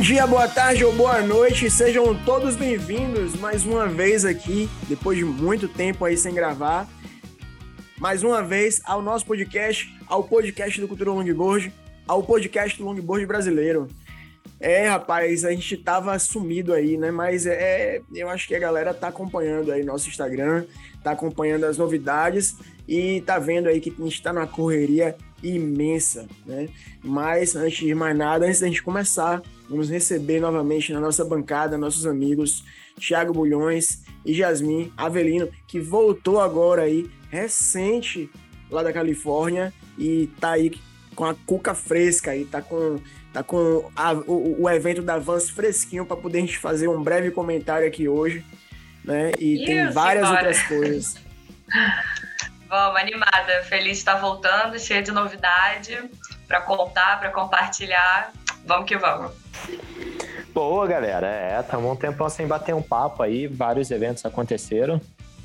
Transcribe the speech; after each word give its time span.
Dia, 0.00 0.26
boa 0.26 0.48
tarde 0.48 0.82
ou 0.82 0.94
boa 0.94 1.20
noite, 1.20 1.70
sejam 1.70 2.14
todos 2.24 2.56
bem-vindos 2.56 3.34
mais 3.34 3.66
uma 3.66 3.86
vez 3.86 4.24
aqui, 4.24 4.66
depois 4.88 5.18
de 5.18 5.26
muito 5.26 5.68
tempo 5.68 6.06
aí 6.06 6.16
sem 6.16 6.32
gravar, 6.32 6.88
mais 7.98 8.22
uma 8.22 8.42
vez 8.42 8.80
ao 8.86 9.02
nosso 9.02 9.26
podcast, 9.26 9.94
ao 10.06 10.24
podcast 10.24 10.80
do 10.80 10.88
Cultura 10.88 11.10
Longboard, 11.10 11.70
ao 12.08 12.22
podcast 12.22 12.78
do 12.78 12.84
Longboard 12.86 13.26
brasileiro. 13.26 13.88
É, 14.58 14.88
rapaz, 14.88 15.44
a 15.44 15.50
gente 15.50 15.76
tava 15.76 16.18
sumido 16.18 16.72
aí, 16.72 16.96
né? 16.96 17.10
Mas 17.10 17.44
é, 17.44 18.00
eu 18.14 18.30
acho 18.30 18.48
que 18.48 18.54
a 18.54 18.58
galera 18.58 18.94
tá 18.94 19.08
acompanhando 19.08 19.70
aí 19.70 19.84
nosso 19.84 20.08
Instagram, 20.08 20.64
tá 21.04 21.10
acompanhando 21.10 21.64
as 21.64 21.76
novidades 21.76 22.56
e 22.88 23.20
tá 23.20 23.38
vendo 23.38 23.68
aí 23.68 23.80
que 23.80 23.94
a 23.96 24.02
gente 24.02 24.22
tá 24.22 24.32
numa 24.32 24.46
correria 24.46 25.14
imensa, 25.42 26.26
né? 26.46 26.70
Mas 27.04 27.54
antes 27.54 27.86
de 27.86 27.94
mais 27.94 28.16
nada, 28.16 28.46
antes 28.46 28.60
da 28.60 28.66
gente 28.66 28.82
começar, 28.82 29.42
vamos 29.70 29.88
receber 29.88 30.40
novamente 30.40 30.92
na 30.92 30.98
nossa 30.98 31.24
bancada 31.24 31.78
nossos 31.78 32.04
amigos 32.04 32.64
Thiago 32.98 33.32
Bulhões 33.32 34.02
e 34.26 34.34
Jasmin 34.34 34.92
Avelino, 34.96 35.48
que 35.66 35.80
voltou 35.80 36.40
agora 36.40 36.82
aí, 36.82 37.08
recente, 37.30 38.28
lá 38.68 38.82
da 38.82 38.92
Califórnia, 38.92 39.72
e 39.96 40.26
tá 40.40 40.50
aí 40.50 40.72
com 41.14 41.24
a 41.24 41.34
cuca 41.34 41.74
fresca 41.74 42.32
aí, 42.32 42.44
tá 42.44 42.60
com 42.60 43.00
tá 43.32 43.44
com 43.44 43.88
a, 43.94 44.12
o, 44.12 44.62
o, 44.62 44.68
evento 44.68 45.02
da 45.02 45.16
Vans 45.16 45.48
fresquinho 45.48 46.04
para 46.04 46.16
poder 46.16 46.38
a 46.38 46.40
gente 46.40 46.58
fazer 46.58 46.88
um 46.88 47.00
breve 47.00 47.30
comentário 47.30 47.86
aqui 47.86 48.08
hoje, 48.08 48.44
né? 49.04 49.30
E 49.38 49.64
tem 49.64 49.88
várias 49.92 50.28
outras 50.28 50.60
coisas. 50.64 51.16
Vamos, 52.68 53.00
animada, 53.00 53.64
feliz 53.68 53.92
de 53.92 53.98
estar 53.98 54.14
voltando, 54.16 54.78
cheia 54.78 55.02
de 55.02 55.10
novidade 55.10 56.08
para 56.46 56.60
contar, 56.60 57.18
para 57.18 57.30
compartilhar. 57.30 58.32
Vamos 58.64 58.86
que 58.86 58.96
vamos. 58.96 59.32
Boa, 60.52 60.86
galera. 60.86 61.26
É, 61.26 61.60
estamos 61.60 61.90
um 61.90 61.96
tempão 61.96 62.28
sem 62.28 62.46
bater 62.46 62.74
um 62.74 62.82
papo 62.82 63.22
aí, 63.22 63.46
vários 63.46 63.90
eventos 63.90 64.24
aconteceram. 64.24 65.00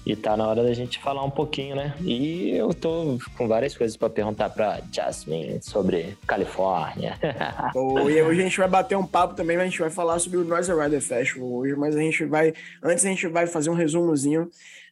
E 0.05 0.15
tá 0.15 0.37
na 0.37 0.47
hora 0.47 0.61
da 0.61 0.71
gente 0.71 0.99
falar 0.99 1.23
um 1.23 1.31
pouquinho, 1.31 1.75
né? 1.75 1.95
E 2.01 2.55
eu 2.55 2.73
tô 2.75 3.17
com 3.35 3.47
várias 3.47 3.75
coisas 3.75 3.97
para 3.97 4.07
perguntar 4.07 4.51
para 4.51 4.79
Jasmine 4.91 5.59
sobre 5.63 6.15
Califórnia. 6.27 7.17
oh, 7.73 8.07
e 8.07 8.21
hoje 8.21 8.41
a 8.41 8.43
gente 8.43 8.57
vai 8.59 8.67
bater 8.67 8.95
um 8.95 9.05
papo 9.05 9.33
também, 9.33 9.57
a 9.57 9.63
gente 9.63 9.79
vai 9.79 9.89
falar 9.89 10.19
sobre 10.19 10.37
o 10.37 10.43
Noise 10.43 10.71
Rider 10.71 11.01
Festival 11.01 11.51
hoje, 11.51 11.75
mas 11.75 11.95
a 11.95 11.99
gente 11.99 12.23
vai, 12.23 12.53
antes 12.83 13.03
a 13.03 13.09
gente 13.09 13.25
vai 13.27 13.47
fazer 13.47 13.71
um 13.71 13.73
resumozinho, 13.73 14.47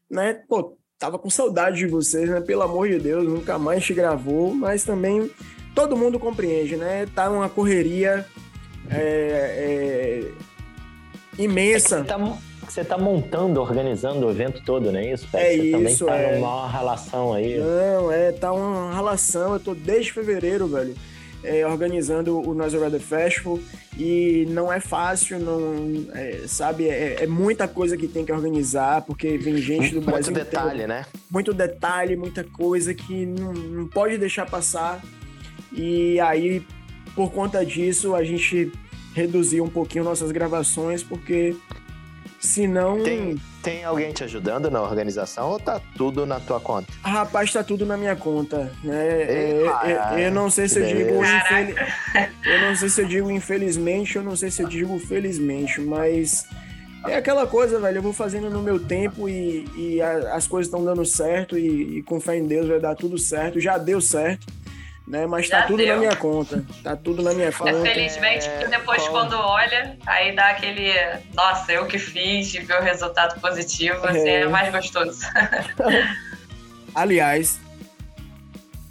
né? 0.09 0.41
Pô, 0.49 0.75
tava 0.97 1.19
com 1.19 1.29
saudade 1.29 1.77
de 1.77 1.85
vocês, 1.85 2.27
né? 2.27 2.41
Pelo 2.41 2.63
amor 2.63 2.89
de 2.89 2.97
Deus, 2.97 3.23
nunca 3.23 3.59
mais 3.59 3.85
te 3.85 3.93
gravou, 3.93 4.51
mas 4.55 4.83
também 4.83 5.29
todo 5.75 5.95
mundo 5.95 6.17
compreende, 6.17 6.75
né? 6.75 7.05
Tá 7.13 7.29
uma 7.29 7.49
correria 7.49 8.25
é, 8.89 10.27
é, 10.27 11.41
imensa. 11.41 11.99
É 11.99 12.63
você 12.69 12.81
está 12.81 12.97
montando, 12.97 13.61
organizando 13.61 14.25
o 14.25 14.31
evento 14.31 14.61
todo, 14.65 14.91
não 14.91 14.99
é 14.99 15.11
isso? 15.11 15.27
É 15.33 15.55
você 15.55 15.61
isso, 15.61 15.71
também 15.71 15.97
tá 15.97 16.15
é. 16.15 16.35
numa 16.37 16.69
relação 16.69 17.33
aí. 17.33 17.59
Não, 17.59 18.11
é, 18.11 18.31
tá 18.31 18.51
uma 18.51 18.93
relação, 18.93 19.53
eu 19.53 19.59
tô 19.59 19.75
desde 19.75 20.11
fevereiro, 20.11 20.67
velho, 20.67 20.95
é, 21.43 21.67
organizando 21.67 22.39
o 22.39 22.53
Noise 22.53 22.77
Rider 22.77 23.01
Festival 23.01 23.59
e 23.97 24.47
não 24.49 24.71
é 24.71 24.79
fácil, 24.79 25.39
não, 25.39 26.05
é, 26.15 26.47
sabe, 26.47 26.87
é, 26.87 27.23
é, 27.23 27.27
muita 27.27 27.67
coisa 27.67 27.97
que 27.97 28.07
tem 28.07 28.25
que 28.25 28.31
organizar, 28.31 29.01
porque 29.03 29.37
vem 29.37 29.57
gente 29.57 29.93
do 29.93 30.01
Brasil 30.01 30.33
Muito 30.33 30.45
detalhe, 30.45 30.87
né? 30.87 31.05
Muito 31.29 31.53
detalhe, 31.53 32.15
muita 32.15 32.43
coisa 32.43 32.93
que 32.93 33.25
não, 33.25 33.53
não 33.53 33.87
pode 33.87 34.17
deixar 34.17 34.49
passar 34.49 35.01
e 35.75 36.19
aí, 36.19 36.65
por 37.15 37.31
conta 37.31 37.65
disso, 37.65 38.15
a 38.15 38.23
gente 38.23 38.71
reduziu 39.13 39.63
um 39.63 39.69
pouquinho 39.69 40.03
nossas 40.03 40.31
gravações, 40.31 41.03
porque 41.03 41.55
se 42.39 42.67
não. 42.67 43.01
Tem, 43.01 43.39
tem 43.61 43.83
alguém 43.85 44.11
te 44.11 44.23
ajudando 44.23 44.69
na 44.69 44.81
organização 44.81 45.51
ou 45.51 45.59
tá 45.59 45.79
tudo 45.95 46.25
na 46.25 46.39
tua 46.39 46.59
conta? 46.59 46.91
Rapaz, 47.01 47.53
tá 47.53 47.63
tudo 47.63 47.85
na 47.85 47.95
minha 47.95 48.15
conta. 48.15 48.71
Né? 48.83 49.21
Ei, 49.21 49.67
é, 49.83 50.21
é, 50.21 50.27
eu 50.27 50.31
não 50.31 50.49
sei 50.49 50.67
se 50.67 50.79
eu 50.79 50.85
digo. 50.85 51.23
Infel... 51.23 51.75
Eu 52.43 52.61
não 52.61 52.75
sei 52.75 52.89
se 52.89 53.01
eu 53.01 53.07
digo 53.07 53.31
infelizmente, 53.31 54.17
eu 54.17 54.23
não 54.23 54.35
sei 54.35 54.51
se 54.51 54.61
eu 54.61 54.67
digo 54.67 54.99
felizmente, 54.99 55.79
mas. 55.79 56.45
É 57.05 57.17
aquela 57.17 57.45
coisa, 57.45 57.79
velho. 57.79 57.97
Eu 57.97 58.01
vou 58.01 58.13
fazendo 58.13 58.49
no 58.49 58.61
meu 58.61 58.79
tempo 58.79 59.27
e, 59.27 59.65
e 59.75 60.01
a, 60.01 60.35
as 60.35 60.47
coisas 60.47 60.67
estão 60.67 60.83
dando 60.83 61.05
certo 61.05 61.57
e, 61.57 61.97
e 61.97 62.03
com 62.03 62.19
fé 62.19 62.37
em 62.37 62.47
Deus 62.47 62.67
vai 62.67 62.79
dar 62.79 62.95
tudo 62.95 63.17
certo. 63.17 63.59
Já 63.59 63.77
deu 63.77 63.99
certo 63.99 64.47
né? 65.07 65.27
Mas 65.27 65.49
tá 65.49 65.57
Já 65.57 65.61
tá 65.63 65.67
tudo 65.67 65.77
deu. 65.77 65.93
na 65.93 65.99
minha 65.99 66.15
conta. 66.15 66.65
Tá 66.81 66.95
tudo 66.95 67.21
na 67.21 67.33
minha 67.33 67.51
conta. 67.51 67.81
Felizmente, 67.81 68.49
porque 68.49 68.67
depois 68.67 69.07
quando 69.09 69.33
olha, 69.33 69.97
aí 70.05 70.35
dá 70.35 70.49
aquele, 70.49 70.91
nossa, 71.33 71.71
eu 71.71 71.85
que 71.85 71.99
fiz 71.99 72.53
e 72.53 72.59
ver 72.59 72.79
o 72.79 72.81
resultado 72.81 73.39
positivo, 73.39 74.05
assim, 74.05 74.27
é, 74.27 74.41
é 74.41 74.47
mais 74.47 74.71
gostoso. 74.71 75.21
Aliás, 76.95 77.59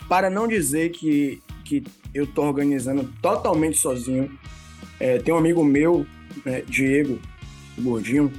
para 0.09 0.29
não 0.29 0.47
dizer 0.47 0.91
que, 0.91 1.43
que 1.65 1.85
eu 2.13 2.27
tô 2.27 2.43
organizando 2.43 3.11
totalmente 3.23 3.79
sozinho, 3.79 4.31
é, 5.01 5.19
tem 5.19 5.33
um 5.33 5.39
amigo 5.39 5.65
meu, 5.65 6.07
né, 6.45 6.63
Diego, 6.67 7.19
Gordinho, 7.79 8.33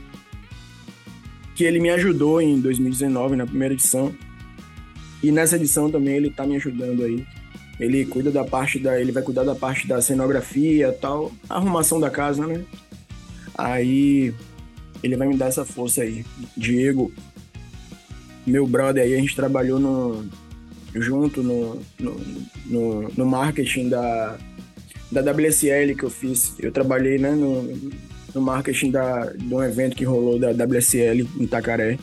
que 1.56 1.64
ele 1.64 1.80
me 1.80 1.90
ajudou 1.90 2.42
em 2.42 2.60
2019, 2.60 3.36
na 3.36 3.46
primeira 3.46 3.74
edição. 3.74 4.14
E 5.22 5.32
nessa 5.32 5.56
edição 5.56 5.90
também 5.90 6.16
ele 6.16 6.30
tá 6.30 6.46
me 6.46 6.56
ajudando 6.56 7.04
aí. 7.04 7.26
Ele 7.80 8.06
cuida 8.06 8.32
da 8.32 8.44
parte 8.44 8.80
da. 8.80 9.00
Ele 9.00 9.12
vai 9.12 9.24
cuidar 9.24 9.44
da 9.44 9.56
parte 9.56 9.88
da 9.88 10.02
cenografia 10.02 10.92
tal, 10.94 11.32
arrumação 11.50 12.00
da 12.00 12.10
casa, 12.10 12.46
né? 12.46 12.64
Aí 13.58 14.34
ele 15.02 15.18
vai 15.18 15.28
me 15.28 15.36
dar 15.36 15.48
essa 15.48 15.66
força 15.66 16.02
aí. 16.02 16.26
Diego, 16.56 17.12
meu 18.46 18.66
brother 18.68 19.04
aí, 19.04 19.14
a 19.14 19.18
gente 19.18 19.36
trabalhou 19.36 19.80
no, 19.80 20.26
junto 20.96 21.42
no, 21.42 21.82
no, 22.00 22.22
no, 22.66 23.10
no 23.10 23.26
marketing 23.26 23.90
da, 23.90 24.38
da 25.12 25.22
WSL 25.32 25.96
que 25.98 26.04
eu 26.04 26.10
fiz. 26.10 26.54
Eu 26.60 26.72
trabalhei 26.72 27.18
né, 27.18 27.32
no, 27.32 27.64
no 28.34 28.42
marketing 28.42 28.92
da, 28.92 29.26
de 29.26 29.54
um 29.54 29.64
evento 29.64 29.96
que 29.96 30.04
rolou 30.04 30.40
da 30.40 30.52
WSL 30.52 31.28
em 31.38 31.44
Itacaré, 31.44 31.98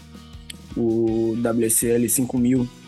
o 0.77 1.37
WSL 1.37 2.09
5000 2.09 2.80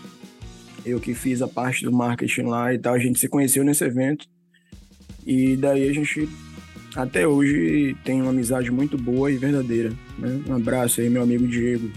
eu 0.84 1.00
que 1.00 1.14
fiz 1.14 1.42
a 1.42 1.48
parte 1.48 1.84
do 1.84 1.92
marketing 1.92 2.42
lá 2.42 2.72
e 2.72 2.78
tal. 2.78 2.94
A 2.94 2.98
gente 2.98 3.18
se 3.18 3.28
conheceu 3.28 3.64
nesse 3.64 3.84
evento. 3.84 4.26
E 5.26 5.56
daí 5.56 5.88
a 5.88 5.92
gente, 5.92 6.28
até 6.94 7.26
hoje, 7.26 7.96
tem 8.04 8.20
uma 8.20 8.30
amizade 8.30 8.70
muito 8.70 8.98
boa 8.98 9.30
e 9.30 9.36
verdadeira. 9.36 9.92
Né? 10.18 10.40
Um 10.48 10.56
abraço 10.56 11.00
aí, 11.00 11.08
meu 11.08 11.22
amigo 11.22 11.46
Diego. 11.46 11.90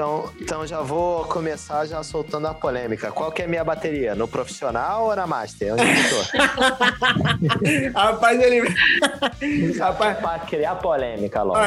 Então, 0.00 0.30
então 0.40 0.66
já 0.66 0.80
vou 0.80 1.26
começar 1.26 1.84
já 1.84 2.02
soltando 2.02 2.46
a 2.46 2.54
polêmica. 2.54 3.12
Qual 3.12 3.30
que 3.30 3.42
é 3.42 3.44
a 3.44 3.48
minha 3.48 3.62
bateria? 3.62 4.14
No 4.14 4.26
profissional 4.26 5.08
ou 5.08 5.14
na 5.14 5.26
master? 5.26 5.74
Onde 5.74 5.82
eu 5.82 5.88
tô? 6.08 7.92
Rapaz, 8.00 8.40
ele... 8.40 8.66
Rapaz... 9.78 10.16
Pra 10.16 10.38
criar 10.38 10.76
polêmica 10.76 11.42
logo. 11.42 11.60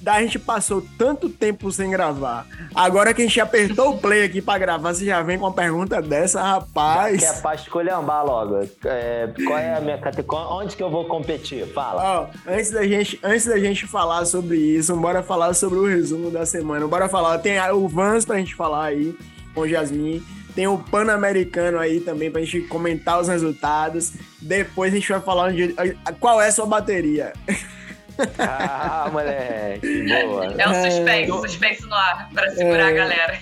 da 0.00 0.18
gente 0.22 0.38
passou 0.38 0.82
tanto 0.96 1.28
tempo 1.28 1.70
sem 1.70 1.90
gravar. 1.90 2.46
Agora 2.74 3.12
que 3.12 3.20
a 3.20 3.26
gente 3.26 3.38
apertou 3.38 3.90
o 3.90 3.98
play 3.98 4.24
aqui 4.24 4.40
pra 4.40 4.56
gravar, 4.56 4.94
você 4.94 5.04
já 5.04 5.20
vem 5.20 5.38
com 5.38 5.44
uma 5.44 5.52
pergunta 5.52 6.00
dessa, 6.00 6.40
rapaz. 6.40 7.18
Que 7.18 7.26
é 7.26 7.32
pra 7.34 7.54
escolhambar 7.54 8.24
logo. 8.24 8.66
É, 8.86 9.28
qual 9.44 9.58
é 9.58 9.76
a 9.76 9.80
minha 9.82 9.98
categoria? 9.98 10.46
Onde 10.46 10.74
que 10.74 10.82
eu 10.82 10.88
vou 10.88 11.04
competir? 11.04 11.66
Fala. 11.74 12.30
Antes, 12.46 12.70
da 12.70 12.82
gente, 12.86 13.20
antes 13.22 13.44
da 13.44 13.58
gente 13.58 13.86
falar 13.86 14.24
sobre 14.24 14.56
isso, 14.56 14.96
bora 14.96 15.22
falar 15.22 15.52
sobre 15.52 15.78
o 15.78 15.86
resumo 15.86 16.30
da 16.30 16.46
semana. 16.46 16.86
Bora 16.86 17.10
falar. 17.10 17.36
Tem 17.40 17.58
a 17.58 17.73
o 17.74 17.88
Vans 17.88 18.24
pra 18.24 18.38
gente 18.38 18.54
falar 18.54 18.86
aí 18.86 19.16
com 19.54 19.66
Jasmin. 19.66 20.24
Tem 20.54 20.66
o 20.68 20.78
Pan-Americano 20.78 21.78
aí 21.78 22.00
também 22.00 22.30
pra 22.30 22.40
gente 22.40 22.62
comentar 22.62 23.20
os 23.20 23.28
resultados. 23.28 24.12
Depois 24.40 24.92
a 24.92 24.96
gente 24.96 25.08
vai 25.08 25.20
falar 25.20 25.52
de 25.52 25.74
qual 26.20 26.40
é 26.40 26.48
a 26.48 26.52
sua 26.52 26.66
bateria. 26.66 27.32
Ah, 28.38 29.08
moleque, 29.12 30.04
boa. 30.26 30.54
É 30.56 30.68
um 30.68 30.74
suspense, 30.74 31.30
é, 31.30 31.48
suspense 31.48 31.86
no 31.86 31.94
ar, 31.94 32.30
pra 32.32 32.48
segurar 32.50 32.84
é... 32.84 32.88
a 32.88 32.92
galera. 32.92 33.38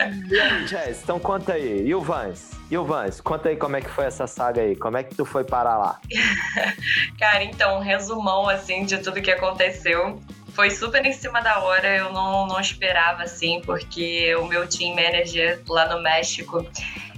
Jess, 0.66 1.02
então 1.02 1.18
conta 1.18 1.52
aí. 1.52 1.86
E 1.86 1.94
o 1.94 2.00
Vans? 2.00 2.52
E 2.70 2.78
o 2.78 2.84
Vans? 2.84 3.20
Conta 3.20 3.50
aí 3.50 3.56
como 3.56 3.76
é 3.76 3.82
que 3.82 3.90
foi 3.90 4.06
essa 4.06 4.26
saga 4.26 4.62
aí. 4.62 4.74
Como 4.74 4.96
é 4.96 5.02
que 5.02 5.14
tu 5.14 5.26
foi 5.26 5.44
parar 5.44 5.76
lá? 5.76 6.00
Cara, 7.20 7.44
então, 7.44 7.76
um 7.76 7.80
resumão, 7.80 8.48
assim, 8.48 8.86
de 8.86 8.96
tudo 8.98 9.20
que 9.20 9.30
aconteceu 9.30 10.18
foi 10.54 10.70
super 10.70 11.04
em 11.04 11.12
cima 11.12 11.40
da 11.40 11.58
hora, 11.58 11.96
eu 11.96 12.12
não, 12.12 12.46
não 12.46 12.60
esperava 12.60 13.24
assim, 13.24 13.60
porque 13.66 14.34
o 14.36 14.46
meu 14.46 14.66
team 14.68 14.94
manager 14.94 15.60
lá 15.68 15.86
no 15.92 16.00
México, 16.00 16.64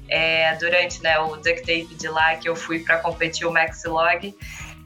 é, 0.09 0.55
durante 0.57 1.03
né, 1.03 1.19
o 1.19 1.37
duct 1.37 1.61
tape 1.61 1.95
de 1.95 2.09
lá, 2.09 2.35
que 2.37 2.49
eu 2.49 2.57
fui 2.57 2.81
para 2.81 2.99
competir 2.99 3.47
o 3.47 3.53
Maxilog, 3.53 4.35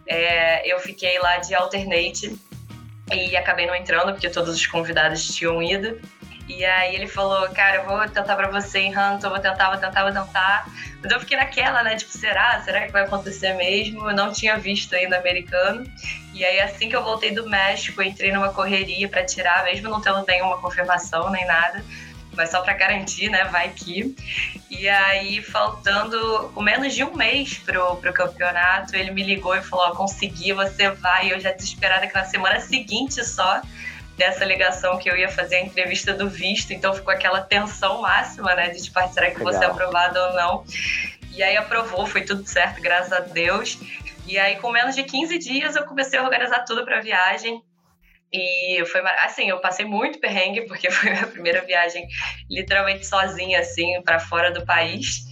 é, 0.06 0.70
eu 0.70 0.80
fiquei 0.80 1.18
lá 1.20 1.36
de 1.38 1.54
alternate 1.54 2.36
e 3.12 3.36
acabei 3.36 3.66
não 3.66 3.74
entrando, 3.74 4.12
porque 4.12 4.28
todos 4.28 4.54
os 4.54 4.66
convidados 4.66 5.26
tinham 5.28 5.62
ido. 5.62 6.00
E 6.50 6.64
aí 6.64 6.96
ele 6.96 7.06
falou, 7.06 7.48
cara, 7.50 7.76
eu 7.76 7.84
vou 7.84 8.00
tentar 8.08 8.34
pra 8.34 8.50
você 8.50 8.80
em 8.80 8.90
Hunter, 8.90 9.30
vou 9.30 9.38
tentar, 9.38 9.70
vou 9.70 9.78
tentar, 9.78 10.02
vou 10.02 10.12
tentar. 10.12 10.66
Mas 11.00 11.12
eu 11.12 11.20
fiquei 11.20 11.36
naquela, 11.36 11.84
né? 11.84 11.94
Tipo, 11.94 12.10
será? 12.10 12.60
Será 12.62 12.84
que 12.84 12.92
vai 12.92 13.04
acontecer 13.04 13.54
mesmo? 13.54 14.10
Eu 14.10 14.16
não 14.16 14.32
tinha 14.32 14.58
visto 14.58 14.92
ainda 14.96 15.16
americano. 15.16 15.86
E 16.34 16.44
aí, 16.44 16.58
assim 16.60 16.88
que 16.88 16.96
eu 16.96 17.04
voltei 17.04 17.30
do 17.30 17.48
México, 17.48 18.02
entrei 18.02 18.32
numa 18.32 18.52
correria 18.52 19.08
para 19.08 19.24
tirar, 19.24 19.62
mesmo 19.62 19.88
não 19.88 20.00
tendo 20.00 20.24
nenhuma 20.26 20.58
confirmação 20.58 21.30
nem 21.30 21.46
nada 21.46 21.84
mas 22.32 22.50
só 22.50 22.60
para 22.62 22.74
garantir, 22.74 23.28
né? 23.28 23.44
Vai 23.44 23.70
que. 23.70 24.14
E 24.70 24.88
aí, 24.88 25.42
faltando 25.42 26.50
com 26.54 26.62
menos 26.62 26.94
de 26.94 27.02
um 27.02 27.14
mês 27.14 27.58
pro, 27.58 27.96
pro 27.96 28.12
campeonato, 28.12 28.94
ele 28.94 29.10
me 29.10 29.22
ligou 29.22 29.54
e 29.56 29.62
falou: 29.62 29.90
oh, 29.90 29.96
consegui, 29.96 30.52
você 30.52 30.90
vai. 30.90 31.32
Eu 31.32 31.40
já 31.40 31.52
desesperada 31.52 32.06
que 32.06 32.14
na 32.14 32.24
semana 32.24 32.60
seguinte 32.60 33.24
só 33.24 33.60
dessa 34.20 34.44
ligação 34.44 34.98
que 34.98 35.10
eu 35.10 35.16
ia 35.16 35.30
fazer 35.30 35.56
a 35.56 35.60
entrevista 35.62 36.12
do 36.12 36.28
visto, 36.28 36.74
então 36.74 36.92
ficou 36.92 37.12
aquela 37.12 37.40
tensão 37.40 38.02
máxima, 38.02 38.54
né? 38.54 38.68
De 38.68 38.82
tipo, 38.82 39.00
será 39.08 39.30
que 39.30 39.42
você 39.42 39.64
é 39.64 39.66
aprovado 39.66 40.18
ou 40.18 40.34
não? 40.34 40.64
E 41.32 41.42
aí 41.42 41.56
aprovou, 41.56 42.06
foi 42.06 42.20
tudo 42.20 42.46
certo, 42.46 42.82
graças 42.82 43.14
a 43.14 43.20
Deus. 43.20 43.78
E 44.26 44.38
aí, 44.38 44.56
com 44.56 44.70
menos 44.70 44.94
de 44.94 45.04
15 45.04 45.38
dias, 45.38 45.74
eu 45.74 45.84
comecei 45.84 46.18
a 46.18 46.22
organizar 46.22 46.66
tudo 46.66 46.84
para 46.84 46.98
a 46.98 47.00
viagem. 47.00 47.62
E 48.30 48.84
foi 48.84 49.00
assim, 49.24 49.48
eu 49.48 49.58
passei 49.58 49.86
muito 49.86 50.20
perrengue, 50.20 50.66
porque 50.66 50.90
foi 50.92 51.08
a 51.08 51.12
minha 51.14 51.26
primeira 51.26 51.62
viagem 51.62 52.06
literalmente 52.50 53.06
sozinha, 53.06 53.60
assim, 53.60 54.02
para 54.02 54.20
fora 54.20 54.50
do 54.50 54.66
país. 54.66 55.29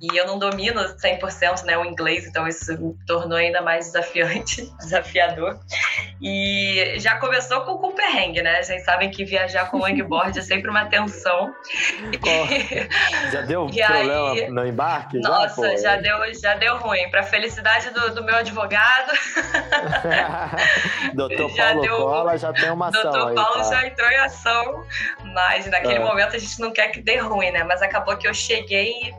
E 0.00 0.16
eu 0.16 0.26
não 0.28 0.38
domino 0.38 0.80
100% 0.80 1.64
né, 1.64 1.76
o 1.76 1.84
inglês, 1.84 2.24
então 2.24 2.46
isso 2.46 2.72
me 2.80 2.94
tornou 3.04 3.36
ainda 3.36 3.60
mais 3.60 3.86
desafiante, 3.86 4.70
desafiador. 4.78 5.58
E 6.22 6.94
já 6.98 7.16
começou 7.18 7.62
com 7.62 7.72
o 7.72 7.92
perrengue, 7.92 8.40
né? 8.40 8.62
Vocês 8.62 8.84
sabem 8.84 9.10
que 9.10 9.24
viajar 9.24 9.68
com 9.70 9.78
longboard 9.78 10.38
é 10.38 10.42
sempre 10.42 10.70
uma 10.70 10.86
tensão. 10.86 11.52
já 13.32 13.40
deu 13.42 13.68
e 13.74 13.82
problema 13.82 14.30
aí, 14.30 14.50
no 14.50 14.66
embarque? 14.66 15.18
Nossa, 15.18 15.76
já, 15.76 15.82
já, 15.82 15.96
deu, 15.96 16.34
já 16.34 16.54
deu 16.54 16.76
ruim. 16.76 17.10
Para 17.10 17.24
felicidade 17.24 17.90
do, 17.90 18.14
do, 18.14 18.22
meu 18.22 18.36
advogado. 18.36 19.12
Doutor 21.14 21.56
Paulo 21.56 21.80
deu, 21.80 21.96
Cola 21.96 22.38
já 22.38 22.52
tem 22.52 22.70
uma 22.70 22.88
ação. 22.88 23.02
Doutor 23.02 23.28
aí, 23.30 23.34
Paulo 23.34 23.54
tá? 23.54 23.62
já 23.64 23.86
entrou 23.86 24.08
em 24.08 24.16
ação, 24.18 24.84
mas 25.34 25.66
naquele 25.66 25.94
é. 25.94 26.04
momento 26.04 26.36
a 26.36 26.38
gente 26.38 26.60
não 26.60 26.70
quer 26.72 26.88
que 26.88 27.00
dê 27.00 27.16
ruim, 27.16 27.50
né? 27.50 27.64
Mas 27.64 27.82
acabou 27.82 28.16
que 28.16 28.28
eu 28.28 28.34
cheguei 28.34 29.12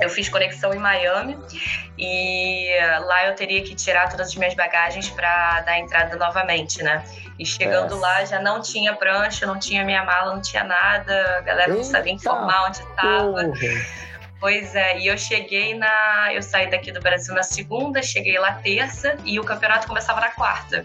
eu 0.00 0.08
fiz 0.08 0.28
conexão 0.28 0.74
em 0.74 0.78
Miami 0.78 1.38
e 1.96 2.68
lá 3.00 3.26
eu 3.26 3.34
teria 3.34 3.62
que 3.62 3.74
tirar 3.74 4.08
todas 4.08 4.28
as 4.28 4.34
minhas 4.34 4.54
bagagens 4.54 5.08
para 5.10 5.60
dar 5.60 5.78
entrada 5.78 6.16
novamente, 6.16 6.82
né? 6.82 7.04
E 7.38 7.46
chegando 7.46 7.98
lá 7.98 8.24
já 8.24 8.40
não 8.40 8.60
tinha 8.60 8.94
prancha, 8.94 9.46
não 9.46 9.58
tinha 9.58 9.84
minha 9.84 10.04
mala, 10.04 10.34
não 10.34 10.40
tinha 10.40 10.64
nada, 10.64 11.38
a 11.38 11.40
galera 11.42 11.72
não 11.72 11.84
sabia 11.84 12.12
informar 12.12 12.66
onde 12.66 12.80
estava. 12.80 13.52
Pois 14.40 14.74
é, 14.74 14.98
e 14.98 15.06
eu 15.06 15.16
cheguei 15.16 15.74
na. 15.74 16.34
Eu 16.34 16.42
saí 16.42 16.68
daqui 16.68 16.92
do 16.92 17.00
Brasil 17.00 17.34
na 17.34 17.42
segunda, 17.42 18.02
cheguei 18.02 18.38
lá 18.38 18.52
terça 18.52 19.16
e 19.24 19.40
o 19.40 19.44
campeonato 19.44 19.86
começava 19.86 20.20
na 20.20 20.28
quarta. 20.32 20.84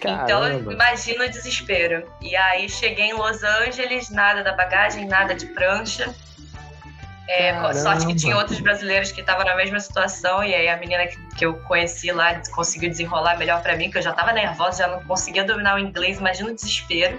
Caramba. 0.00 0.24
Então, 0.24 0.72
imagina 0.72 1.24
o 1.24 1.28
desespero. 1.28 2.10
E 2.20 2.34
aí 2.34 2.68
cheguei 2.68 3.10
em 3.10 3.12
Los 3.12 3.44
Angeles, 3.44 4.10
nada 4.10 4.42
da 4.42 4.54
bagagem, 4.54 5.06
nada 5.06 5.36
de 5.36 5.46
prancha. 5.46 6.12
É, 7.32 7.72
sorte 7.74 8.06
que 8.06 8.14
tinha 8.16 8.36
outros 8.36 8.58
brasileiros 8.58 9.12
que 9.12 9.20
estavam 9.20 9.44
na 9.44 9.54
mesma 9.54 9.78
situação, 9.78 10.42
e 10.42 10.52
aí 10.52 10.68
a 10.68 10.76
menina 10.76 11.06
que, 11.06 11.16
que 11.36 11.46
eu 11.46 11.54
conheci 11.60 12.10
lá 12.10 12.42
conseguiu 12.50 12.90
desenrolar 12.90 13.38
melhor 13.38 13.62
para 13.62 13.76
mim, 13.76 13.88
que 13.88 13.98
eu 13.98 14.02
já 14.02 14.10
estava 14.10 14.32
nervosa, 14.32 14.78
já 14.78 14.88
não 14.88 15.00
conseguia 15.04 15.44
dominar 15.44 15.76
o 15.76 15.78
inglês, 15.78 16.18
imagina 16.18 16.50
o 16.50 16.54
desespero. 16.54 17.16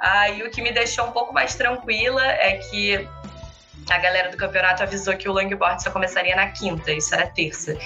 Aí 0.00 0.42
o 0.42 0.50
que 0.50 0.60
me 0.60 0.72
deixou 0.72 1.06
um 1.06 1.12
pouco 1.12 1.32
mais 1.32 1.54
tranquila 1.54 2.24
é 2.26 2.54
que 2.54 3.08
a 3.90 3.98
galera 3.98 4.30
do 4.30 4.36
campeonato 4.36 4.82
avisou 4.82 5.16
que 5.16 5.28
o 5.28 5.32
longboard 5.32 5.82
só 5.82 5.90
começaria 5.90 6.36
na 6.36 6.48
quinta, 6.48 6.92
isso 6.92 7.14
era 7.14 7.26
terça. 7.26 7.76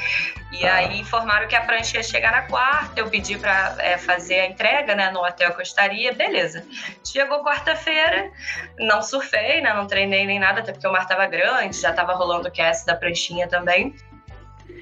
E 0.53 0.67
ah. 0.67 0.75
aí 0.77 1.01
informaram 1.01 1.49
que 1.49 1.57
a 1.57 1.63
prancha 1.63 1.97
ia 1.97 2.03
chegar 2.03 2.31
na 2.31 2.43
quarta, 2.43 3.01
eu 3.01 3.09
pedi 3.09 3.39
para 3.39 3.75
é, 3.79 3.97
fazer 3.97 4.41
a 4.41 4.47
entrega 4.47 4.95
né, 4.95 5.11
no 5.11 5.25
hotel 5.25 5.53
que 5.53 5.61
eu 5.61 5.63
estaria, 5.63 6.13
beleza. 6.13 6.65
Chegou 7.05 7.43
quarta-feira, 7.43 8.31
não 8.79 9.03
surfei, 9.03 9.61
né, 9.61 9.73
não 9.73 9.87
treinei 9.87 10.27
nem 10.27 10.39
nada, 10.39 10.61
até 10.61 10.73
porque 10.73 10.87
o 10.87 10.93
mar 10.93 11.03
estava 11.03 11.27
grande, 11.27 11.81
já 11.81 11.91
estava 11.91 12.13
rolando 12.15 12.49
o 12.49 12.53
cast 12.53 12.85
da 12.87 12.95
pranchinha 12.95 13.49
também. 13.49 13.95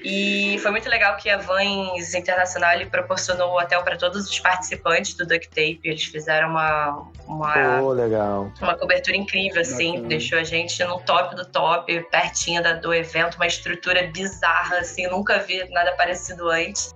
E 0.03 0.57
foi 0.59 0.71
muito 0.71 0.89
legal 0.89 1.15
que 1.15 1.29
a 1.29 1.37
Vans 1.37 2.13
Internacional 2.13 2.73
ele 2.73 2.87
proporcionou 2.87 3.51
o 3.51 3.59
hotel 3.59 3.81
para 3.83 3.95
todos 3.97 4.29
os 4.29 4.39
participantes 4.39 5.13
do 5.13 5.25
Duct 5.25 5.47
Tape. 5.49 5.79
Eles 5.83 6.03
fizeram 6.03 6.49
uma 6.49 7.07
uma, 7.25 7.81
oh, 7.81 7.91
legal. 7.91 8.51
uma 8.61 8.75
cobertura 8.75 9.15
incrível, 9.15 9.61
assim, 9.61 9.91
Bacana. 9.91 10.09
deixou 10.09 10.39
a 10.39 10.43
gente 10.43 10.83
no 10.83 10.99
top 11.01 11.35
do 11.35 11.45
top, 11.45 12.01
pertinho 12.11 12.61
da, 12.61 12.73
do 12.73 12.93
evento, 12.93 13.35
uma 13.35 13.47
estrutura 13.47 14.07
bizarra, 14.07 14.79
assim, 14.79 15.07
nunca 15.07 15.39
vi 15.39 15.63
nada 15.71 15.93
parecido 15.93 16.49
antes. 16.49 16.93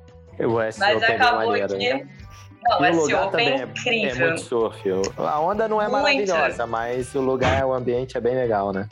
SO 0.72 0.80
Mas 0.80 1.02
acabou 1.02 1.48
maneiro, 1.48 1.78
que. 1.78 1.94
Né? 1.94 2.08
Não, 2.68 2.92
o 2.92 3.02
lugar 3.02 3.32
também 3.32 3.50
é, 3.50 3.64
incrível. 3.64 4.26
É 4.26 4.30
muito 4.30 4.42
surf. 4.42 4.84
A 5.18 5.40
onda 5.40 5.68
não 5.68 5.82
é 5.82 5.88
muito. 5.88 6.02
maravilhosa, 6.02 6.68
mas 6.68 7.14
o 7.16 7.22
lugar, 7.22 7.66
o 7.66 7.74
ambiente 7.74 8.18
é 8.18 8.22
bem 8.22 8.36
legal, 8.36 8.74
né? 8.74 8.88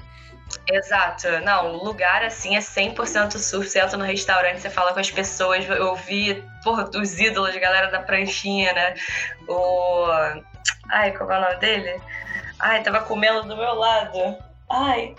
Exato. 0.72 1.28
Não, 1.44 1.76
o 1.76 1.84
lugar 1.84 2.24
assim 2.24 2.56
é 2.56 2.60
100% 2.60 3.38
surf. 3.38 3.70
Você 3.70 3.80
entra 3.80 3.98
no 3.98 4.06
restaurante, 4.06 4.62
você 4.62 4.70
fala 4.70 4.94
com 4.94 5.00
as 5.00 5.12
pessoas. 5.12 5.66
Eu 5.68 5.96
vi, 5.96 6.44
porra, 6.64 6.90
os 6.96 7.20
ídolos, 7.20 7.56
galera 7.58 7.92
da 7.92 8.00
pranchinha, 8.00 8.74
né? 8.74 8.96
O. 9.48 10.08
Ai, 10.92 11.12
como 11.12 11.32
é 11.32 11.38
o 11.38 11.42
nome 11.42 11.56
dele? 11.58 12.02
Ai, 12.60 12.82
tava 12.84 13.02
comendo 13.02 13.44
do 13.44 13.58
meu 13.58 13.74
lado. 13.74 14.38
Ai. 14.70 15.16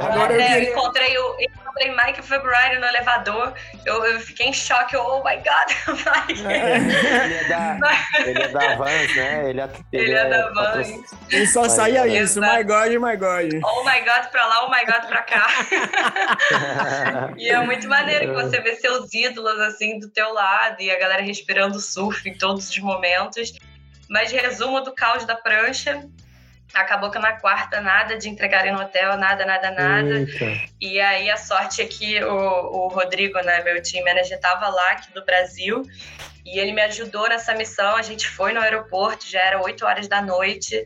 Agora 0.00 0.32
eu, 0.34 0.40
é, 0.40 0.58
eu 0.58 0.72
encontrei 0.72 1.16
o 1.18 1.36
encontrei 1.74 1.90
Mike 1.90 2.22
February 2.22 2.78
no 2.78 2.86
elevador. 2.86 3.54
Eu, 3.84 4.04
eu 4.04 4.20
fiquei 4.20 4.46
em 4.46 4.52
choque. 4.52 4.94
Eu, 4.94 5.02
oh 5.02 5.22
my 5.24 5.36
God, 5.36 5.96
Mike. 6.28 6.46
É, 6.46 6.76
ele, 6.76 7.34
é 7.34 7.48
da, 7.48 7.78
ele 8.24 8.42
é 8.42 8.48
da 8.48 8.76
Vans, 8.76 9.16
né? 9.16 9.50
Ele 9.50 9.60
é, 9.60 9.64
ele, 9.92 10.04
ele 10.04 10.12
é, 10.12 10.18
é 10.18 10.28
da 10.28 10.50
Vans. 10.50 10.88
E 11.30 11.46
só 11.46 11.68
saía 11.68 12.06
isso. 12.06 12.40
My 12.40 12.62
God, 12.62 12.92
my 12.92 13.16
God. 13.16 13.60
Oh 13.64 13.84
my 13.84 14.00
God 14.00 14.30
pra 14.30 14.46
lá, 14.46 14.66
oh 14.66 14.70
my 14.70 14.84
God 14.84 15.08
pra 15.08 15.22
cá. 15.22 15.48
e 17.36 17.48
é 17.48 17.60
muito 17.60 17.88
maneiro 17.88 18.28
que 18.28 18.42
você 18.42 18.60
vê 18.60 18.76
seus 18.76 19.12
ídolos 19.12 19.58
assim 19.60 19.98
do 19.98 20.08
teu 20.08 20.32
lado 20.32 20.80
e 20.80 20.90
a 20.90 20.98
galera 20.98 21.22
respirando 21.22 21.80
surf 21.80 22.28
em 22.28 22.36
todos 22.36 22.68
os 22.68 22.78
momentos. 22.78 23.52
Mas 24.08 24.30
resumo 24.30 24.82
do 24.82 24.94
caos 24.94 25.24
da 25.24 25.34
prancha, 25.34 26.06
acabou 26.74 27.10
que 27.10 27.18
na 27.18 27.32
quarta 27.32 27.80
nada 27.80 28.18
de 28.18 28.28
entregarem 28.28 28.72
no 28.72 28.80
hotel, 28.80 29.16
nada, 29.16 29.44
nada, 29.46 29.70
nada. 29.70 30.18
Eita. 30.18 30.60
E 30.80 31.00
aí 31.00 31.30
a 31.30 31.36
sorte 31.36 31.80
é 31.80 31.86
que 31.86 32.22
o, 32.22 32.34
o 32.34 32.88
Rodrigo, 32.88 33.38
né, 33.40 33.62
meu 33.62 33.80
team 33.82 34.04
manager, 34.04 34.36
estava 34.36 34.68
lá 34.68 34.92
aqui 34.92 35.12
do 35.12 35.24
Brasil 35.24 35.84
e 36.44 36.58
ele 36.58 36.72
me 36.72 36.82
ajudou 36.82 37.28
nessa 37.28 37.54
missão. 37.54 37.96
A 37.96 38.02
gente 38.02 38.28
foi 38.28 38.52
no 38.52 38.60
aeroporto, 38.60 39.26
já 39.26 39.40
era 39.40 39.62
8 39.62 39.84
horas 39.86 40.08
da 40.08 40.20
noite. 40.20 40.84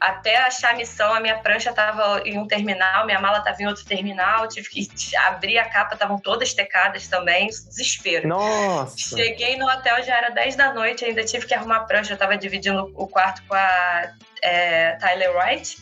Até 0.00 0.36
achar 0.38 0.74
a 0.74 0.76
missão, 0.76 1.14
a 1.14 1.20
minha 1.20 1.38
prancha 1.38 1.70
estava 1.70 2.20
em 2.24 2.36
um 2.36 2.46
terminal, 2.46 3.06
minha 3.06 3.20
mala 3.20 3.38
estava 3.38 3.62
em 3.62 3.66
outro 3.66 3.84
terminal. 3.84 4.48
Tive 4.48 4.68
que 4.68 5.16
abrir 5.16 5.58
a 5.58 5.68
capa, 5.68 5.94
estavam 5.94 6.18
todas 6.18 6.52
tecadas 6.52 7.06
também. 7.06 7.46
Desespero. 7.46 8.28
Nossa! 8.28 8.96
Cheguei 8.98 9.56
no 9.56 9.66
hotel, 9.66 10.02
já 10.02 10.16
era 10.16 10.30
10 10.30 10.56
da 10.56 10.72
noite, 10.72 11.04
ainda 11.04 11.24
tive 11.24 11.46
que 11.46 11.54
arrumar 11.54 11.76
a 11.76 11.80
prancha. 11.84 12.12
Eu 12.12 12.14
estava 12.14 12.36
dividindo 12.36 12.92
o 12.96 13.06
quarto 13.06 13.42
com 13.46 13.54
a 13.54 14.12
é, 14.42 14.92
Tyler 14.96 15.30
White. 15.38 15.78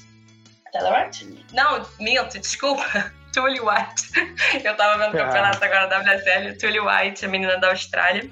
Tyler 0.73 1.05
White? 1.05 1.47
Não, 1.55 1.87
minto, 1.99 2.39
desculpa. 2.39 2.85
Tully 3.33 3.61
White. 3.61 4.65
Eu 4.65 4.75
tava 4.77 4.99
vendo 4.99 5.15
o 5.15 5.19
campeonato 5.19 5.63
agora 5.63 5.87
da 5.87 5.99
WSL. 5.99 6.57
Tully 6.59 6.81
White, 6.81 7.25
a 7.25 7.29
menina 7.29 7.59
da 7.59 7.69
Austrália. 7.69 8.31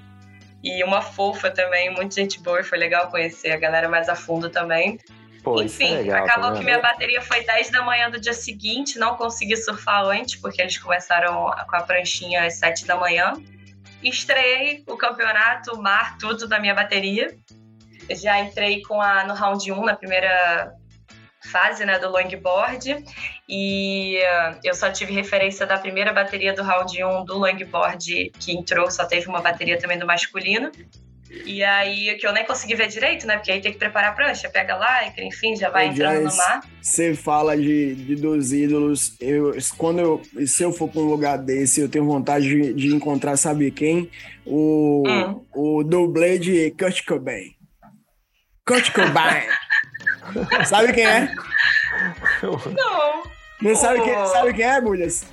E 0.65 0.83
uma 0.83 1.03
fofa 1.03 1.51
também, 1.51 1.91
muita 1.91 2.15
gente 2.15 2.41
boa. 2.41 2.61
E 2.61 2.65
foi 2.65 2.79
legal 2.79 3.11
conhecer 3.11 3.53
a 3.53 3.57
galera 3.57 3.89
mais 3.89 4.09
a 4.09 4.17
fundo 4.17 4.49
também. 4.49 4.99
Pô, 5.43 5.61
é 5.61 5.65
Enfim, 5.65 5.93
é 5.93 5.99
legal, 5.99 6.25
acabou 6.25 6.53
tá 6.53 6.59
que 6.59 6.65
minha 6.65 6.81
bateria 6.81 7.21
foi 7.21 7.45
10 7.45 7.71
da 7.71 7.83
manhã 7.83 8.11
do 8.11 8.19
dia 8.19 8.33
seguinte. 8.33 8.99
Não 8.99 9.15
consegui 9.17 9.57
surfar 9.57 10.05
antes, 10.07 10.37
porque 10.37 10.63
eles 10.63 10.79
começaram 10.79 11.53
com 11.69 11.77
a 11.77 11.83
pranchinha 11.83 12.47
às 12.47 12.55
7 12.55 12.87
da 12.87 12.97
manhã. 12.97 13.35
Estreiei 14.03 14.83
o 14.89 14.97
campeonato, 14.97 15.75
o 15.75 15.83
mar, 15.83 16.17
tudo 16.17 16.49
da 16.49 16.59
minha 16.59 16.75
bateria 16.75 17.37
já 18.11 18.41
entrei 18.41 18.83
com 18.83 19.01
a, 19.01 19.25
no 19.25 19.35
round 19.35 19.71
1, 19.71 19.85
na 19.85 19.95
primeira 19.95 20.75
fase 21.51 21.85
né, 21.85 21.99
do 21.99 22.11
longboard 22.11 23.05
e 23.49 24.19
uh, 24.19 24.59
eu 24.65 24.75
só 24.75 24.91
tive 24.91 25.13
referência 25.13 25.67
da 25.67 25.79
primeira 25.79 26.13
bateria 26.13 26.53
do 26.53 26.63
round 26.63 27.03
1 27.03 27.25
do 27.25 27.39
longboard 27.39 28.33
que 28.39 28.53
entrou, 28.53 28.91
só 28.91 29.05
teve 29.05 29.29
uma 29.29 29.41
bateria 29.41 29.79
também 29.79 29.99
do 29.99 30.07
masculino. 30.07 30.71
E 31.45 31.65
aí, 31.65 32.17
que 32.17 32.27
eu 32.27 32.33
nem 32.33 32.45
consegui 32.45 32.77
ver 32.77 32.87
direito, 32.87 33.27
né? 33.27 33.37
Porque 33.37 33.51
aí 33.51 33.61
tem 33.61 33.73
que 33.73 33.79
preparar 33.79 34.13
a 34.13 34.15
prancha, 34.15 34.49
pega 34.49 34.77
lá, 34.77 35.01
enfim, 35.19 35.57
já 35.57 35.69
vai 35.69 35.89
entrando 35.89 36.29
no 36.29 36.37
mar. 36.37 36.61
Você 36.81 37.15
fala 37.15 37.57
de, 37.57 37.95
de 37.95 38.15
dos 38.15 38.53
ídolos. 38.53 39.17
Eu, 39.21 39.53
quando 39.77 39.99
eu, 39.99 40.23
se 40.47 40.63
eu 40.63 40.73
for 40.73 40.89
para 40.89 41.01
um 41.01 41.07
lugar 41.07 41.39
desse, 41.39 41.81
eu 41.81 41.89
tenho 41.89 42.05
vontade 42.05 42.47
de, 42.47 42.73
de 42.75 42.95
encontrar, 42.95 43.37
sabe 43.37 43.71
quem? 43.73 44.09
O, 44.47 45.03
hum. 45.07 45.45
o 45.53 45.83
dublê 45.83 46.39
de 46.39 46.71
Kurt 46.79 47.05
Cobain. 47.05 47.55
Kurt 48.65 48.93
Cobain. 48.93 49.43
Sabe 50.67 50.93
quem 50.93 51.07
é? 51.07 51.29
Não. 52.43 53.23
Não 53.63 53.75
sabe 53.77 54.01
quem, 54.03 54.27
sabe 54.27 54.53
quem 54.55 54.65
é, 54.67 54.81
Bulhas? 54.81 55.25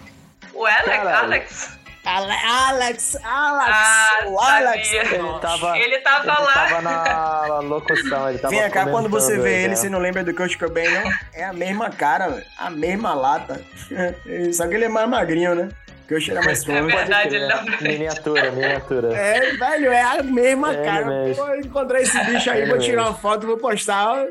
O 0.53 0.65
Alex? 0.65 0.85
Caralho. 0.85 1.17
Alex? 1.25 1.81
Ale- 2.03 2.33
Alex, 2.33 3.15
Alex, 3.23 3.69
Ah, 3.77 4.19
o 4.27 4.39
Alex. 4.39 4.87
sabia. 4.87 5.01
Ele 5.01 5.39
tava, 5.39 5.77
Ele 5.77 5.97
tava 5.99 6.23
ele 6.31 6.41
lá. 6.41 6.53
tava 6.53 6.81
na 6.81 7.59
locução, 7.59 8.29
ele 8.29 8.39
tava 8.39 8.55
Vem 8.55 8.69
cá, 8.71 8.85
quando 8.87 9.07
você 9.07 9.37
vê 9.37 9.59
ele, 9.59 9.67
né? 9.69 9.75
você 9.75 9.87
não 9.89 9.99
lembra 9.99 10.23
do 10.23 10.33
Kurt 10.33 10.57
Cobain, 10.57 10.89
não? 10.89 11.11
É 11.33 11.43
a 11.43 11.53
mesma 11.53 11.89
cara, 11.91 12.29
velho. 12.29 12.45
a 12.57 12.69
mesma 12.71 13.13
lata. 13.13 13.61
Só 14.53 14.67
que 14.67 14.73
ele 14.73 14.85
é 14.85 14.89
mais 14.89 15.07
magrinho, 15.07 15.53
né? 15.53 15.69
Kurt 16.07 16.27
era 16.29 16.41
mais 16.41 16.67
É 16.67 16.79
forte. 16.81 16.95
verdade, 16.95 17.35
ele 17.35 17.47
não. 17.47 17.63
Miniatura, 17.81 18.51
miniatura. 18.51 19.15
É, 19.15 19.51
velho, 19.55 19.91
é 19.91 20.01
a 20.01 20.23
mesma 20.23 20.73
Ele 20.73 20.83
cara. 20.83 21.05
mesmo. 21.05 21.43
Pô, 21.45 21.51
eu 21.51 21.59
encontrei 21.59 22.01
esse 22.01 22.23
bicho 22.25 22.49
aí, 22.49 22.61
Ele 22.61 22.69
vou 22.71 22.79
tirar 22.79 23.03
mesmo. 23.03 23.09
uma 23.11 23.19
foto, 23.19 23.45
vou 23.45 23.57
postar. 23.57 24.25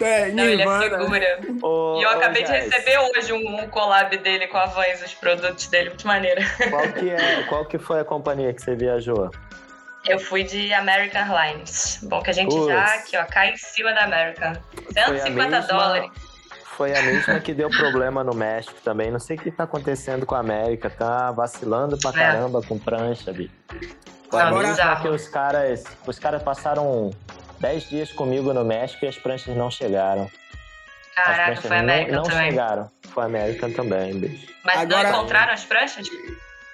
É, 0.00 0.28
Não, 0.32 0.44
ele 0.44 0.62
é 0.62 0.78
figura. 0.80 1.38
Ô, 1.62 1.98
E 2.00 2.02
eu 2.02 2.08
ô, 2.10 2.12
acabei 2.14 2.42
de 2.42 2.50
receber 2.50 2.98
hoje 2.98 3.32
um, 3.32 3.60
um 3.62 3.68
collab 3.68 4.16
dele 4.18 4.46
com 4.48 4.56
a 4.58 4.66
Vans, 4.66 5.02
os 5.04 5.14
produtos 5.14 5.66
dele, 5.68 5.90
muito 5.90 6.06
maneiro. 6.06 6.40
Qual 6.70 6.92
que, 6.92 7.10
é, 7.10 7.42
qual 7.48 7.64
que 7.64 7.78
foi 7.78 8.00
a 8.00 8.04
companhia 8.04 8.52
que 8.52 8.60
você 8.62 8.74
viajou? 8.74 9.30
Eu 10.06 10.18
fui 10.18 10.42
de 10.44 10.72
American 10.74 11.22
Airlines. 11.22 12.00
Bom 12.02 12.20
que 12.22 12.30
a 12.30 12.32
gente 12.32 12.50
Putz. 12.54 12.66
já 12.66 12.84
aqui, 12.84 13.16
ó, 13.16 13.24
cai 13.24 13.50
em 13.52 13.56
cima 13.56 13.92
da 13.92 14.04
American. 14.04 14.52
Foi 14.92 15.00
a 15.02 15.06
150 15.06 15.48
mesma- 15.60 15.60
dólares. 15.78 16.10
Foi 16.76 16.92
a 16.94 17.00
mesma 17.02 17.38
que 17.40 17.54
deu 17.54 17.70
problema 17.70 18.24
no 18.24 18.34
México 18.34 18.74
também. 18.84 19.08
Não 19.10 19.20
sei 19.20 19.36
o 19.36 19.40
que 19.40 19.50
tá 19.50 19.62
acontecendo 19.62 20.26
com 20.26 20.34
a 20.34 20.40
América. 20.40 20.90
Tá 20.90 21.30
vacilando 21.30 21.96
pra 21.96 22.10
É. 22.10 22.12
caramba 22.14 22.60
com 22.62 22.76
prancha, 22.78 23.32
bi. 23.32 23.48
Não, 24.32 24.58
bizarro. 24.58 25.02
que 25.02 25.08
os 25.08 25.28
caras, 25.28 25.84
os 26.04 26.18
caras 26.18 26.42
passaram 26.42 27.10
10 27.64 27.88
dias 27.88 28.12
comigo 28.12 28.52
no 28.52 28.62
México 28.62 29.06
e 29.06 29.08
as 29.08 29.16
pranchas 29.16 29.56
não 29.56 29.70
chegaram. 29.70 30.30
Caraca, 31.16 31.62
foi 31.62 31.78
American 31.78 32.14
não, 32.14 32.22
não 32.22 32.28
também. 32.28 32.50
chegaram. 32.50 32.90
Foi 33.08 33.24
American 33.24 33.70
também, 33.72 34.18
bicho. 34.20 34.46
Mas 34.62 34.80
Agora- 34.80 35.04
não 35.04 35.18
encontraram 35.18 35.52
as 35.54 35.64
pranchas? 35.64 36.06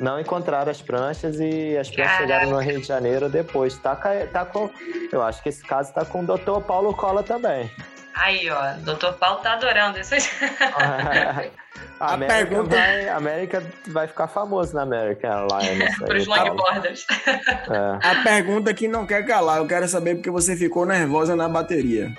Não 0.01 0.19
encontraram 0.19 0.71
as 0.71 0.81
pranchas 0.81 1.39
e 1.39 1.77
as 1.77 1.91
pranchas 1.91 2.13
Caraca. 2.17 2.23
chegaram 2.23 2.51
no 2.51 2.59
Rio 2.59 2.81
de 2.81 2.87
Janeiro 2.87 3.29
depois. 3.29 3.77
Tá, 3.77 3.95
tá 4.33 4.45
com. 4.47 4.71
Eu 5.13 5.23
acho 5.23 5.43
que 5.43 5.51
esse 5.51 5.63
caso 5.63 5.93
tá 5.93 6.05
com 6.07 6.23
o 6.23 6.27
Dr. 6.27 6.61
Paulo 6.67 6.95
Cola 6.95 7.23
também. 7.23 7.71
Aí, 8.15 8.51
ó, 8.51 8.73
o 8.75 8.95
Dr. 8.97 9.13
Paulo 9.19 9.41
tá 9.41 9.53
adorando 9.53 9.99
isso. 10.01 10.15
a 10.75 11.45
A 12.01 12.15
América, 12.15 12.35
pergunta- 12.47 12.77
vai, 12.77 13.09
a 13.09 13.17
América 13.17 13.63
vai 13.89 14.07
ficar 14.07 14.27
famoso 14.27 14.75
na 14.75 14.83
Airlines. 14.85 15.83
aí, 16.01 16.07
Pros 16.07 16.27
Paulo. 16.27 16.45
longboarders. 16.51 17.07
É. 17.27 18.09
A 18.09 18.23
pergunta 18.23 18.73
que 18.73 18.89
não 18.89 19.07
quer 19.07 19.25
calar, 19.27 19.59
eu 19.59 19.67
quero 19.67 19.87
saber 19.87 20.15
porque 20.17 20.31
você 20.31 20.57
ficou 20.57 20.87
nervosa 20.87 21.37
na 21.37 21.47
bateria. 21.49 22.11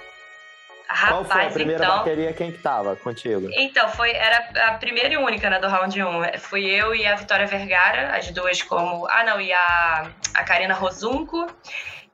Qual 1.07 1.23
foi 1.23 1.31
a 1.31 1.35
Rapaz, 1.35 1.53
primeira 1.53 1.83
então. 1.83 1.97
bateria? 1.99 2.33
Quem 2.33 2.51
que 2.51 2.57
tava 2.59 2.95
contigo? 2.95 3.49
Então, 3.53 3.87
foi, 3.89 4.11
era 4.11 4.67
a 4.67 4.73
primeira 4.73 5.13
e 5.13 5.17
única, 5.17 5.49
né, 5.49 5.59
do 5.59 5.67
round 5.67 6.01
1. 6.01 6.39
Fui 6.39 6.65
eu 6.65 6.93
e 6.93 7.05
a 7.05 7.15
Vitória 7.15 7.47
Vergara, 7.47 8.15
as 8.15 8.29
duas 8.31 8.61
como... 8.61 9.07
Ah, 9.07 9.23
não, 9.23 9.39
e 9.39 9.51
a, 9.53 10.07
a 10.33 10.43
Karina 10.43 10.73
Rosunco 10.73 11.47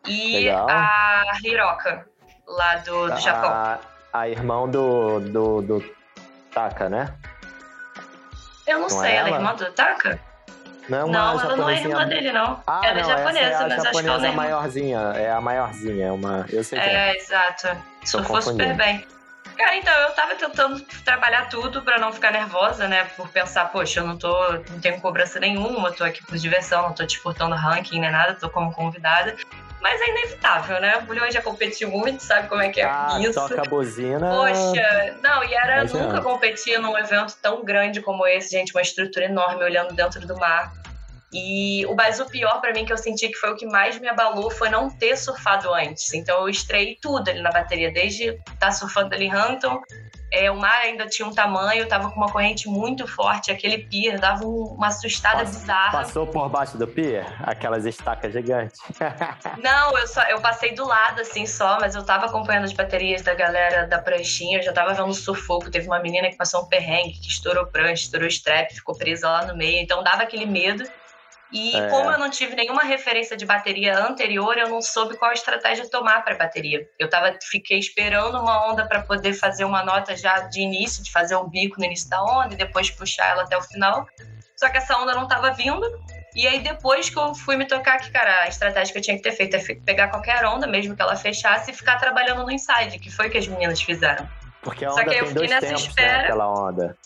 e 0.07 0.45
Legal. 0.45 0.67
a 0.69 1.23
Hiroka, 1.43 2.07
lá 2.47 2.75
do, 2.77 3.09
do 3.09 3.19
Japão. 3.19 3.49
A, 3.49 3.79
a 4.13 4.29
irmão 4.29 4.69
do, 4.69 5.19
do, 5.19 5.61
do 5.61 5.95
Taka, 6.53 6.89
né? 6.89 7.13
Eu 8.65 8.75
não, 8.75 8.81
não 8.81 8.89
sei, 8.89 9.11
é 9.11 9.15
ela 9.15 9.27
é 9.27 9.31
ela? 9.31 9.39
irmã 9.39 9.55
do 9.55 9.71
Taka? 9.71 10.19
Não, 10.89 10.99
é 10.99 11.03
uma 11.03 11.13
Não, 11.13 11.39
ela 11.41 11.55
não 11.55 11.69
é 11.69 11.81
irmã 11.81 12.07
dele, 12.07 12.31
não. 12.31 12.63
Ah, 12.65 12.81
ela 12.83 12.99
é 12.99 13.01
não, 13.01 13.09
japonesa, 13.09 13.45
essa 13.45 13.63
é 13.63 13.67
mas 13.67 13.71
acho 13.71 13.81
que 13.81 13.87
ela 13.87 13.93
japonesa 13.93 14.17
não 14.17 14.25
é 14.25 14.29
irmã. 14.29 14.43
maiorzinha. 14.43 14.99
É 15.15 15.31
a 15.31 15.41
maiorzinha, 15.41 16.05
é 16.07 16.11
uma... 16.11 16.45
Eu 16.49 16.63
sei 16.63 16.79
que 16.79 16.85
é. 16.87 17.09
É, 17.09 17.17
exato. 17.17 17.67
Surfou 18.05 18.41
super 18.41 18.73
bem. 18.75 19.05
Cara, 19.57 19.75
então, 19.75 19.93
eu 19.93 20.11
tava 20.11 20.35
tentando 20.35 20.79
trabalhar 21.03 21.49
tudo 21.49 21.81
pra 21.81 21.97
não 21.97 22.13
ficar 22.13 22.31
nervosa, 22.31 22.87
né? 22.87 23.05
Por 23.17 23.27
pensar, 23.29 23.65
poxa, 23.71 24.01
eu 24.01 24.07
não 24.07 24.15
tô, 24.15 24.51
não 24.69 24.79
tenho 24.79 25.01
cobrança 25.01 25.39
nenhuma, 25.39 25.91
tô 25.91 26.03
aqui 26.03 26.23
por 26.23 26.37
diversão, 26.37 26.83
não 26.83 26.93
tô 26.93 27.03
disputando 27.03 27.53
ranking 27.53 27.99
nem 27.99 28.11
nada, 28.11 28.35
tô 28.35 28.49
como 28.49 28.71
convidada. 28.71 29.35
Mas 29.89 30.01
é 30.01 30.09
inevitável, 30.09 30.81
né? 30.81 30.97
O 30.97 31.01
Bulhões 31.03 31.33
já 31.33 31.41
competiu 31.41 31.89
muito, 31.89 32.21
sabe 32.21 32.49
como 32.49 32.61
é 32.61 32.67
que 32.67 32.81
é 32.81 32.83
Ah, 32.83 33.17
isso. 33.21 33.33
toca 33.33 33.61
a 33.61 33.69
buzina. 33.69 34.29
Poxa, 34.29 35.15
não, 35.23 35.41
e 35.45 35.53
era 35.53 35.77
Mas 35.77 35.95
é. 35.95 35.97
nunca 35.97 36.21
competir 36.21 36.77
num 36.77 36.97
evento 36.97 37.37
tão 37.41 37.63
grande 37.63 38.01
como 38.01 38.27
esse, 38.27 38.51
gente, 38.51 38.73
uma 38.75 38.81
estrutura 38.81 39.25
enorme 39.25 39.63
olhando 39.63 39.93
dentro 39.93 40.19
do 40.27 40.35
mar. 40.37 40.73
E 41.33 41.85
o 41.87 41.95
mais 41.95 42.19
o 42.19 42.25
pior 42.25 42.61
pra 42.61 42.71
mim 42.73 42.85
que 42.85 42.93
eu 42.93 42.97
senti 42.97 43.27
que 43.27 43.35
foi 43.35 43.51
o 43.51 43.55
que 43.55 43.65
mais 43.65 43.99
me 43.99 44.07
abalou 44.07 44.49
foi 44.49 44.69
não 44.69 44.89
ter 44.89 45.17
surfado 45.17 45.73
antes. 45.73 46.13
Então 46.13 46.41
eu 46.41 46.49
estreiei 46.49 46.97
tudo 47.01 47.29
ali 47.29 47.41
na 47.41 47.51
bateria, 47.51 47.91
desde 47.91 48.39
estar 48.53 48.71
surfando 48.71 49.13
ali 49.13 49.25
em 49.25 49.31
Hampton, 49.33 49.81
é, 50.31 50.51
o 50.51 50.57
mar 50.57 50.81
ainda 50.81 51.05
tinha 51.07 51.25
um 51.27 51.33
tamanho, 51.33 51.87
tava 51.87 52.09
com 52.11 52.17
uma 52.17 52.29
corrente 52.31 52.67
muito 52.67 53.07
forte, 53.07 53.49
aquele 53.49 53.77
pier 53.77 54.19
dava 54.19 54.45
um- 54.45 54.75
uma 54.75 54.87
assustada 54.87 55.39
Passa- 55.39 55.59
bizarra. 55.59 55.91
Passou 55.91 56.27
por 56.27 56.49
baixo 56.49 56.77
do 56.77 56.85
pier? 56.87 57.25
Aquelas 57.43 57.85
estacas 57.85 58.33
gigantes. 58.33 58.79
Não, 59.63 59.97
eu 59.97 60.05
só 60.07 60.21
eu 60.23 60.39
passei 60.41 60.73
do 60.73 60.85
lado 60.85 61.21
assim 61.21 61.45
só, 61.45 61.77
mas 61.79 61.95
eu 61.95 62.05
tava 62.05 62.25
acompanhando 62.25 62.65
as 62.65 62.73
baterias 62.73 63.21
da 63.21 63.33
galera 63.33 63.87
da 63.87 63.99
pranchinha, 63.99 64.59
eu 64.59 64.63
já 64.63 64.73
tava 64.73 64.93
vendo 64.93 65.07
o 65.09 65.13
sufoco. 65.13 65.71
Teve 65.71 65.87
uma 65.87 65.99
menina 65.99 66.29
que 66.29 66.35
passou 66.35 66.61
um 66.63 66.67
perrengue, 66.67 67.13
que 67.19 67.27
estourou 67.29 67.65
prancha, 67.67 68.03
estourou 68.03 68.27
strap, 68.27 68.69
ficou 68.71 68.97
presa 68.97 69.29
lá 69.29 69.45
no 69.45 69.55
meio, 69.55 69.81
então 69.81 70.03
dava 70.03 70.23
aquele 70.23 70.45
medo. 70.45 70.83
E 71.51 71.75
É. 71.75 71.89
como 71.89 72.11
eu 72.11 72.17
não 72.17 72.29
tive 72.29 72.55
nenhuma 72.55 72.83
referência 72.83 73.37
de 73.37 73.45
bateria 73.45 73.97
anterior, 73.97 74.57
eu 74.57 74.67
não 74.69 74.81
soube 74.81 75.15
qual 75.17 75.31
estratégia 75.31 75.89
tomar 75.89 76.23
para 76.23 76.35
bateria. 76.35 76.85
Eu 76.99 77.09
tava, 77.09 77.37
fiquei 77.49 77.79
esperando 77.79 78.39
uma 78.39 78.69
onda 78.69 78.85
para 78.85 79.01
poder 79.01 79.33
fazer 79.33 79.63
uma 79.63 79.83
nota 79.83 80.15
já 80.15 80.39
de 80.39 80.59
início, 80.61 81.01
de 81.03 81.11
fazer 81.11 81.35
um 81.35 81.47
bico 81.47 81.79
no 81.79 81.85
início 81.85 82.09
da 82.09 82.21
onda 82.21 82.53
e 82.53 82.57
depois 82.57 82.89
puxar 82.91 83.29
ela 83.29 83.43
até 83.43 83.57
o 83.57 83.61
final. 83.61 84.05
Só 84.57 84.69
que 84.69 84.77
essa 84.77 84.97
onda 84.97 85.13
não 85.13 85.27
tava 85.27 85.51
vindo. 85.51 85.85
E 86.35 86.45
aí, 86.47 86.59
depois 86.59 87.09
que 87.09 87.17
eu 87.17 87.33
fui 87.33 87.55
me 87.55 87.65
tocar 87.65 87.97
que, 87.99 88.11
cara, 88.11 88.43
a 88.43 88.47
estratégia 88.47 88.91
que 88.91 88.99
eu 88.99 89.01
tinha 89.03 89.15
que 89.17 89.23
ter 89.23 89.31
feito 89.31 89.55
é 89.55 89.59
pegar 89.85 90.09
qualquer 90.09 90.45
onda, 90.45 90.67
mesmo 90.67 90.95
que 90.95 91.01
ela 91.01 91.15
fechasse, 91.15 91.71
e 91.71 91.73
ficar 91.73 91.97
trabalhando 91.97 92.43
no 92.43 92.51
inside, 92.51 92.99
que 92.99 93.09
foi 93.09 93.27
o 93.27 93.31
que 93.31 93.37
as 93.37 93.47
meninas 93.47 93.81
fizeram. 93.81 94.27
Porque 94.61 94.83
a 94.85 94.89
Só 94.89 94.95
onda 94.95 95.05
que 95.05 95.09
aí 95.11 95.19
eu 95.19 95.27
fiquei 95.27 95.47
nessa 95.47 95.67
tempos, 95.67 95.83
espera. 95.87 96.17
né? 96.17 96.23
Aquela 96.25 96.47
onda. 96.47 96.97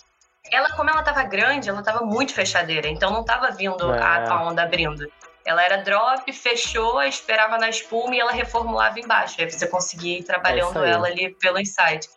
Ela, 0.52 0.70
como 0.76 0.90
ela 0.90 1.02
tava 1.02 1.24
grande, 1.24 1.70
ela 1.70 1.82
tava 1.82 2.06
muito 2.06 2.34
fechadeira, 2.34 2.88
então 2.88 3.12
não 3.12 3.24
tava 3.24 3.52
vindo 3.52 3.94
É. 3.94 4.02
a, 4.02 4.32
a 4.34 4.44
onda 4.44 4.64
abrindo. 4.64 5.10
Ela 5.46 5.64
era 5.64 5.78
drop, 5.78 6.32
fechou, 6.34 7.02
esperava 7.02 7.58
na 7.58 7.70
espuma 7.70 8.14
e 8.16 8.20
ela 8.20 8.32
reformulava 8.32 9.00
embaixo. 9.00 9.36
Aí 9.40 9.50
você 9.50 9.66
conseguia 9.68 10.18
ir 10.18 10.22
É 10.22 10.26
trabalhando 10.26 10.80
aí. 10.80 10.92
ela 10.92 11.08
ali 11.08 11.34
pelo 11.40 11.58
inside. 11.60 12.08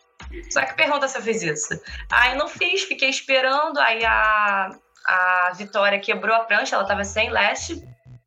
Só 0.51 0.61
que 0.61 0.73
pergunta 0.75 1.07
se 1.07 1.17
eu 1.17 1.21
fiz 1.21 1.41
isso. 1.41 1.79
Aí 2.11 2.35
não 2.35 2.47
fiz, 2.47 2.83
fiquei 2.83 3.09
esperando, 3.09 3.79
aí 3.79 4.03
a, 4.05 4.69
a 5.07 5.51
Vitória 5.55 5.99
quebrou 5.99 6.35
a 6.35 6.41
prancha, 6.41 6.75
ela 6.75 6.85
tava 6.85 7.03
sem 7.03 7.29
leste. 7.31 7.81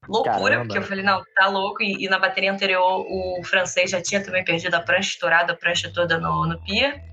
Loucura, 0.09 0.39
Caramba. 0.39 0.65
porque 0.65 0.79
eu 0.79 0.83
falei, 0.83 1.05
não, 1.05 1.23
tá 1.37 1.49
louco. 1.49 1.83
E, 1.83 2.05
e 2.05 2.09
na 2.09 2.19
bateria 2.19 2.51
anterior, 2.51 3.05
o 3.07 3.43
francês 3.45 3.91
já 3.91 4.01
tinha 4.03 4.25
também 4.25 4.43
perdido 4.43 4.75
a 4.75 4.81
prancha, 4.81 5.11
estourado 5.11 5.53
a 5.53 5.57
prancha 5.57 5.93
toda 5.95 6.19
no, 6.19 6.47
no 6.47 6.59
pier. 6.63 7.05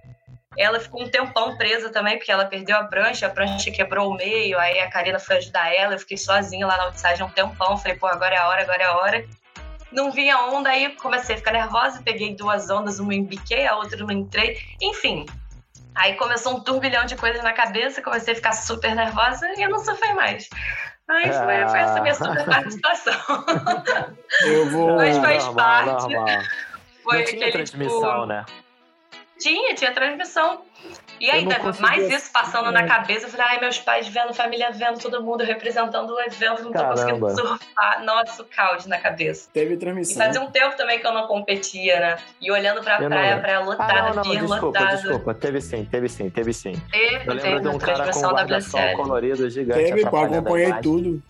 Ela 0.58 0.80
ficou 0.80 1.04
um 1.04 1.10
tempão 1.10 1.58
presa 1.58 1.90
também, 1.90 2.18
porque 2.18 2.32
ela 2.32 2.46
perdeu 2.46 2.78
a 2.78 2.84
prancha, 2.86 3.28
a 3.28 3.30
prancha 3.30 3.72
quebrou 3.72 4.12
o 4.12 4.16
meio, 4.16 4.58
aí 4.58 4.80
a 4.80 4.90
Karina 4.90 5.20
foi 5.20 5.38
ajudar 5.38 5.74
ela, 5.74 5.96
eu 5.96 6.00
fiquei 6.00 6.18
sozinha 6.18 6.66
lá 6.66 6.78
na 6.78 6.84
outside 6.86 7.22
um 7.22 7.30
tempão, 7.30 7.78
falei, 7.78 7.98
pô, 7.98 8.08
agora 8.08 8.36
é 8.36 8.38
a 8.38 8.48
hora, 8.48 8.62
agora 8.62 8.82
é 8.82 8.86
a 8.86 8.96
hora. 8.96 9.26
Não 9.92 10.12
vi 10.12 10.30
a 10.30 10.46
onda, 10.48 10.70
aí 10.70 10.96
comecei 10.96 11.36
a 11.36 11.38
ficar 11.38 11.52
nervosa, 11.52 12.02
peguei 12.04 12.36
duas 12.36 12.70
ondas, 12.70 13.00
uma 13.00 13.14
embiquei, 13.14 13.66
a 13.68 13.76
outra 13.76 13.98
não 13.98 14.12
entrei, 14.12 14.58
enfim. 14.82 15.26
Aí 15.96 16.16
começou 16.16 16.58
um 16.58 16.60
turbilhão 16.60 17.06
de 17.06 17.16
coisas 17.16 17.42
na 17.42 17.54
cabeça, 17.54 18.02
comecei 18.02 18.34
a 18.34 18.36
ficar 18.36 18.52
super 18.52 18.94
nervosa 18.94 19.48
e 19.58 19.62
eu 19.62 19.70
não 19.70 19.80
sofri 19.80 20.14
mais. 20.14 20.50
Aí 21.08 21.32
foi, 21.32 21.68
foi 21.70 21.80
essa 21.80 22.02
minha 22.02 22.16
super 22.16 22.46
participação. 22.46 23.14
Eu 24.44 24.70
vou. 24.72 24.96
Mas 24.96 25.18
faz 25.18 25.46
normal, 25.46 25.86
parte. 25.86 26.14
normal. 26.14 26.40
Foi 27.04 27.18
Não 27.20 27.26
tinha 27.26 27.48
aquele, 27.48 27.52
transmissão, 27.52 28.02
tipo, 28.02 28.26
né? 28.26 28.46
Tinha, 29.40 29.76
tinha 29.76 29.92
transmissão. 29.94 30.62
E 31.20 31.30
Eu 31.30 31.44
não 31.44 31.52
consegui 31.56 31.82
mais 31.82 31.98
assistir, 32.04 32.18
isso 32.18 32.32
passando 32.32 32.72
na 32.72 32.86
cabeça. 32.86 33.26
Eu 33.26 33.30
falei, 33.32 33.46
ai, 33.52 33.60
meus 33.60 33.80
pais 33.80 34.08
vendo, 34.08 34.34
família 34.34 34.70
vendo, 34.72 35.00
todo 35.00 35.24
mundo 35.24 35.44
representando 35.44 36.10
o 36.14 36.20
evento, 36.22 36.64
não 36.64 36.72
tô 36.72 36.80
Caramba. 36.80 36.92
conseguindo 36.92 37.30
surfar. 37.36 38.04
Nossa, 38.04 38.42
o 38.42 38.46
caos 38.46 38.86
na 38.86 39.00
cabeça. 39.00 39.50
Teve 39.54 39.74
E 39.74 39.78
transmissão. 39.78 40.26
fazia 40.26 40.42
um 40.42 40.52
tempo 40.52 40.76
também 40.76 41.00
que 41.00 41.08
eu 41.08 41.14
não 41.14 41.26
competia, 41.28 42.00
né? 42.00 42.18
E 42.42 42.52
olhando 42.52 42.84
pra 42.84 42.96
Eu 42.98 43.02
não 43.04 43.08
praia, 43.10 43.40
praia 43.40 43.58
Ah, 43.58 43.62
lotada, 43.62 44.02
não, 44.10 44.14
não, 44.16 44.24
pier 44.24 44.42
desculpa, 44.42 44.66
lotada. 44.80 44.96
desculpa. 44.98 45.34
Teve 45.34 45.62
sim, 45.62 45.86
teve 45.86 46.10
sim, 46.10 46.30
teve 46.30 46.54
sim. 46.54 46.74
Teve, 46.92 47.16
Eu 47.16 47.34
lembro 47.34 47.42
teve 47.42 47.60
de 47.62 47.68
um 47.70 47.78
cara 47.78 47.92
com 47.94 48.04
transmissão 48.04 48.30
um 48.32 48.34
da 48.34 48.42
guarda-sol 48.42 48.94
colorido 48.96 49.50
gigante. 49.50 49.84
Teve, 49.86 50.06
a 50.06 50.08
acompanhei 50.10 50.74
tudo. 50.82 51.24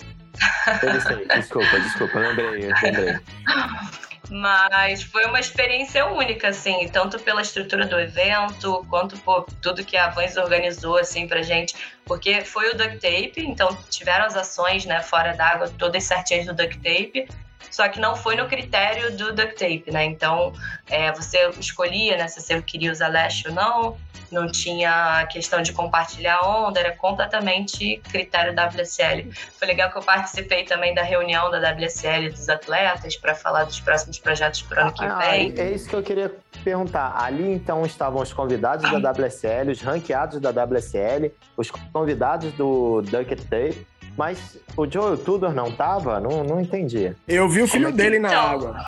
Teve 0.82 1.00
sim, 1.02 1.28
desculpa, 1.36 1.80
desculpa, 1.80 2.20
lembrei, 2.20 2.70
lembrei. 2.84 3.20
Mas 4.30 5.04
foi 5.04 5.26
uma 5.26 5.40
experiência 5.40 6.06
única, 6.08 6.50
assim, 6.50 6.88
tanto 6.88 7.20
pela 7.20 7.42
estrutura 7.42 7.86
do 7.86 8.00
evento, 8.00 8.86
quanto 8.90 9.18
por 9.20 9.46
tudo 9.62 9.84
que 9.84 9.96
a 9.98 10.10
Vans 10.10 10.36
organizou, 10.38 10.98
assim, 10.98 11.28
pra 11.28 11.42
gente. 11.42 11.76
Porque 12.06 12.42
foi 12.42 12.72
o 12.72 12.78
duct 12.78 12.98
tape, 13.00 13.34
então 13.38 13.76
tiveram 13.90 14.26
as 14.26 14.36
ações, 14.36 14.86
né, 14.86 15.02
fora 15.02 15.34
d'água, 15.34 15.72
todas 15.78 16.04
certinhas 16.04 16.46
do 16.46 16.54
duct 16.54 16.78
tape. 16.78 17.28
Só 17.72 17.88
que 17.90 18.00
não 18.00 18.16
foi 18.16 18.36
no 18.36 18.48
critério 18.48 19.16
do 19.18 19.34
duct 19.34 19.56
tape, 19.56 19.92
né? 19.92 20.06
Então, 20.06 20.54
é, 20.88 21.12
você 21.12 21.50
escolhia 21.60 22.18
né, 22.18 22.28
se 22.28 22.42
você 22.42 22.62
queria 22.62 22.92
usar 22.92 23.10
lash 23.10 23.44
ou 23.48 23.54
não, 23.54 23.98
não 24.32 24.48
tinha 24.48 25.26
questão 25.32 25.62
de 25.62 25.72
compartilhar 25.72 26.42
onda, 26.42 26.80
era 26.80 26.96
completamente 26.96 28.02
critério 28.10 28.54
WSL. 28.54 29.32
Foi 29.58 29.68
legal 29.68 29.92
que 29.92 29.98
eu 29.98 30.02
participei 30.02 30.64
também 30.64 30.94
da 30.94 31.04
reunião 31.04 31.50
da 31.52 31.58
WSL 31.58 32.30
dos 32.30 32.50
atletas 32.50 33.16
para 33.16 33.36
falar 33.36 33.64
dos 33.64 33.80
próximos 33.80 34.20
projetos 34.20 34.62
para 34.62 34.78
o 34.78 34.82
ano 34.88 34.94
que 34.94 35.06
ah, 35.06 35.16
vem. 35.18 35.54
É 35.58 35.72
isso 35.72 35.90
que 35.90 35.96
eu 35.96 36.04
queria 36.04 36.34
perguntar. 36.64 37.16
Ali 37.18 37.52
então 37.52 37.86
estavam 37.86 38.22
os 38.22 38.34
convidados 38.34 38.90
da 38.90 39.12
WSL, 39.12 39.72
os 39.72 39.82
ranqueados 39.82 40.40
da 40.40 40.50
WSL, 40.50 41.32
os 41.56 41.70
convidados 41.72 42.52
do 42.54 43.02
Ducket 43.02 43.40
Tape. 43.42 43.88
Mas 44.18 44.58
o 44.78 44.90
Joel 44.90 45.18
Tudor 45.18 45.54
não 45.54 45.72
tava? 45.72 46.20
Não, 46.20 46.44
não 46.44 46.62
entendi. 46.62 47.14
Eu 47.28 47.50
vi 47.50 47.62
o 47.62 47.68
filho 47.68 47.90
é 47.90 47.92
que... 47.92 47.98
dele 47.98 48.20
na 48.20 48.30
então, 48.30 48.42
água. 48.42 48.86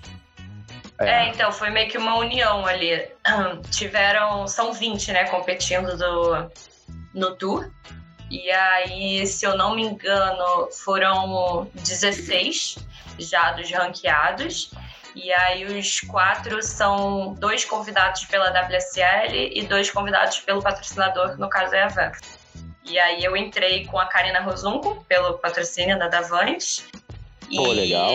É. 0.99 1.09
é. 1.09 1.29
então, 1.29 1.51
foi 1.51 1.69
meio 1.69 1.89
que 1.89 1.97
uma 1.97 2.15
união 2.17 2.65
ali. 2.65 3.07
Tiveram, 3.71 4.47
são 4.47 4.73
20, 4.73 5.11
né, 5.11 5.25
competindo 5.25 5.97
do, 5.97 6.49
no 7.13 7.35
Tour. 7.35 7.69
E 8.29 8.49
aí, 8.51 9.25
se 9.25 9.45
eu 9.45 9.57
não 9.57 9.75
me 9.75 9.83
engano, 9.83 10.69
foram 10.71 11.69
16 11.75 12.77
já 13.19 13.51
dos 13.51 13.71
ranqueados. 13.71 14.71
E 15.15 15.31
aí, 15.31 15.65
os 15.65 16.01
quatro 16.01 16.61
são 16.61 17.33
dois 17.39 17.65
convidados 17.65 18.25
pela 18.25 18.49
WSL 18.49 19.51
e 19.53 19.63
dois 19.63 19.89
convidados 19.89 20.39
pelo 20.39 20.61
patrocinador, 20.61 21.37
no 21.37 21.49
caso 21.49 21.73
é 21.73 21.83
a 21.83 21.87
Van. 21.87 22.11
E 22.87 22.97
aí, 22.97 23.23
eu 23.23 23.35
entrei 23.35 23.85
com 23.85 23.99
a 23.99 24.05
Karina 24.05 24.39
Rosunco, 24.39 25.05
pelo 25.07 25.37
patrocínio 25.37 25.99
da 25.99 26.07
Davante. 26.07 26.85
Pô, 27.55 27.73
e 27.73 27.73
legal. 27.73 28.11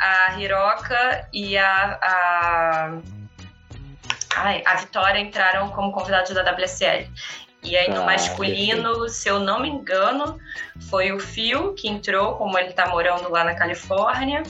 a 0.00 0.40
Hiroka 0.40 1.28
e 1.32 1.58
a, 1.58 1.98
a, 2.00 2.98
ai, 4.36 4.62
a 4.64 4.74
Vitória 4.76 5.18
entraram 5.18 5.70
como 5.70 5.92
convidados 5.92 6.32
da 6.32 6.42
WSL. 6.42 7.08
E 7.62 7.76
aí 7.76 7.90
no 7.90 8.02
ah, 8.02 8.06
masculino, 8.06 9.08
se 9.08 9.28
eu 9.28 9.40
não 9.40 9.60
me 9.60 9.68
engano, 9.68 10.38
foi 10.88 11.10
o 11.10 11.18
Phil 11.18 11.74
que 11.74 11.88
entrou, 11.88 12.36
como 12.36 12.56
ele 12.56 12.72
tá 12.72 12.88
morando 12.88 13.28
lá 13.28 13.42
na 13.42 13.54
Califórnia. 13.54 14.44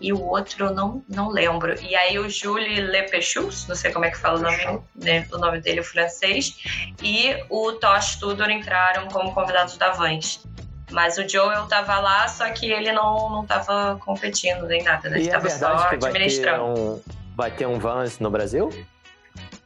E 0.00 0.12
o 0.12 0.22
outro 0.22 0.66
eu 0.66 0.74
não, 0.74 1.04
não 1.08 1.28
lembro. 1.28 1.74
E 1.80 1.94
aí 1.94 2.18
o 2.18 2.28
Jules 2.28 2.78
Lepechus, 2.88 3.66
não 3.68 3.74
sei 3.74 3.92
como 3.92 4.04
é 4.04 4.10
que 4.10 4.18
fala 4.18 4.38
o 4.38 4.42
nome, 4.42 4.82
né, 4.96 5.26
o 5.32 5.38
nome 5.38 5.60
dele, 5.60 5.80
o 5.80 5.84
francês, 5.84 6.56
e 7.02 7.36
o 7.48 7.72
Tosh 7.72 8.16
Tudor 8.16 8.50
entraram 8.50 9.08
como 9.08 9.32
convidados 9.32 9.76
da 9.76 9.90
Vans. 9.90 10.44
Mas 10.90 11.16
o 11.18 11.28
Joel 11.28 11.66
tava 11.66 11.98
lá, 11.98 12.28
só 12.28 12.50
que 12.50 12.70
ele 12.70 12.92
não, 12.92 13.30
não 13.30 13.46
tava 13.46 13.98
competindo 14.04 14.66
nem 14.66 14.82
nada, 14.82 15.08
né? 15.08 15.16
Ele 15.16 15.26
e 15.26 15.28
é 15.28 15.32
tava 15.32 15.46
é 15.46 15.50
só 15.50 15.88
administrando. 15.88 16.64
Um, 16.64 17.00
vai 17.34 17.50
ter 17.50 17.66
um 17.66 17.78
Vans 17.78 18.18
no 18.18 18.30
Brasil? 18.30 18.70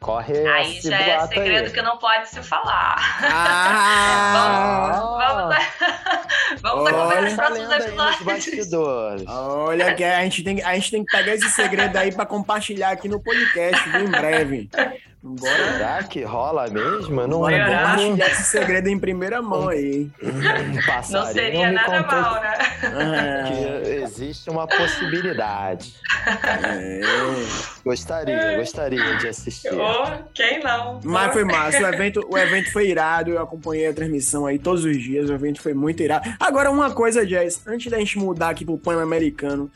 Corre 0.01 0.47
Aí 0.47 0.81
já 0.81 1.01
é 1.01 1.27
segredo 1.27 1.67
aí. 1.67 1.73
que 1.73 1.83
não 1.83 1.99
pode 1.99 2.29
se 2.29 2.41
falar. 2.43 2.97
Ah, 3.21 4.93
vamos 5.03 5.19
vamos, 5.19 5.57
vamos 6.63 6.89
acompanhar 6.89 7.25
os 7.25 7.33
próximos 7.35 8.47
episódios. 8.47 9.29
Olha, 9.29 9.95
que 9.95 10.05
a 10.05 10.23
gente, 10.23 10.45
tem, 10.45 10.63
a 10.63 10.75
gente 10.75 10.91
tem 10.91 11.05
que 11.05 11.17
pegar 11.17 11.35
esse 11.35 11.51
segredo 11.51 11.97
aí 11.97 12.13
para 12.13 12.27
compartilhar 12.27 12.91
aqui 12.91 13.09
no 13.09 13.21
podcast, 13.21 13.89
viu, 13.91 14.05
em 14.07 14.11
breve. 14.11 14.71
Bora. 15.20 15.72
Será 15.72 16.02
que 16.04 16.22
rola 16.22 16.68
mesmo? 16.68 17.20
Eu 17.20 17.26
não 17.26 17.38
Bora 17.40 17.59
compartilhar 17.59 18.31
esse 18.31 18.44
segredo 18.44 18.88
em 18.88 18.98
primeira 18.98 19.42
mão 19.42 19.68
aí. 19.68 20.09
não 21.11 21.26
seria 21.26 21.72
nada 21.72 22.02
mal, 22.02 22.40
né? 22.40 22.57
Que 23.48 23.90
existe 24.04 24.48
uma 24.48 24.66
possibilidade. 24.68 25.94
É. 26.24 27.00
Gostaria, 27.85 28.59
gostaria 28.59 29.16
de 29.16 29.28
assistir. 29.28 29.72
Oh, 29.72 30.22
quem 30.33 30.62
não? 30.62 31.00
Mas 31.02 31.33
foi 31.33 31.44
massa. 31.44 31.83
O 31.83 31.87
evento, 31.87 32.26
o 32.31 32.38
evento 32.38 32.70
foi 32.70 32.88
irado. 32.88 33.31
Eu 33.31 33.42
acompanhei 33.42 33.88
a 33.88 33.92
transmissão 33.92 34.46
aí 34.46 34.59
todos 34.59 34.85
os 34.85 35.02
dias. 35.02 35.28
O 35.28 35.33
evento 35.33 35.61
foi 35.61 35.74
muito 35.74 36.00
irado. 36.00 36.33
Agora, 36.38 36.70
uma 36.70 36.92
coisa, 36.92 37.26
Jess, 37.26 37.66
antes 37.66 37.90
da 37.90 37.98
gente 37.98 38.18
mudar 38.18 38.50
aqui 38.50 38.64
pro 38.64 38.78
Pan-Americano, 38.78 39.68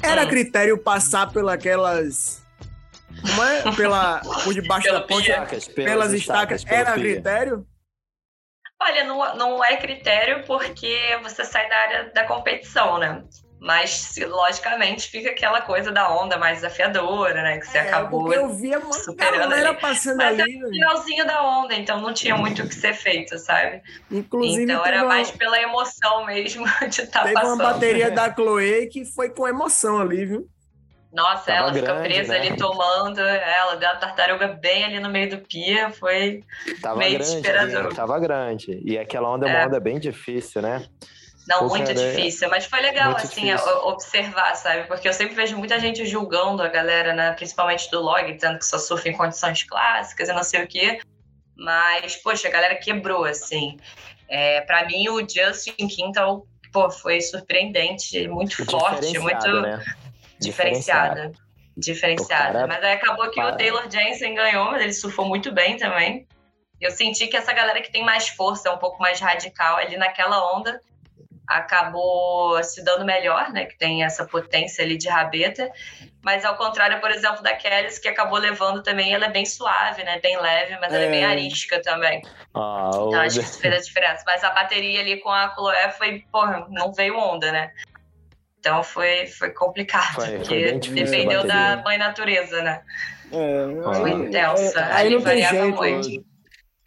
era 0.00 0.24
hum. 0.24 0.28
critério 0.28 0.78
passar 0.78 1.32
pelas 1.32 2.40
como 3.20 3.44
é? 3.44 3.76
Pela, 3.76 4.20
por 4.44 4.54
debaixo 4.54 4.92
da 4.92 5.00
ponte, 5.00 5.30
estacas, 5.30 5.68
pelas, 5.68 5.90
pelas 5.90 6.12
estacas, 6.12 6.60
estacas 6.62 6.86
era 6.86 6.92
critério? 6.92 7.66
Olha, 8.82 9.04
não, 9.04 9.36
não 9.36 9.64
é 9.64 9.76
critério 9.76 10.44
porque 10.46 11.18
você 11.22 11.44
sai 11.44 11.68
da 11.68 11.76
área 11.76 12.12
da 12.14 12.24
competição, 12.24 12.98
né? 12.98 13.22
Mas, 13.60 14.14
logicamente, 14.26 15.10
fica 15.10 15.30
aquela 15.30 15.60
coisa 15.60 15.92
da 15.92 16.10
onda 16.10 16.38
mais 16.38 16.56
desafiadora, 16.56 17.42
né? 17.42 17.58
Que 17.58 17.66
você 17.66 17.76
é, 17.76 17.80
acabou 17.82 18.24
porque 18.24 18.38
eu 18.38 18.48
via 18.48 18.78
uma 18.78 19.14
galera 19.14 19.68
ali. 19.68 19.78
passando 19.78 20.16
Mas 20.16 20.40
ali. 20.40 20.58
Mas 20.58 20.62
é 20.62 20.66
o 20.66 20.70
finalzinho 20.70 21.26
da 21.26 21.42
onda, 21.42 21.74
então 21.74 22.00
não 22.00 22.14
tinha 22.14 22.34
muito 22.34 22.62
o 22.62 22.68
que 22.68 22.74
ser 22.74 22.94
feito, 22.94 23.38
sabe? 23.38 23.82
Inclusive, 24.10 24.62
então 24.62 24.86
era 24.86 25.00
uma... 25.00 25.08
mais 25.08 25.30
pela 25.30 25.60
emoção 25.60 26.24
mesmo 26.24 26.64
de 26.88 27.02
estar 27.02 27.18
tá 27.18 27.22
teve 27.24 27.34
passando. 27.34 27.58
Teve 27.58 27.62
uma 27.62 27.72
bateria 27.74 28.10
da 28.10 28.34
Chloe 28.34 28.86
que 28.86 29.04
foi 29.04 29.28
com 29.28 29.46
emoção 29.46 30.00
ali, 30.00 30.24
viu? 30.24 30.48
Nossa, 31.12 31.46
Tava 31.46 31.58
ela 31.58 31.74
fica 31.74 31.94
presa 31.96 32.32
né? 32.32 32.38
ali 32.38 32.56
tomando, 32.56 33.20
ela 33.20 33.74
deu 33.74 33.88
a 33.88 33.96
tartaruga 33.96 34.46
bem 34.48 34.84
ali 34.84 35.00
no 35.00 35.10
meio 35.10 35.28
do 35.28 35.38
pia, 35.38 35.90
foi 35.90 36.44
Tava 36.80 36.98
meio 36.98 37.18
grande, 37.18 37.30
desesperador. 37.30 37.94
Tava 37.94 38.18
grande. 38.20 38.80
E 38.84 38.96
aquela 38.96 39.28
onda 39.28 39.48
é 39.48 39.50
uma 39.50 39.58
é. 39.58 39.66
onda 39.66 39.80
bem 39.80 39.98
difícil, 39.98 40.62
né? 40.62 40.86
Não, 41.48 41.66
muito 41.66 41.92
difícil, 41.92 42.48
mas 42.48 42.66
foi 42.66 42.80
legal, 42.80 43.16
assim, 43.16 43.46
difícil. 43.46 43.76
observar, 43.84 44.54
sabe? 44.54 44.86
Porque 44.86 45.08
eu 45.08 45.12
sempre 45.12 45.34
vejo 45.34 45.56
muita 45.56 45.80
gente 45.80 46.06
julgando 46.06 46.62
a 46.62 46.68
galera, 46.68 47.12
né? 47.12 47.32
Principalmente 47.32 47.90
do 47.90 48.00
log, 48.00 48.32
dizendo 48.32 48.58
que 48.58 48.64
só 48.64 48.78
surfa 48.78 49.08
em 49.08 49.16
condições 49.16 49.64
clássicas 49.64 50.28
e 50.28 50.32
não 50.32 50.44
sei 50.44 50.62
o 50.62 50.68
quê. 50.68 51.00
Mas, 51.56 52.14
poxa, 52.16 52.46
a 52.46 52.50
galera 52.52 52.76
quebrou, 52.76 53.24
assim. 53.24 53.76
É, 54.28 54.60
para 54.60 54.86
mim, 54.86 55.08
o 55.08 55.18
Justin 55.18 55.88
Quintal, 55.88 56.46
pô, 56.72 56.88
foi 56.88 57.20
surpreendente, 57.20 58.28
muito 58.28 58.64
forte, 58.64 59.18
muito... 59.18 59.60
Né? 59.60 59.82
Diferenciada. 60.40 61.32
Diferenciada. 61.76 62.52
Cara... 62.52 62.66
Mas 62.66 62.82
aí 62.82 62.92
acabou 62.92 63.30
que 63.30 63.40
Para. 63.40 63.54
o 63.54 63.56
Taylor 63.56 63.90
Jensen 63.90 64.34
ganhou, 64.34 64.70
mas 64.70 64.82
ele 64.82 64.92
surfou 64.92 65.26
muito 65.26 65.52
bem 65.52 65.76
também. 65.76 66.26
Eu 66.80 66.90
senti 66.90 67.26
que 67.26 67.36
essa 67.36 67.52
galera 67.52 67.80
que 67.80 67.92
tem 67.92 68.02
mais 68.02 68.28
força, 68.28 68.72
um 68.72 68.78
pouco 68.78 69.00
mais 69.00 69.20
radical 69.20 69.76
ali 69.76 69.96
naquela 69.96 70.56
onda, 70.56 70.80
acabou 71.46 72.62
se 72.62 72.82
dando 72.82 73.04
melhor, 73.04 73.50
né? 73.50 73.66
Que 73.66 73.76
tem 73.76 74.04
essa 74.04 74.24
potência 74.24 74.84
ali 74.84 74.96
de 74.96 75.08
rabeta. 75.08 75.70
Mas 76.22 76.44
ao 76.44 76.56
contrário, 76.56 77.00
por 77.00 77.10
exemplo, 77.10 77.42
da 77.42 77.54
Kelly, 77.54 77.88
que 78.00 78.08
acabou 78.08 78.38
levando 78.38 78.82
também, 78.82 79.12
ela 79.12 79.26
é 79.26 79.30
bem 79.30 79.44
suave, 79.44 80.04
né? 80.04 80.20
Bem 80.20 80.38
leve, 80.38 80.78
mas 80.80 80.92
ela 80.92 81.04
é, 81.04 81.06
é 81.06 81.10
bem 81.10 81.24
arística 81.24 81.82
também. 81.82 82.22
Ah, 82.54 82.90
então 82.92 83.20
acho 83.20 83.40
que 83.40 83.44
isso 83.44 83.58
fez 83.58 83.74
a 83.74 83.80
diferença. 83.80 84.22
Mas 84.26 84.44
a 84.44 84.50
bateria 84.50 85.00
ali 85.00 85.20
com 85.20 85.30
a 85.30 85.52
Chloé 85.54 85.90
foi, 85.90 86.24
porra, 86.30 86.66
não 86.70 86.92
veio 86.92 87.18
onda, 87.18 87.50
né? 87.50 87.72
Então 88.60 88.82
foi, 88.84 89.26
foi 89.26 89.50
complicado, 89.50 90.14
foi, 90.14 90.36
porque 90.36 90.72
dependeu 90.72 91.46
da 91.46 91.78
mãe 91.82 91.96
natureza, 91.96 92.62
né? 92.62 92.82
É, 93.32 93.94
foi 93.94 94.10
intensa. 94.10 94.84
Aí, 94.84 95.06
aí 95.06 95.10
não 95.10 95.22
tem 95.22 95.42
jeito. 95.42 95.76
Muito. 95.76 96.30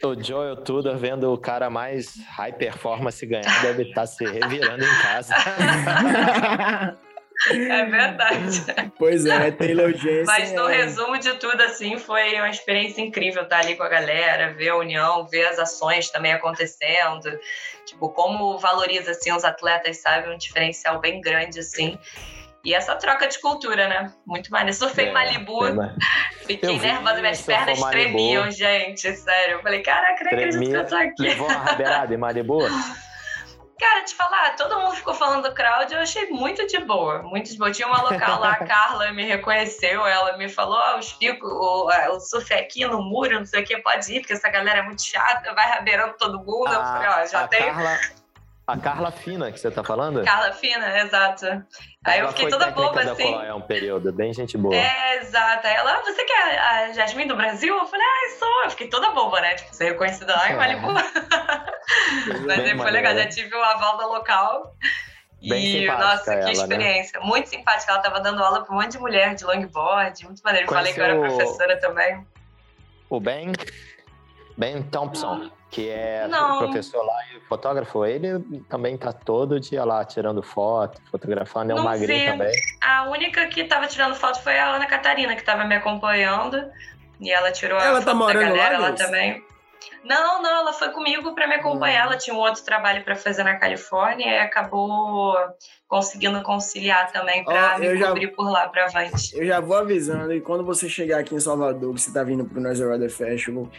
O 0.04 0.22
Joel 0.22 0.58
Tudor 0.58 0.98
vendo 0.98 1.32
o 1.32 1.38
cara 1.38 1.70
mais 1.70 2.16
high 2.28 2.52
performance 2.54 3.26
ganhar 3.26 3.62
deve 3.62 3.84
estar 3.84 4.02
tá 4.02 4.08
se 4.08 4.24
revirando 4.26 4.84
em 4.84 5.02
casa. 5.02 5.34
É 7.50 7.86
verdade. 7.86 8.66
Pois 8.98 9.26
é, 9.26 9.52
Taylor 9.52 9.92
Jensen. 9.92 10.26
Mas 10.26 10.52
no 10.54 10.70
é... 10.70 10.78
resumo 10.78 11.18
de 11.18 11.34
tudo, 11.34 11.62
assim, 11.62 11.98
foi 11.98 12.36
uma 12.36 12.50
experiência 12.50 13.02
incrível 13.02 13.44
estar 13.44 13.60
ali 13.60 13.76
com 13.76 13.84
a 13.84 13.90
galera, 13.90 14.54
ver 14.54 14.70
a 14.70 14.78
união, 14.78 15.28
ver 15.28 15.46
as 15.48 15.60
ações 15.60 16.10
também 16.10 16.32
acontecendo. 16.32 17.40
Tipo, 17.86 18.10
como 18.10 18.58
valoriza, 18.58 19.12
assim, 19.12 19.32
os 19.32 19.44
atletas, 19.44 19.98
sabe? 19.98 20.30
Um 20.30 20.38
diferencial 20.38 21.00
bem 21.00 21.20
grande, 21.20 21.60
assim. 21.60 21.98
E 22.64 22.74
essa 22.74 22.96
troca 22.96 23.28
de 23.28 23.40
cultura, 23.40 23.90
né? 23.90 24.14
Muito 24.26 24.50
maneiro. 24.50 24.74
Surfei 24.74 25.08
é, 25.08 25.10
em 25.10 25.14
Malibu, 25.14 25.68
é, 25.68 25.96
fiquei 26.46 26.80
nervosa, 26.80 27.20
minhas 27.20 27.42
pernas 27.42 27.82
tremiam, 27.82 28.50
gente, 28.50 29.14
sério. 29.18 29.56
Eu 29.56 29.62
falei, 29.62 29.82
caraca, 29.82 30.24
não 30.24 30.32
acredito 30.32 30.70
que 30.70 30.76
eu 30.76 30.86
tô 30.86 30.96
aqui. 30.96 31.24
Levou 31.24 31.48
uma 31.48 31.58
rabeirada 31.58 32.14
em 32.14 32.18
Malibu? 32.18 32.60
Cara, 33.80 34.04
te 34.04 34.14
falar, 34.16 34.56
todo 34.56 34.80
mundo 34.80 34.96
ficou 34.96 35.14
falando 35.14 35.50
do 35.50 35.54
crowd, 35.54 35.94
eu 35.94 36.00
achei 36.00 36.30
muito 36.30 36.66
de 36.68 36.80
boa, 36.80 37.24
muito 37.24 37.52
de 37.52 37.58
boa. 37.58 37.72
Tinha 37.72 37.88
uma 37.88 38.02
local 38.02 38.40
lá, 38.40 38.52
a 38.52 38.64
Carla 38.66 39.12
me 39.12 39.26
reconheceu, 39.26 40.06
ela 40.06 40.38
me 40.38 40.48
falou, 40.48 40.78
ó, 40.78 40.96
oh, 40.96 41.00
os 41.00 41.14
picos, 41.14 41.52
o, 41.52 41.90
o 42.12 42.20
surf 42.20 42.54
é 42.54 42.60
aqui 42.60 42.86
no 42.86 43.02
muro, 43.02 43.40
não 43.40 43.46
sei 43.46 43.64
o 43.64 43.66
que, 43.66 43.78
pode 43.80 44.14
ir, 44.14 44.20
porque 44.20 44.34
essa 44.34 44.50
galera 44.50 44.80
é 44.80 44.84
muito 44.84 45.02
chata, 45.02 45.54
vai 45.54 45.68
rabeirando 45.70 46.16
todo 46.18 46.38
mundo. 46.38 46.68
A, 46.68 46.74
eu 46.74 46.84
falei, 46.84 47.10
ó, 47.10 47.26
já 47.26 47.48
tem... 47.48 47.66
Carla 47.66 48.00
a 48.66 48.78
Carla 48.78 49.12
Fina, 49.12 49.52
que 49.52 49.60
você 49.60 49.70
tá 49.70 49.84
falando? 49.84 50.24
Carla 50.24 50.54
Fina, 50.54 50.98
exato. 51.00 51.46
Aí 52.06 52.20
ela 52.20 52.28
eu 52.28 52.34
fiquei 52.34 52.50
toda 52.50 52.72
boba 52.72 53.02
assim. 53.02 53.34
É 53.34 53.54
um 53.54 53.62
período, 53.62 54.12
bem 54.12 54.34
gente 54.34 54.58
boa. 54.58 54.76
É, 54.76 55.20
exato. 55.22 55.66
Aí 55.66 55.74
ela, 55.74 55.94
ah, 55.94 56.02
você 56.02 56.24
que 56.26 56.34
é 56.34 56.60
a 56.60 56.94
Jasmine 56.94 57.30
do 57.30 57.36
Brasil? 57.36 57.74
Eu 57.74 57.86
falei, 57.86 58.06
ah, 58.06 58.38
sou. 58.38 58.64
Eu 58.66 58.70
fiquei 58.72 58.88
toda 58.90 59.12
boba, 59.12 59.40
né? 59.40 59.56
Tipo, 59.56 59.74
ser 59.74 59.86
reconhecida 59.86 60.34
lá 60.36 60.52
em 60.52 60.58
Malibu. 60.58 60.92
É. 60.92 62.40
Mas 62.46 62.60
aí 62.60 62.78
foi 62.78 62.92
legal, 62.92 63.16
já 63.16 63.28
tive 63.28 63.56
o 63.56 63.64
aval 63.64 63.98
da 63.98 64.06
local. 64.08 64.76
Bem 65.42 65.84
e, 65.84 65.88
nossa, 65.88 66.24
que 66.24 66.30
ela, 66.32 66.46
né? 66.46 66.52
experiência. 66.52 67.20
Né? 67.20 67.26
Muito 67.26 67.50
simpática. 67.50 67.92
Ela 67.92 68.02
tava 68.02 68.20
dando 68.20 68.44
aula 68.44 68.64
para 68.64 68.74
um 68.74 68.80
monte 68.80 68.92
de 68.92 69.00
mulher 69.00 69.36
de 69.36 69.46
longboard. 69.46 70.26
Muito 70.26 70.42
maneiro. 70.42 70.68
Falei 70.68 70.94
que 70.94 71.00
eu 71.00 71.06
era 71.06 71.20
professora 71.20 71.80
também. 71.80 72.26
O 73.10 73.20
Ben, 73.20 73.52
Ben 74.58 74.82
Thompson, 74.84 75.52
que 75.74 75.90
é 75.90 76.28
Não. 76.28 76.60
professor 76.60 77.04
lá 77.04 77.18
e 77.36 77.40
fotógrafo, 77.48 78.06
ele 78.06 78.40
também 78.70 78.96
tá 78.96 79.12
todo 79.12 79.60
dia 79.60 79.84
lá 79.84 80.06
tirando 80.06 80.44
foto, 80.44 81.02
fotografando, 81.10 81.72
é 81.72 81.76
um 81.76 81.84
magrinho 81.84 82.34
também. 82.34 82.52
A 82.80 83.10
única 83.10 83.48
que 83.48 83.64
tava 83.64 83.88
tirando 83.88 84.14
foto 84.14 84.40
foi 84.44 84.60
a 84.60 84.76
Ana 84.76 84.86
Catarina, 84.86 85.36
que 85.36 85.44
tava 85.44 85.66
me 85.66 85.76
acompanhando. 85.76 86.64
E 87.20 87.32
ela 87.32 87.52
tirou 87.52 87.80
ela 87.80 88.00
a 88.00 88.02
tá 88.04 88.12
foto 88.12 88.34
da 88.34 88.40
galera 88.40 88.78
lá, 88.78 88.92
também. 88.92 89.44
Não, 90.04 90.42
não, 90.42 90.60
ela 90.60 90.74
foi 90.74 90.90
comigo 90.90 91.34
para 91.34 91.48
me 91.48 91.56
acompanhar. 91.56 92.04
Hum. 92.04 92.10
Ela 92.10 92.18
tinha 92.18 92.36
um 92.36 92.40
outro 92.40 92.64
trabalho 92.64 93.04
para 93.04 93.16
fazer 93.16 93.44
na 93.44 93.56
Califórnia 93.56 94.28
e 94.28 94.40
acabou 94.40 95.36
conseguindo 95.88 96.42
conciliar 96.44 97.12
também 97.12 97.44
para 97.44 97.76
oh, 97.76 97.80
me 97.80 97.98
já, 97.98 98.08
cobrir 98.08 98.28
por 98.28 98.50
lá 98.50 98.68
para 98.68 98.86
Avante. 98.86 99.36
Eu 99.36 99.46
já 99.46 99.60
vou 99.60 99.78
avisando, 99.78 100.34
e 100.34 100.42
quando 100.42 100.64
você 100.64 100.90
chegar 100.90 101.20
aqui 101.20 101.34
em 101.34 101.40
Salvador, 101.40 101.94
que 101.94 102.02
você 102.02 102.10
está 102.10 102.24
vindo 102.24 102.46
para 102.46 102.60
o 102.60 102.62
Noise 102.62 102.84
Rider 102.84 103.10
Festival, 103.10 103.70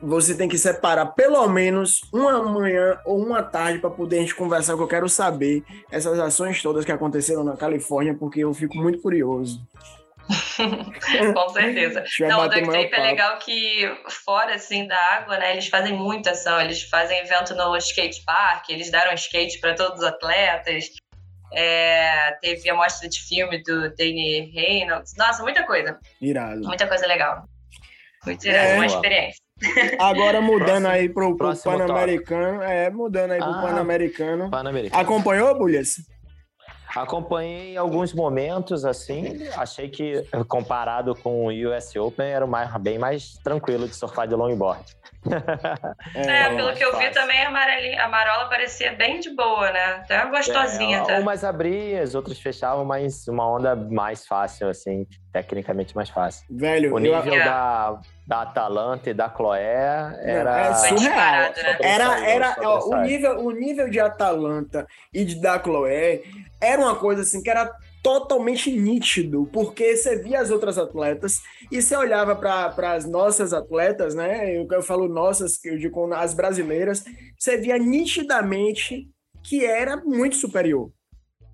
você 0.00 0.36
tem 0.36 0.48
que 0.48 0.58
separar 0.58 1.06
pelo 1.06 1.46
menos 1.48 2.02
uma 2.12 2.42
manhã 2.42 2.98
ou 3.04 3.18
uma 3.18 3.42
tarde 3.42 3.78
para 3.78 3.90
poder 3.90 4.18
a 4.18 4.20
gente 4.20 4.34
conversar, 4.34 4.76
que 4.76 4.82
eu 4.82 4.88
quero 4.88 5.08
saber 5.08 5.64
essas 5.90 6.18
ações 6.18 6.62
todas 6.62 6.84
que 6.84 6.92
aconteceram 6.92 7.42
na 7.42 7.56
Califórnia, 7.56 8.14
porque 8.14 8.40
eu 8.40 8.54
fico 8.54 8.76
muito 8.76 9.00
curioso. 9.00 9.60
Com 11.34 11.48
certeza. 11.48 12.04
Não, 12.20 12.42
o 12.42 12.48
Duck 12.48 12.64
Tape 12.64 12.94
é 12.94 13.02
legal 13.02 13.38
que 13.38 13.92
fora 14.24 14.54
assim 14.54 14.86
da 14.86 14.96
água, 15.14 15.36
né? 15.36 15.52
Eles 15.52 15.66
fazem 15.66 15.94
muita 15.94 16.30
ação. 16.30 16.60
Eles 16.60 16.82
fazem 16.84 17.18
evento 17.18 17.54
no 17.54 17.76
skate 17.76 18.22
park, 18.24 18.70
eles 18.70 18.90
deram 18.90 19.12
skate 19.14 19.58
para 19.58 19.74
todos 19.74 19.98
os 19.98 20.04
atletas. 20.04 20.90
É, 21.52 22.32
teve 22.40 22.70
a 22.70 22.74
mostra 22.74 23.08
de 23.08 23.20
filme 23.20 23.62
do 23.62 23.94
Danny 23.94 24.50
Reynolds. 24.54 25.14
Nossa, 25.18 25.42
muita 25.42 25.66
coisa. 25.66 25.98
Irado. 26.20 26.62
Muita 26.62 26.86
coisa 26.86 27.06
legal. 27.06 27.44
Muito 28.24 28.46
irado, 28.46 28.70
é, 28.70 28.74
uma 28.76 28.86
experiência. 28.86 29.41
Agora 29.98 30.40
mudando 30.40 30.82
próximo, 30.82 30.88
aí 30.88 31.08
pro, 31.08 31.36
pro 31.36 31.56
Pan-Americano. 31.56 32.62
É, 32.62 32.90
mudando 32.90 33.32
aí 33.32 33.38
pro 33.38 33.50
ah, 33.50 33.62
Pan-Americano. 33.62 34.50
Pan 34.50 34.64
Acompanhou, 34.92 35.56
Bulhas? 35.56 35.96
Acompanhei 36.94 37.76
alguns 37.76 38.12
momentos, 38.12 38.84
assim, 38.84 39.46
achei 39.56 39.88
que 39.88 40.22
comparado 40.46 41.14
com 41.14 41.46
o 41.46 41.48
US 41.48 41.96
Open 41.96 42.26
era 42.26 42.46
mais, 42.46 42.70
bem 42.82 42.98
mais 42.98 43.38
tranquilo 43.42 43.88
de 43.88 43.96
surfar 43.96 44.28
de 44.28 44.34
longboard. 44.34 44.84
É, 46.14 46.42
é 46.42 46.56
pelo 46.56 46.74
que 46.74 46.84
eu 46.84 46.98
vi 46.98 47.10
também 47.10 47.42
a, 47.42 47.48
a 47.48 48.08
Marola 48.08 48.48
parecia 48.48 48.92
bem 48.92 49.20
de 49.20 49.30
boa, 49.30 49.70
né? 49.70 49.84
Até 49.96 50.24
gostosinha. 50.26 50.98
É, 50.98 51.00
até. 51.00 51.18
Umas 51.20 51.44
abriam, 51.44 52.02
as 52.02 52.14
outras 52.14 52.38
fechavam, 52.38 52.84
mas 52.84 53.26
uma 53.28 53.48
onda 53.48 53.74
mais 53.74 54.26
fácil, 54.26 54.68
assim, 54.68 55.06
tecnicamente 55.32 55.94
mais 55.94 56.10
fácil. 56.10 56.44
Velho, 56.50 56.94
o 56.94 56.98
nível 56.98 57.34
eu... 57.34 57.44
da, 57.44 58.00
da 58.26 58.42
Atalanta 58.42 59.10
e 59.10 59.14
da 59.14 59.28
Chloé 59.28 60.18
era 60.22 60.60
é 60.60 60.74
surreal. 60.74 61.14
Né? 61.14 61.76
Era, 61.80 62.28
era 62.28 62.56
ó, 62.60 62.88
o, 62.88 62.96
nível, 63.02 63.38
o 63.38 63.50
nível 63.50 63.88
de 63.88 64.00
Atalanta 64.00 64.86
e 65.12 65.24
de 65.24 65.40
da 65.40 65.58
Chloé 65.58 66.22
era 66.60 66.80
uma 66.80 66.96
coisa 66.96 67.22
assim 67.22 67.42
que 67.42 67.50
era 67.50 67.72
totalmente 68.02 68.70
nítido, 68.70 69.48
porque 69.52 69.96
você 69.96 70.16
via 70.16 70.40
as 70.40 70.50
outras 70.50 70.76
atletas 70.76 71.40
e 71.70 71.80
você 71.80 71.96
olhava 71.96 72.34
para 72.34 72.92
as 72.92 73.08
nossas 73.08 73.52
atletas, 73.52 74.14
né? 74.14 74.56
Eu, 74.56 74.66
eu 74.70 74.82
falo 74.82 75.08
nossas, 75.08 75.64
eu 75.64 75.78
digo 75.78 76.12
as 76.12 76.34
brasileiras, 76.34 77.04
você 77.38 77.56
via 77.56 77.78
nitidamente 77.78 79.08
que 79.44 79.64
era 79.64 79.96
muito 79.96 80.36
superior. 80.36 80.90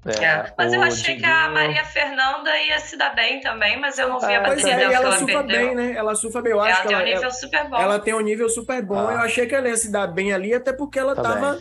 É, 0.06 0.24
é, 0.24 0.54
mas 0.56 0.72
eu 0.72 0.80
achei 0.80 1.16
Diguinho... 1.16 1.20
que 1.20 1.26
a 1.26 1.50
Maria 1.50 1.84
Fernanda 1.84 2.56
ia 2.62 2.78
se 2.78 2.96
dar 2.96 3.14
bem 3.14 3.40
também, 3.40 3.78
mas 3.78 3.98
eu 3.98 4.08
não 4.08 4.20
vi 4.20 4.34
a 4.34 4.40
batida 4.40 4.62
pois 4.62 4.64
é, 4.64 4.82
ela, 4.84 4.94
ela 4.94 5.18
surfa 5.18 5.42
bem, 5.42 5.74
né? 5.74 5.92
Ela 5.92 6.14
surfa 6.14 6.42
bem. 6.42 6.52
Eu 6.52 6.58
ela 6.58 6.70
acho 6.70 6.86
tem 6.86 6.96
um 6.96 7.04
nível 7.04 7.22
ela, 7.22 7.30
super 7.30 7.68
bom. 7.68 7.76
Ela 7.76 7.98
tem 7.98 8.14
um 8.14 8.20
nível 8.20 8.48
super 8.48 8.82
bom. 8.82 9.08
Ah. 9.08 9.12
Eu 9.12 9.18
achei 9.18 9.46
que 9.46 9.54
ela 9.54 9.68
ia 9.68 9.76
se 9.76 9.90
dar 9.90 10.06
bem 10.06 10.32
ali, 10.32 10.54
até 10.54 10.72
porque 10.72 10.98
ela 10.98 11.12
estava 11.12 11.58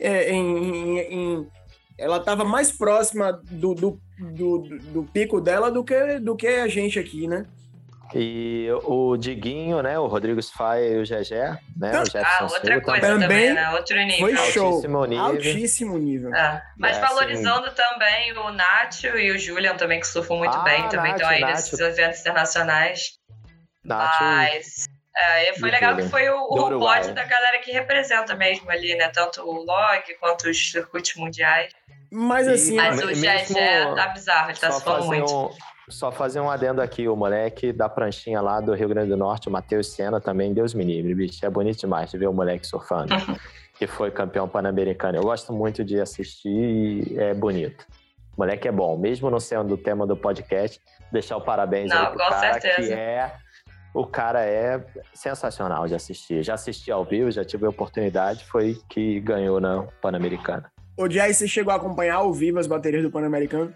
é, 0.00 0.32
em, 0.32 0.58
em, 0.58 0.98
em, 0.98 1.48
ela 1.98 2.16
estava 2.16 2.44
mais 2.44 2.72
próxima 2.72 3.32
do, 3.50 3.74
do, 3.74 4.00
do, 4.18 4.58
do, 4.92 5.02
pico 5.04 5.40
dela 5.40 5.70
do 5.70 5.82
que, 5.84 6.18
do 6.18 6.36
que 6.36 6.46
a 6.46 6.68
gente 6.68 6.98
aqui, 6.98 7.26
né? 7.26 7.46
E 8.14 8.68
o 8.84 9.16
Diguinho, 9.16 9.82
né? 9.82 9.98
O 9.98 10.06
Rodrigo 10.06 10.40
Sfai 10.40 10.84
e 10.92 10.98
o 10.98 11.04
Gegé, 11.04 11.58
né? 11.76 12.00
O 12.00 12.04
Jefferson 12.04 12.44
ah, 12.44 12.48
outra 12.52 12.80
coisa 12.80 13.00
também, 13.00 13.20
também, 13.20 13.54
né? 13.54 13.70
Outro 13.70 13.96
nível. 13.96 14.18
Foi 14.18 14.36
show. 14.36 14.66
Altíssimo 14.66 15.04
nível. 15.04 15.24
Altíssimo 15.24 15.98
nível. 15.98 16.34
É. 16.34 16.62
Mas 16.78 16.96
é, 16.96 17.00
valorizando 17.00 17.66
assim... 17.66 17.76
também 17.76 18.32
o 18.38 18.52
Nacho 18.52 19.06
e 19.16 19.32
o 19.32 19.38
Julian 19.38 19.76
também, 19.76 19.98
que 19.98 20.06
surfam 20.06 20.36
muito 20.36 20.56
ah, 20.56 20.62
bem, 20.62 20.88
também 20.88 21.12
estão 21.12 21.28
aí 21.28 21.40
nesses 21.40 21.80
eventos 21.80 22.20
internacionais. 22.20 23.18
Nacho... 23.84 24.24
Mas 24.24 24.84
é, 25.16 25.52
foi 25.58 25.70
legal 25.70 25.96
que 25.96 26.08
foi 26.08 26.28
o, 26.28 26.40
o 26.40 26.78
pod 26.78 27.12
da 27.12 27.24
galera 27.24 27.58
que 27.60 27.72
representa 27.72 28.34
mesmo 28.34 28.70
ali, 28.70 28.94
né? 28.96 29.08
Tanto 29.08 29.42
o 29.42 29.64
log 29.64 30.02
quanto 30.20 30.48
os 30.48 30.70
circuitos 30.70 31.14
mundiais. 31.16 31.72
Mas 32.14 32.46
assim. 32.46 32.76
Mas 32.76 33.02
o 33.02 33.12
Gegé 33.12 33.94
tá 33.94 34.08
bizarro, 34.08 34.50
ele 34.50 34.58
tá 34.58 34.70
se 34.70 34.84
falando 34.84 35.06
muito. 35.06 35.34
Um, 35.34 35.50
só 35.88 36.12
fazer 36.12 36.40
um 36.40 36.48
adendo 36.48 36.80
aqui, 36.80 37.08
o 37.08 37.16
moleque 37.16 37.72
da 37.72 37.88
pranchinha 37.88 38.40
lá 38.40 38.60
do 38.60 38.72
Rio 38.72 38.88
Grande 38.88 39.10
do 39.10 39.16
Norte, 39.16 39.48
o 39.48 39.50
Matheus 39.50 39.92
Senna, 39.92 40.20
também, 40.20 40.54
Deus 40.54 40.72
me 40.72 40.84
livre, 40.84 41.14
bicho. 41.14 41.44
É 41.44 41.50
bonito 41.50 41.80
demais 41.80 42.10
de 42.10 42.16
ver 42.16 42.28
o 42.28 42.32
moleque 42.32 42.66
surfando, 42.66 43.14
que 43.76 43.86
foi 43.86 44.12
campeão 44.12 44.48
pan-americano. 44.48 45.18
Eu 45.18 45.22
gosto 45.24 45.52
muito 45.52 45.84
de 45.84 46.00
assistir 46.00 46.48
e 46.48 47.18
é 47.18 47.34
bonito. 47.34 47.84
O 48.36 48.40
moleque 48.40 48.68
é 48.68 48.72
bom, 48.72 48.96
mesmo 48.96 49.28
não 49.28 49.40
sendo 49.40 49.74
o 49.74 49.76
tema 49.76 50.06
do 50.06 50.16
podcast, 50.16 50.80
deixar 51.10 51.36
o 51.36 51.40
parabéns 51.40 51.90
não, 51.90 51.98
aí 51.98 52.06
pro 52.06 52.18
cara 52.18 52.60
certeza. 52.60 52.88
que 52.88 52.92
é 52.92 53.32
o 53.92 54.04
cara 54.04 54.44
é 54.44 54.84
sensacional 55.12 55.86
de 55.86 55.94
assistir. 55.94 56.42
Já 56.42 56.54
assisti 56.54 56.90
ao 56.90 57.04
vivo, 57.04 57.30
já 57.30 57.44
tive 57.44 57.66
a 57.66 57.68
oportunidade, 57.68 58.44
foi 58.44 58.76
que 58.88 59.20
ganhou 59.20 59.60
na 59.60 59.84
Pan-Americana. 60.00 60.73
O 60.96 61.10
Jay, 61.10 61.34
você 61.34 61.48
chegou 61.48 61.72
a 61.72 61.76
acompanhar 61.76 62.16
ao 62.16 62.32
vivo 62.32 62.58
as 62.58 62.66
baterias 62.66 63.02
do 63.02 63.10
Pan-Americano? 63.10 63.74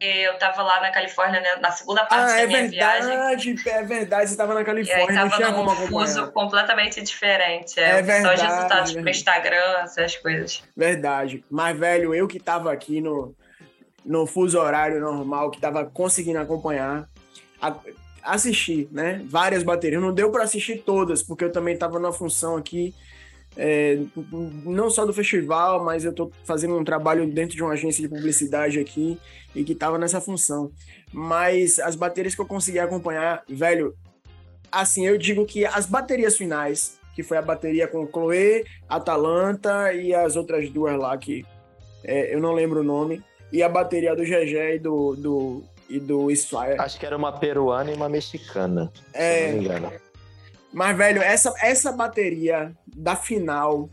Eu 0.00 0.36
tava 0.38 0.62
lá 0.62 0.80
na 0.80 0.90
Califórnia, 0.90 1.40
né, 1.40 1.48
na 1.60 1.70
segunda 1.70 2.04
parte 2.04 2.32
ah, 2.32 2.34
da 2.34 2.40
é 2.40 2.46
minha 2.46 2.60
verdade, 2.68 3.06
viagem. 3.06 3.56
É 3.66 3.82
verdade, 3.82 4.30
você 4.30 4.36
tava 4.36 4.52
na 4.52 4.64
Califórnia, 4.64 5.14
e 5.14 5.18
aí 5.18 5.30
tava 5.30 5.52
como 5.54 5.70
fuso 5.70 6.30
completamente 6.32 7.00
diferente. 7.00 7.78
É, 7.78 7.98
é 7.98 8.02
verdade. 8.02 8.22
Só 8.22 8.34
os 8.34 8.54
resultados 8.54 8.92
pro 8.92 9.08
Instagram, 9.08 9.78
essas 9.82 10.16
coisas. 10.16 10.62
Verdade. 10.76 11.44
Mas, 11.50 11.78
velho, 11.78 12.14
eu 12.14 12.26
que 12.26 12.38
tava 12.38 12.72
aqui 12.72 13.00
no, 13.00 13.34
no 14.04 14.26
fuso 14.26 14.58
horário 14.58 15.00
normal, 15.00 15.50
que 15.50 15.60
tava 15.60 15.86
conseguindo 15.86 16.38
acompanhar, 16.38 17.08
a, 17.62 17.74
assistir, 18.22 18.88
né? 18.90 19.22
Várias 19.24 19.62
baterias. 19.62 20.02
Não 20.02 20.12
deu 20.12 20.30
para 20.30 20.44
assistir 20.44 20.78
todas, 20.78 21.22
porque 21.22 21.44
eu 21.44 21.52
também 21.52 21.78
tava 21.78 21.98
numa 21.98 22.12
função 22.12 22.56
aqui 22.56 22.94
é, 23.56 23.98
não 24.64 24.90
só 24.90 25.06
do 25.06 25.12
festival, 25.12 25.84
mas 25.84 26.04
eu 26.04 26.10
estou 26.10 26.30
fazendo 26.44 26.76
um 26.76 26.84
trabalho 26.84 27.26
dentro 27.26 27.56
de 27.56 27.62
uma 27.62 27.72
agência 27.72 28.02
de 28.02 28.08
publicidade 28.08 28.78
aqui 28.78 29.18
e 29.54 29.62
que 29.64 29.72
estava 29.72 29.98
nessa 29.98 30.20
função. 30.20 30.70
Mas 31.12 31.78
as 31.78 31.94
baterias 31.94 32.34
que 32.34 32.40
eu 32.40 32.46
consegui 32.46 32.78
acompanhar, 32.78 33.42
velho, 33.48 33.94
assim, 34.70 35.06
eu 35.06 35.16
digo 35.16 35.46
que 35.46 35.64
as 35.64 35.86
baterias 35.86 36.36
finais, 36.36 36.98
que 37.14 37.22
foi 37.22 37.36
a 37.36 37.42
bateria 37.42 37.86
com 37.86 38.06
Chloe, 38.06 38.64
Atalanta 38.88 39.92
e 39.92 40.12
as 40.12 40.34
outras 40.34 40.68
duas 40.70 40.98
lá 40.98 41.16
que 41.16 41.46
é, 42.02 42.34
eu 42.34 42.40
não 42.40 42.52
lembro 42.52 42.80
o 42.80 42.84
nome, 42.84 43.22
e 43.50 43.62
a 43.62 43.68
bateria 43.68 44.14
do 44.14 44.22
GG 44.22 44.74
e 44.74 44.78
do, 44.78 45.16
do, 45.16 45.64
e 45.88 45.98
do 45.98 46.34
Spire. 46.34 46.78
Acho 46.78 46.98
que 46.98 47.06
era 47.06 47.16
uma 47.16 47.32
peruana 47.32 47.90
e 47.90 47.94
uma 47.94 48.08
mexicana, 48.08 48.92
é, 49.12 49.38
se 49.38 49.52
não 49.52 49.58
me 49.58 49.64
engano. 49.64 49.92
Mas, 50.74 50.96
velho, 50.96 51.22
essa, 51.22 51.54
essa 51.62 51.92
bateria 51.92 52.72
da 52.84 53.14
final 53.14 53.88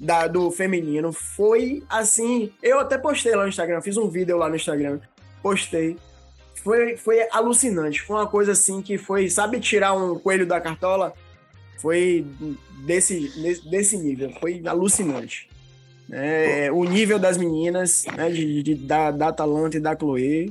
da, 0.00 0.26
do 0.26 0.50
feminino 0.50 1.12
foi 1.12 1.82
assim. 1.90 2.50
Eu 2.62 2.80
até 2.80 2.96
postei 2.96 3.36
lá 3.36 3.42
no 3.42 3.50
Instagram, 3.50 3.82
fiz 3.82 3.98
um 3.98 4.08
vídeo 4.08 4.38
lá 4.38 4.48
no 4.48 4.56
Instagram, 4.56 4.98
postei. 5.42 5.98
Foi, 6.54 6.96
foi 6.96 7.28
alucinante. 7.30 8.00
Foi 8.00 8.16
uma 8.16 8.26
coisa 8.26 8.52
assim 8.52 8.80
que 8.80 8.96
foi, 8.96 9.28
sabe, 9.28 9.60
tirar 9.60 9.92
um 9.92 10.18
coelho 10.18 10.46
da 10.46 10.58
cartola? 10.58 11.12
Foi 11.78 12.24
desse, 12.86 13.60
desse 13.68 13.98
nível. 13.98 14.32
Foi 14.40 14.62
alucinante. 14.66 15.50
É, 16.10 16.72
o 16.72 16.84
nível 16.84 17.18
das 17.18 17.36
meninas, 17.36 18.06
né, 18.16 18.30
de, 18.30 18.62
de, 18.62 18.74
da, 18.74 19.10
da 19.10 19.28
Atalanta 19.28 19.76
e 19.76 19.80
da 19.80 19.94
Chloe, 19.94 20.50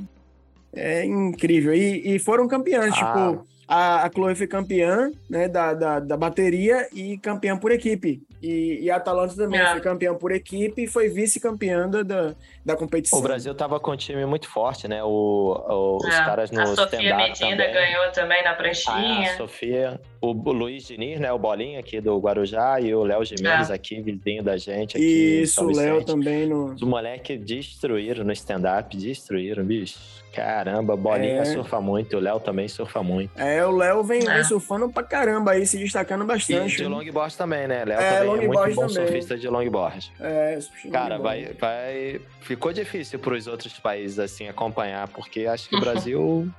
é 0.71 1.03
incrível. 1.03 1.73
E, 1.73 2.15
e 2.15 2.19
foram 2.19 2.47
campeãs, 2.47 2.93
ah. 2.93 3.33
tipo 3.33 3.52
a, 3.73 4.09
Chloe 4.09 4.35
foi 4.35 4.47
campeã 4.47 5.11
né, 5.29 5.47
da, 5.47 5.73
da, 5.73 5.99
da, 5.99 6.15
bateria 6.15 6.87
e 6.93 7.17
campeã 7.17 7.57
por 7.57 7.71
equipe. 7.71 8.21
E, 8.43 8.79
e 8.81 8.91
a 8.91 8.97
Atalanta 8.97 9.33
também 9.35 9.61
É. 9.61 9.65
foi 9.71 9.79
campeã 9.79 10.13
por 10.13 10.33
equipe 10.33 10.83
e 10.83 10.87
foi 10.87 11.07
vice-campeã 11.07 11.89
da, 11.89 12.03
da, 12.03 12.35
da 12.65 12.75
competição. 12.75 13.17
O 13.19 13.21
Brasil 13.21 13.55
tava 13.55 13.79
com 13.79 13.91
um 13.91 13.95
time 13.95 14.25
muito 14.25 14.49
forte, 14.49 14.85
né? 14.85 15.01
O, 15.01 15.07
o- 15.07 15.97
os 15.97 16.13
É. 16.13 16.25
caras 16.25 16.51
no 16.51 16.59
a 16.61 16.65
Sofia 16.67 17.15
Medina 17.15 17.51
também. 17.51 17.73
ganhou 17.73 18.11
também 18.11 18.43
na 18.43 18.51
Ah, 18.51 18.55
pranchinha. 18.55 19.31
a 19.31 19.37
Sofia, 19.37 20.01
o, 20.19 20.31
o 20.31 20.51
Luiz 20.51 20.83
Diniz, 20.85 21.21
né? 21.21 21.31
O 21.31 21.39
Bolinha 21.39 21.79
aqui 21.79 22.01
do 22.01 22.17
Guarujá 22.19 22.81
e 22.81 22.93
o 22.93 23.03
Léo 23.03 23.23
Gimenez 23.23 23.69
É. 23.69 23.73
aqui, 23.75 24.01
vizinho 24.01 24.43
da 24.43 24.57
gente 24.57 24.97
aqui. 24.97 25.41
Isso, 25.41 25.65
o 25.65 25.73
Léo 25.73 26.03
também 26.03 26.45
no. 26.45 26.73
Os 26.73 26.81
moleques 26.81 27.39
destruíram 27.39 28.25
no 28.25 28.33
stand-up, 28.33 28.95
destruíram, 28.97 29.63
bicho. 29.63 29.97
Caramba, 30.33 30.95
Bolinha 30.97 31.41
É. 31.41 31.45
surfa 31.45 31.79
muito, 31.79 32.17
o 32.17 32.19
Léo 32.19 32.39
também 32.39 32.67
surfa 32.67 33.03
muito. 33.03 33.39
É, 33.39 33.63
o 33.65 33.69
Léo 33.71 34.03
vem, 34.03 34.27
É. 34.27 34.33
vem 34.33 34.43
surfando 34.43 34.89
pra 34.89 35.03
caramba 35.03 35.51
aí, 35.51 35.63
se 35.65 35.77
destacando 35.77 36.23
E 36.23 36.27
bastante. 36.27 36.75
de 36.77 36.83
né? 36.83 36.89
longboard 36.89 37.37
também, 37.37 37.67
né? 37.67 37.85
Léo 37.85 37.99
É, 38.01 38.23
é 38.35 38.47
longboard 38.47 38.75
muito 38.75 38.75
bom 38.75 38.87
também. 38.93 39.07
surfista 39.07 39.37
de 39.37 39.47
longboard. 39.47 40.11
É, 40.19 40.59
Cara, 40.91 41.17
vai, 41.17 41.45
vai. 41.59 42.21
Ficou 42.41 42.71
difícil 42.73 43.19
para 43.19 43.33
os 43.33 43.47
outros 43.47 43.73
países 43.79 44.19
assim 44.19 44.47
acompanhar, 44.47 45.07
porque 45.09 45.45
acho 45.45 45.69
que 45.69 45.75
o 45.75 45.79
Brasil 45.79 46.49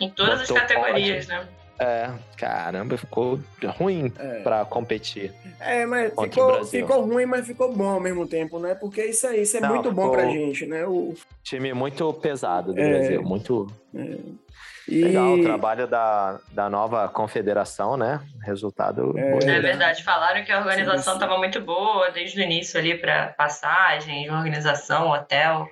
Em 0.00 0.10
todas 0.10 0.42
as 0.42 0.50
categorias, 0.50 1.26
né? 1.28 1.46
é, 1.78 2.10
caramba, 2.36 2.96
ficou 2.96 3.38
ruim 3.78 4.10
É. 4.18 4.40
para 4.40 4.64
competir. 4.64 5.32
É, 5.60 5.84
mas 5.86 6.12
ficou, 6.18 6.64
ficou 6.64 7.00
ruim, 7.02 7.26
mas 7.26 7.46
ficou 7.46 7.72
bom 7.74 7.88
ao 7.90 8.00
mesmo 8.00 8.26
tempo, 8.26 8.58
né? 8.58 8.74
Porque 8.74 9.04
isso 9.04 9.26
aí, 9.26 9.42
isso 9.42 9.56
é 9.58 9.60
Não, 9.60 9.68
muito 9.74 9.92
bom 9.92 10.10
pra 10.10 10.26
gente, 10.26 10.66
né? 10.66 10.86
O, 10.86 11.14
Time 11.44 11.72
muito 11.74 12.12
pesado 12.14 12.72
do 12.74 12.80
É. 12.80 12.88
Brasil, 12.88 13.22
muito 13.22 13.66
e, 14.88 15.02
legal 15.02 15.34
o 15.34 15.42
trabalho 15.42 15.86
da, 15.86 16.38
da 16.52 16.70
nova 16.70 17.08
confederação, 17.08 17.96
né? 17.96 18.20
Resultado 18.44 19.16
É. 19.18 19.30
bonito. 19.32 19.48
É 19.48 19.60
verdade, 19.60 20.04
falaram 20.04 20.44
que 20.44 20.52
a 20.52 20.58
organização 20.58 21.14
estava 21.14 21.36
muito 21.38 21.60
boa 21.60 22.10
desde 22.10 22.40
o 22.40 22.42
início 22.42 22.78
ali 22.78 22.96
para 22.96 23.28
passagem, 23.30 24.30
organização, 24.30 25.08
hotel. 25.10 25.66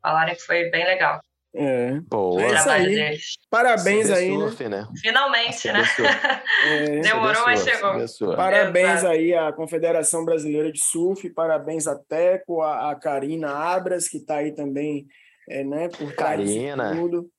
Falaram 0.00 0.34
que 0.34 0.40
foi 0.42 0.70
bem 0.70 0.84
legal 0.84 1.20
É. 1.54 2.00
Boa. 2.08 2.36
o 2.36 2.40
É 2.40 2.70
aí. 2.70 3.18
Parabéns 3.50 4.08
aí, 4.10 4.30
né? 4.30 4.38
Surf, 4.48 4.68
né? 4.68 4.88
Finalmente, 5.00 5.72
né? 5.72 5.82
É, 6.62 7.00
Demorou, 7.00 7.42
mas 7.46 7.64
chegou. 7.64 8.36
Parabéns 8.36 8.98
Exato. 8.98 9.08
aí 9.14 9.34
à 9.34 9.50
Confederação 9.50 10.24
Brasileira 10.24 10.70
de 10.70 10.78
Surf, 10.78 11.28
parabéns 11.30 11.86
a 11.86 11.96
Teco, 11.96 12.60
a, 12.60 12.90
a 12.90 12.94
Karina 12.94 13.50
Abras, 13.50 14.08
que 14.08 14.20
tá 14.20 14.36
aí 14.36 14.52
também, 14.52 15.06
é, 15.48 15.64
né, 15.64 15.88
por 15.88 16.12
trás 16.14 16.38
Karina. 16.38 16.94
tudo. 16.94 17.30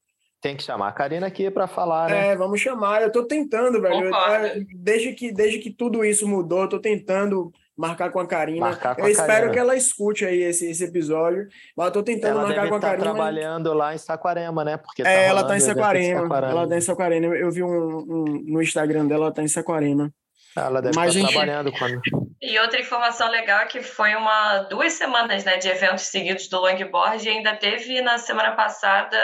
Tem 0.41 0.55
que 0.57 0.63
chamar 0.63 0.87
a 0.87 0.91
Karina 0.91 1.27
aqui 1.27 1.51
para 1.51 1.67
falar, 1.67 2.09
né? 2.09 2.29
É, 2.29 2.35
vamos 2.35 2.59
chamar. 2.59 3.01
Eu 3.03 3.11
tô 3.11 3.23
tentando, 3.25 3.79
velho. 3.79 4.05
Eu- 4.05 4.11
Concordo. 4.11 4.45
é, 4.47 4.59
desde, 4.75 5.13
que, 5.13 5.31
desde 5.31 5.59
que 5.59 5.69
tudo 5.71 6.03
isso 6.03 6.27
mudou, 6.27 6.61
eu 6.63 6.67
tô 6.69 6.79
tentando 6.79 7.51
marcar 7.77 8.11
com 8.11 8.19
a 8.19 8.25
Karina. 8.27 8.59
Marcar 8.59 8.95
com 8.95 9.01
eu 9.01 9.05
a 9.05 9.09
espero 9.11 9.27
Karina. 9.33 9.51
que 9.53 9.59
ela 9.59 9.75
escute 9.75 10.25
aí 10.25 10.41
esse, 10.41 10.65
esse 10.69 10.83
episódio. 10.83 11.47
Mas 11.77 11.87
eu 11.87 11.91
tô 11.93 12.03
tentando 12.03 12.31
Ela 12.39 12.41
marcar 12.47 12.55
deve 12.55 12.69
com 12.69 12.73
a 12.73 12.77
estar 12.79 12.87
Karina. 12.89 13.03
trabalhando 13.13 13.73
lá 13.73 13.93
em 13.93 13.97
Saquarema, 13.99 14.65
né? 14.65 14.77
Porque 14.77 15.03
É, 15.03 15.25
ela 15.27 15.41
tá 15.43 15.53
rolando 15.53 15.53
em 15.53 15.55
o 15.55 15.71
evento 15.71 15.75
de 15.75 15.81
Saquarema. 16.09 16.47
Ela 16.49 16.67
tá 16.67 16.77
em 16.77 16.81
Saquarema. 16.81 17.25
Eu- 17.27 17.35
Eu 17.35 17.51
vi 17.51 17.63
um, 17.63 17.97
um- 17.99 18.43
no 18.47 18.61
Instagram 18.63 19.05
dela, 19.05 19.25
ela 19.25 19.33
tá 19.33 19.43
em 19.43 19.47
Saquarema. 19.47 20.11
Ela 20.55 20.81
deve 20.81 20.95
Mas, 20.95 21.15
estar 21.15 21.19
gente- 21.21 21.31
trabalhando 21.31 21.71
quando. 21.71 22.01
E 22.41 22.59
outra 22.59 22.79
informação 22.81 23.29
legal 23.29 23.61
é 23.61 23.65
que 23.65 23.81
foi 23.81 24.15
uma 24.15 24.59
duas 24.63 24.93
semanas 24.93 25.45
né, 25.45 25.57
de 25.57 25.69
eventos 25.69 26.05
seguidos 26.05 26.49
do 26.49 26.59
longboard 26.59 27.25
e 27.25 27.29
ainda 27.31 27.55
teve 27.55 28.01
na 28.01 28.17
semana 28.17 28.51
passada 28.53 29.17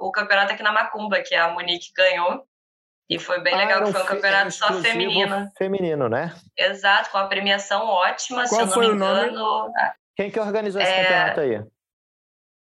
o 0.00 0.10
campeonato 0.10 0.52
aqui 0.52 0.62
na 0.62 0.72
Macumba, 0.72 1.20
que 1.22 1.34
a 1.34 1.48
Monique 1.48 1.92
ganhou. 1.96 2.44
E 3.08 3.18
foi 3.20 3.40
bem 3.40 3.54
Ah, 3.54 3.58
legal, 3.58 3.84
que 3.84 3.92
foi 3.92 4.02
um 4.02 4.06
campeonato 4.06 4.50
só 4.50 4.72
feminino. 4.80 5.48
Feminino, 5.56 6.08
né? 6.08 6.34
Exato, 6.56 7.10
com 7.10 7.18
a 7.18 7.26
premiação 7.28 7.86
ótima, 7.86 8.46
se 8.46 8.50
Qual 8.54 8.60
eu 8.62 8.66
não 8.66 8.74
foi 8.74 8.86
me 8.88 8.92
o 8.92 8.96
nome? 8.96 9.28
engano. 9.28 9.72
Quem 10.16 10.30
que 10.30 10.40
organizou 10.40 10.80
esse 10.82 10.90
É, 10.90 11.02
campeonato 11.04 11.40
aí? 11.40 11.62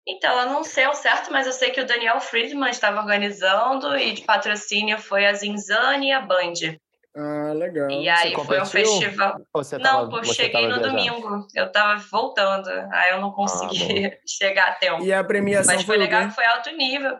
Então, 0.07 0.39
eu 0.41 0.45
não 0.49 0.63
sei 0.63 0.83
ao 0.83 0.93
certo, 0.93 1.31
mas 1.31 1.47
eu 1.47 1.53
sei 1.53 1.71
que 1.71 1.81
o 1.81 1.85
Daniel 1.87 2.19
Friedman 2.19 2.69
estava 2.69 2.99
organizando 2.99 3.97
e 3.97 4.11
de 4.13 4.21
patrocínio 4.21 4.99
foi 4.99 5.25
a 5.25 5.33
Zinzane 5.33 6.09
e 6.09 6.11
a 6.11 6.19
Band. 6.21 6.77
Ah, 7.17 7.53
legal. 7.53 7.89
E 7.89 8.09
aí 8.09 8.33
foi 8.33 8.61
um 8.61 8.65
festival. 8.65 9.39
Você 9.53 9.77
Não, 9.77 9.83
tava, 9.83 10.09
pô, 10.09 10.17
você 10.17 10.33
cheguei 10.33 10.51
tava 10.51 10.67
no 10.67 10.75
viajando? 10.75 10.97
domingo. 10.97 11.47
Eu 11.55 11.71
tava 11.71 11.99
voltando. 12.11 12.69
Aí 12.91 13.11
eu 13.11 13.21
não 13.21 13.31
consegui 13.31 14.11
chegar 14.27 14.67
a 14.69 14.73
tempo. 14.73 15.01
E 15.01 15.13
a 15.13 15.23
premiação 15.23 15.73
Mas 15.73 15.83
foi 15.85 15.95
foi 15.95 16.03
legal 16.05 16.27
que 16.27 16.35
foi 16.35 16.45
alto 16.45 16.69
nível. 16.71 17.17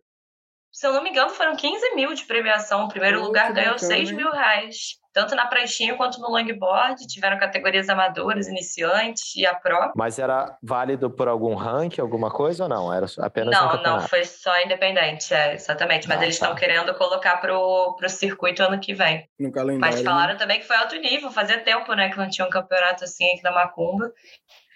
Se 0.69 0.85
eu 0.85 0.91
não 0.91 1.01
me 1.01 1.09
engano, 1.09 1.29
foram 1.29 1.55
15 1.55 1.95
mil 1.95 2.13
de 2.13 2.25
premiação. 2.25 2.83
O 2.83 2.89
primeiro 2.89 3.21
lugar 3.21 3.53
ganhou 3.53 3.75
bacana, 3.75 3.93
6 3.95 4.09
hein? 4.09 4.15
mil 4.17 4.29
reais. 4.29 4.99
Tanto 5.15 5.33
na 5.33 5.45
pranchinha 5.47 5.95
quanto 5.95 6.19
no 6.19 6.29
longboard. 6.29 7.07
Tiveram 7.07 7.39
categorias 7.39 7.87
amadoras, 7.87 8.47
iniciantes 8.49 9.33
e 9.37 9.45
a 9.45 9.55
pro. 9.55 9.93
Mas 9.95 10.19
era 10.19 10.57
válido 10.61 11.09
por 11.09 11.29
algum 11.29 11.55
ranking, 11.55 12.01
alguma 12.01 12.29
coisa 12.29 12.63
ou 12.63 12.69
não? 12.69 12.93
Era 12.93 13.07
só- 13.07 13.21
apenas 13.23 13.55
um 13.55 13.57
Não, 13.57 13.65
não, 13.67 13.77
campeonato? 13.77 14.09
foi 14.09 14.25
só 14.25 14.59
independente, 14.61 15.33
é, 15.33 15.53
exatamente. 15.53 16.05
Mas 16.09 16.19
Ah, 16.19 16.23
eles 16.25 16.37
tá. 16.37 16.47
estão 16.47 16.59
querendo 16.59 16.93
colocar 16.95 17.37
pro, 17.37 17.95
pro 17.97 18.09
circuito 18.09 18.61
ano 18.61 18.77
que 18.77 18.93
vem. 18.93 19.25
No 19.39 19.53
calendário. 19.53 19.79
Mas 19.79 20.03
né? 20.03 20.03
falaram 20.03 20.35
também 20.37 20.59
que 20.59 20.67
foi 20.67 20.75
alto 20.75 20.95
nível, 20.97 21.31
fazia 21.31 21.59
tempo, 21.63 21.93
né, 21.93 22.09
que 22.09 22.17
não 22.17 22.29
tinha 22.29 22.45
um 22.45 22.49
campeonato 22.49 23.05
assim 23.05 23.31
aqui 23.31 23.41
na 23.43 23.51
Macumba. 23.51 24.11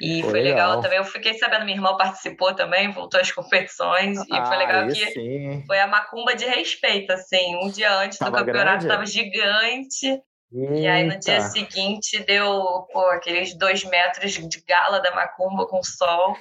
E 0.01 0.21
Foi 0.21 0.31
foi 0.31 0.41
legal. 0.41 0.69
legal. 0.69 0.81
também. 0.81 0.97
Eu 0.99 1.03
fiquei 1.03 1.33
sabendo, 1.33 1.65
minha 1.65 1.75
irmã 1.75 1.97
participou 1.97 2.55
também, 2.55 2.89
voltou 2.89 3.19
às 3.19 3.29
competições. 3.33 4.17
E 4.29 4.33
ah, 4.33 4.45
foi 4.45 4.55
legal 4.55 4.87
que 4.87 4.95
sim. 5.11 5.61
foi 5.67 5.77
a 5.77 5.87
macumba 5.87 6.33
de 6.33 6.45
respeito, 6.45 7.11
assim. 7.11 7.57
Um 7.61 7.69
dia 7.69 7.93
antes 7.99 8.17
do 8.17 8.23
Tava 8.23 8.37
campeonato 8.37 8.85
grande? 8.85 8.87
tava 8.87 9.05
gigante. 9.05 10.21
E 10.51 10.87
aí 10.87 11.03
no 11.03 11.17
dia 11.19 11.35
Eita. 11.35 11.49
seguinte 11.49 12.23
deu 12.25 12.87
pô, 12.91 13.01
aqueles 13.11 13.55
dois 13.55 13.83
metros 13.83 14.33
de 14.33 14.61
gala 14.67 14.99
da 14.99 15.13
macumba 15.13 15.67
com 15.67 15.81
sol. 15.83 16.35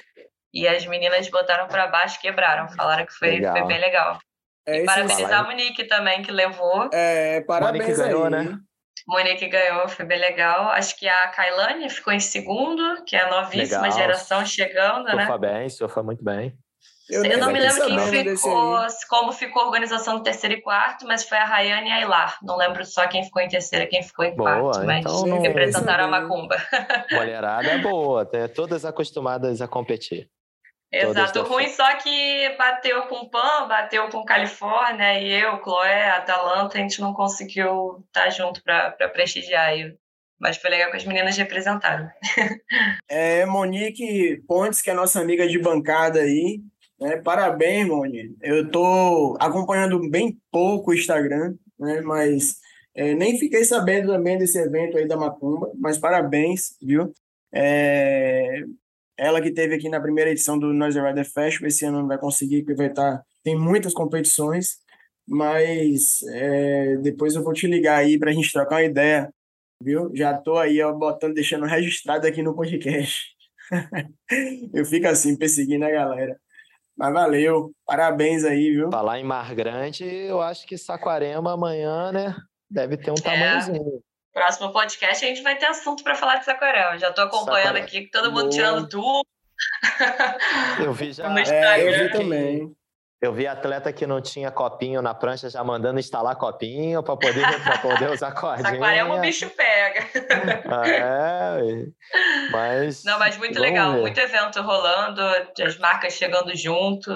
E 0.51 0.67
as 0.67 0.85
meninas 0.85 1.29
botaram 1.29 1.67
pra 1.67 1.85
baixo 1.87 2.17
e 2.17 2.21
quebraram. 2.21 2.67
Falaram 2.69 3.05
que 3.05 3.13
foi, 3.13 3.31
Legal. 3.31 3.55
foi 3.55 3.67
bem 3.67 3.79
legal. 3.79 4.17
É 4.65 4.81
e 4.81 4.85
parabenizar 4.85 5.41
a 5.41 5.43
Monique 5.43 5.83
também, 5.83 6.23
que 6.23 6.31
levou. 6.31 6.89
É, 6.91 7.41
parabéns 7.41 7.83
Monique 7.83 8.01
ganhou, 8.01 8.23
aí. 8.25 8.31
né? 8.31 8.59
Monique 9.07 9.47
ganhou, 9.47 9.87
foi 9.87 10.05
bem 10.05 10.19
legal. 10.19 10.69
Acho 10.69 10.97
que 10.97 11.07
a 11.07 11.27
Kailane 11.29 11.89
ficou 11.89 12.13
em 12.13 12.19
segundo, 12.19 13.03
que 13.05 13.15
é 13.15 13.21
a 13.21 13.29
novíssima 13.29 13.81
Legal. 13.83 13.97
geração 13.97 14.45
chegando, 14.45 15.05
né? 15.05 15.25
Surfa 15.25 15.37
bem, 15.37 15.69
surfa 15.69 16.03
muito 16.03 16.23
bem. 16.23 16.55
Eu, 17.09 17.23
nem 17.23 17.37
não 17.37 17.51
me 17.51 17.59
lembro 17.59 17.85
quem 17.87 18.35
ficou, 18.35 18.77
como 19.09 19.31
ficou 19.31 19.63
a 19.63 19.65
organização 19.65 20.17
do 20.17 20.23
terceiro 20.23 20.55
e 20.55 20.61
quarto, 20.61 21.07
mas 21.07 21.27
foi 21.27 21.39
a 21.39 21.43
Rayane 21.45 21.89
e 21.89 21.91
a 21.91 22.01
Ilar. 22.01 22.37
Não 22.43 22.55
lembro 22.55 22.85
só 22.85 23.07
quem 23.07 23.23
ficou 23.23 23.41
em 23.41 23.47
terceiro 23.47 23.85
e 23.85 23.87
quem 23.87 24.03
ficou 24.03 24.25
em 24.25 24.35
Boa, 24.35 24.59
quarto, 24.59 24.85
mas 24.85 24.99
então 24.99 25.25
não- 25.25 25.41
representaram 25.41 26.05
a. 26.05 26.07
Macumba. 26.07 26.57
Mulherada 27.11 27.67
é 27.67 27.77
boa, 27.79 28.25
tem 28.25 28.47
todas 28.49 28.85
acostumadas 28.85 29.61
a 29.61 29.67
competir. 29.67 30.29
Exato. 30.91 31.43
ruim 31.43 31.67
só 31.69 31.95
que 31.97 32.55
bateu 32.57 33.03
com 33.03 33.17
o 33.17 33.29
PAN, 33.29 33.67
bateu 33.67 34.09
com 34.09 34.25
Califórnia, 34.25 35.19
e 35.19 35.31
eu, 35.31 35.61
Chloé, 35.63 36.09
Atalanta, 36.09 36.77
a 36.77 36.81
gente 36.81 36.99
não 36.99 37.13
conseguiu 37.13 38.03
estar 38.07 38.29
junto 38.31 38.63
para 38.63 38.91
prestigiar. 39.09 39.67
aí. 39.67 39.93
Mas 40.39 40.57
foi 40.57 40.69
legal 40.69 40.89
que 40.89 40.97
as 40.97 41.05
meninas 41.05 41.37
representaram. 41.37 42.09
É, 43.11 43.45
Monique 43.45 44.41
Pontes, 44.47 44.81
que 44.81 44.89
é 44.89 44.93
nossa 44.93 45.19
amiga 45.19 45.47
de 45.47 45.59
bancada 45.59 46.21
aí. 46.21 46.61
Né? 46.99 47.17
Parabéns, 47.17 47.87
Monique. 47.87 48.35
Eu 48.41 48.69
tô 48.69 49.37
acompanhando 49.39 49.99
bem 50.09 50.37
pouco 50.51 50.91
o 50.91 50.93
Instagram, 50.93 51.55
né? 51.79 52.01
Mas 52.01 52.57
é, 52.95 53.13
nem 53.15 53.37
fiquei 53.39 53.63
sabendo 53.63 54.07
também 54.11 54.37
desse 54.37 54.57
evento 54.59 54.97
aí 54.97 55.07
da 55.07 55.17
Macumba, 55.17 55.71
mas 55.77 55.97
parabéns, 55.97 56.75
viu? 56.81 57.13
É, 57.53 58.63
ela 59.17 59.41
que 59.41 59.51
teve 59.51 59.75
aqui 59.75 59.89
na 59.89 60.01
primeira 60.01 60.31
edição 60.31 60.57
do 60.59 60.73
Noise 60.73 60.99
Rider 60.99 61.25
Festival, 61.25 61.67
esse 61.67 61.85
ano 61.85 61.99
não 61.99 62.07
vai 62.07 62.17
conseguir, 62.17 62.63
porque 62.63 62.75
vai 62.75 62.87
estar. 62.87 63.23
Tem 63.43 63.57
muitas 63.57 63.93
competições, 63.93 64.77
mas 65.27 66.21
é, 66.33 66.97
depois 66.97 67.35
eu 67.35 67.43
vou 67.43 67.53
te 67.53 67.67
ligar 67.67 67.97
aí 67.97 68.19
pra 68.19 68.31
gente 68.31 68.51
trocar 68.51 68.75
uma 68.75 68.83
ideia 68.83 69.29
viu? 69.81 70.11
Já 70.15 70.37
tô 70.37 70.57
aí, 70.57 70.81
ó, 70.81 70.93
botando, 70.93 71.33
deixando 71.33 71.65
registrado 71.65 72.27
aqui 72.27 72.41
no 72.41 72.55
podcast. 72.55 73.27
eu 74.73 74.85
fico 74.85 75.07
assim, 75.07 75.37
perseguindo 75.37 75.85
a 75.85 75.91
galera. 75.91 76.39
Mas 76.99 77.13
valeu, 77.13 77.71
parabéns 77.85 78.43
aí, 78.43 78.71
viu? 78.71 78.91
Falar 78.91 79.19
em 79.19 79.23
Mar 79.23 79.55
Grande, 79.55 80.03
eu 80.03 80.41
acho 80.41 80.67
que 80.67 80.77
Saquarema 80.77 81.53
amanhã, 81.53 82.11
né? 82.11 82.35
Deve 82.69 82.97
ter 82.97 83.09
um 83.11 83.15
É. 83.15 83.21
tamanhozinho. 83.21 84.01
Próximo 84.33 84.73
podcast 84.73 85.23
a 85.25 85.27
gente 85.29 85.41
vai 85.41 85.57
ter 85.57 85.65
assunto 85.67 86.03
para 86.03 86.13
falar 86.13 86.35
de 86.35 86.45
Saquarema. 86.45 86.97
Já 86.99 87.11
tô 87.13 87.21
acompanhando 87.21 87.77
Saquarema. 87.77 87.85
aqui, 87.85 88.09
todo 88.11 88.29
mundo 88.31 88.41
Boa. 88.41 88.51
tirando 88.51 88.89
tudo. 88.89 89.25
Eu 90.83 90.93
vi 90.93 91.11
já. 91.13 91.23
No 91.29 91.39
É, 91.39 91.81
eu 91.87 91.93
vi 92.07 92.11
também. 92.11 92.75
Eu 93.21 93.33
vi 93.33 93.45
atleta 93.45 93.91
que 93.91 94.07
não 94.07 94.21
tinha 94.21 94.49
copinho 94.49 95.01
na 95.01 95.13
prancha 95.13 95.49
já 95.49 95.61
mandando 95.61 95.99
instalar 95.99 96.37
copinho 96.37 97.03
para 97.03 97.17
poder, 97.17 97.41
pra 97.63 97.77
poder 97.79 98.11
usar 98.11 98.31
cordinha. 98.31 98.69
Saquarema 98.69 99.15
o 99.15 99.19
bicho 99.19 99.49
pega. 99.49 100.07
Ah, 100.71 100.87
é, 100.87 101.85
mas. 102.51 103.03
Não, 103.03 103.17
mas 103.19 103.37
muito 103.37 103.59
legal, 103.59 103.93
ver. 103.93 104.01
muito 104.01 104.19
evento 104.19 104.61
rolando, 104.61 105.21
as 105.61 105.77
marcas 105.77 106.13
chegando 106.13 106.55
junto. 106.55 107.11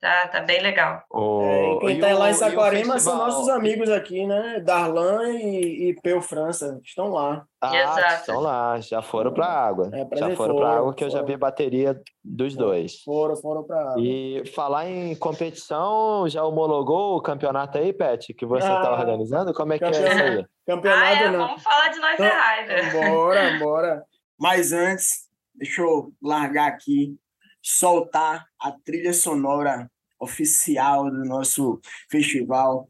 Tá, 0.00 0.28
tá 0.28 0.40
bem 0.40 0.62
legal. 0.62 1.02
Oh, 1.10 1.42
é, 1.42 1.86
quem 1.86 2.00
tá 2.00 2.14
lá 2.16 2.30
em 2.30 2.34
Saquarema 2.34 2.98
são 2.98 3.18
nossos 3.18 3.50
amigos 3.50 3.90
aqui, 3.90 4.26
né? 4.26 4.58
Darlan 4.60 5.28
e, 5.28 5.90
e 5.90 6.00
Peu 6.00 6.22
França. 6.22 6.80
Estão 6.82 7.08
lá. 7.08 7.44
Ah, 7.60 7.76
Exato. 7.76 8.20
estão 8.20 8.40
lá, 8.40 8.80
já 8.80 9.02
foram 9.02 9.30
pra 9.34 9.44
água. 9.44 9.90
É, 9.92 10.16
já 10.16 10.34
foram 10.34 10.56
para 10.56 10.78
água 10.78 10.94
que 10.94 11.04
foram. 11.04 11.14
eu 11.14 11.20
já 11.20 11.22
vi 11.22 11.36
bateria 11.36 12.00
dos 12.24 12.56
dois. 12.56 13.02
Foram, 13.02 13.36
foram 13.36 13.62
pra 13.62 13.78
água. 13.78 13.96
E 13.98 14.42
falar 14.54 14.88
em 14.88 15.14
competição, 15.16 16.26
já 16.26 16.42
homologou 16.44 17.18
o 17.18 17.22
campeonato 17.22 17.76
aí, 17.76 17.92
Pet, 17.92 18.32
que 18.32 18.46
você 18.46 18.66
tá 18.66 18.80
ah, 18.80 18.82
tá 18.82 18.92
organizando? 18.92 19.52
Como 19.52 19.74
é 19.74 19.78
que 19.78 19.84
é 19.84 19.90
isso 19.90 20.00
aí? 20.00 20.46
Campeonato 20.66 21.04
ah, 21.04 21.22
é, 21.22 21.30
não. 21.30 21.46
Vamos 21.46 21.62
falar 21.62 21.88
de 21.88 21.98
nós 21.98 22.14
então, 22.14 23.02
Bora, 23.02 23.58
bora. 23.58 24.04
Mas 24.38 24.72
antes, 24.72 25.28
deixa 25.54 25.82
eu 25.82 26.10
largar 26.22 26.68
aqui 26.68 27.18
soltar 27.62 28.46
a 28.58 28.72
trilha 28.72 29.12
sonora 29.12 29.90
oficial 30.18 31.10
do 31.10 31.24
nosso 31.24 31.80
festival, 32.10 32.88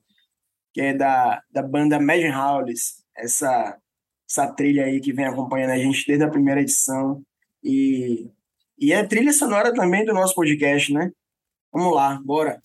que 0.72 0.80
é 0.80 0.94
da, 0.94 1.42
da 1.50 1.62
banda 1.62 2.00
Magic 2.00 2.32
Howlis, 2.32 3.04
essa, 3.16 3.78
essa 4.28 4.52
trilha 4.52 4.84
aí 4.84 5.00
que 5.00 5.12
vem 5.12 5.26
acompanhando 5.26 5.70
a 5.70 5.78
gente 5.78 6.06
desde 6.06 6.24
a 6.24 6.30
primeira 6.30 6.60
edição. 6.60 7.22
E, 7.62 8.28
e 8.78 8.92
é 8.92 9.04
trilha 9.04 9.32
sonora 9.32 9.72
também 9.72 10.04
do 10.04 10.12
nosso 10.12 10.34
podcast, 10.34 10.92
né? 10.92 11.12
Vamos 11.72 11.94
lá, 11.94 12.20
bora! 12.24 12.60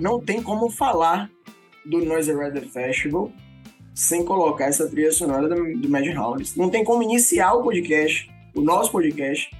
Não 0.00 0.20
tem 0.20 0.42
como 0.42 0.70
falar 0.70 1.30
do 1.84 2.04
Noise 2.04 2.32
Rider 2.32 2.68
Festival 2.68 3.30
sem 3.94 4.24
colocar 4.24 4.66
essa 4.66 4.88
trilha 4.88 5.12
sonora 5.12 5.48
do, 5.48 5.78
do 5.78 6.14
House. 6.14 6.56
Não 6.56 6.68
tem 6.68 6.82
como 6.82 7.02
iniciar 7.02 7.54
o 7.54 7.62
podcast, 7.62 8.28
o 8.54 8.60
nosso 8.60 8.90
podcast, 8.90 9.50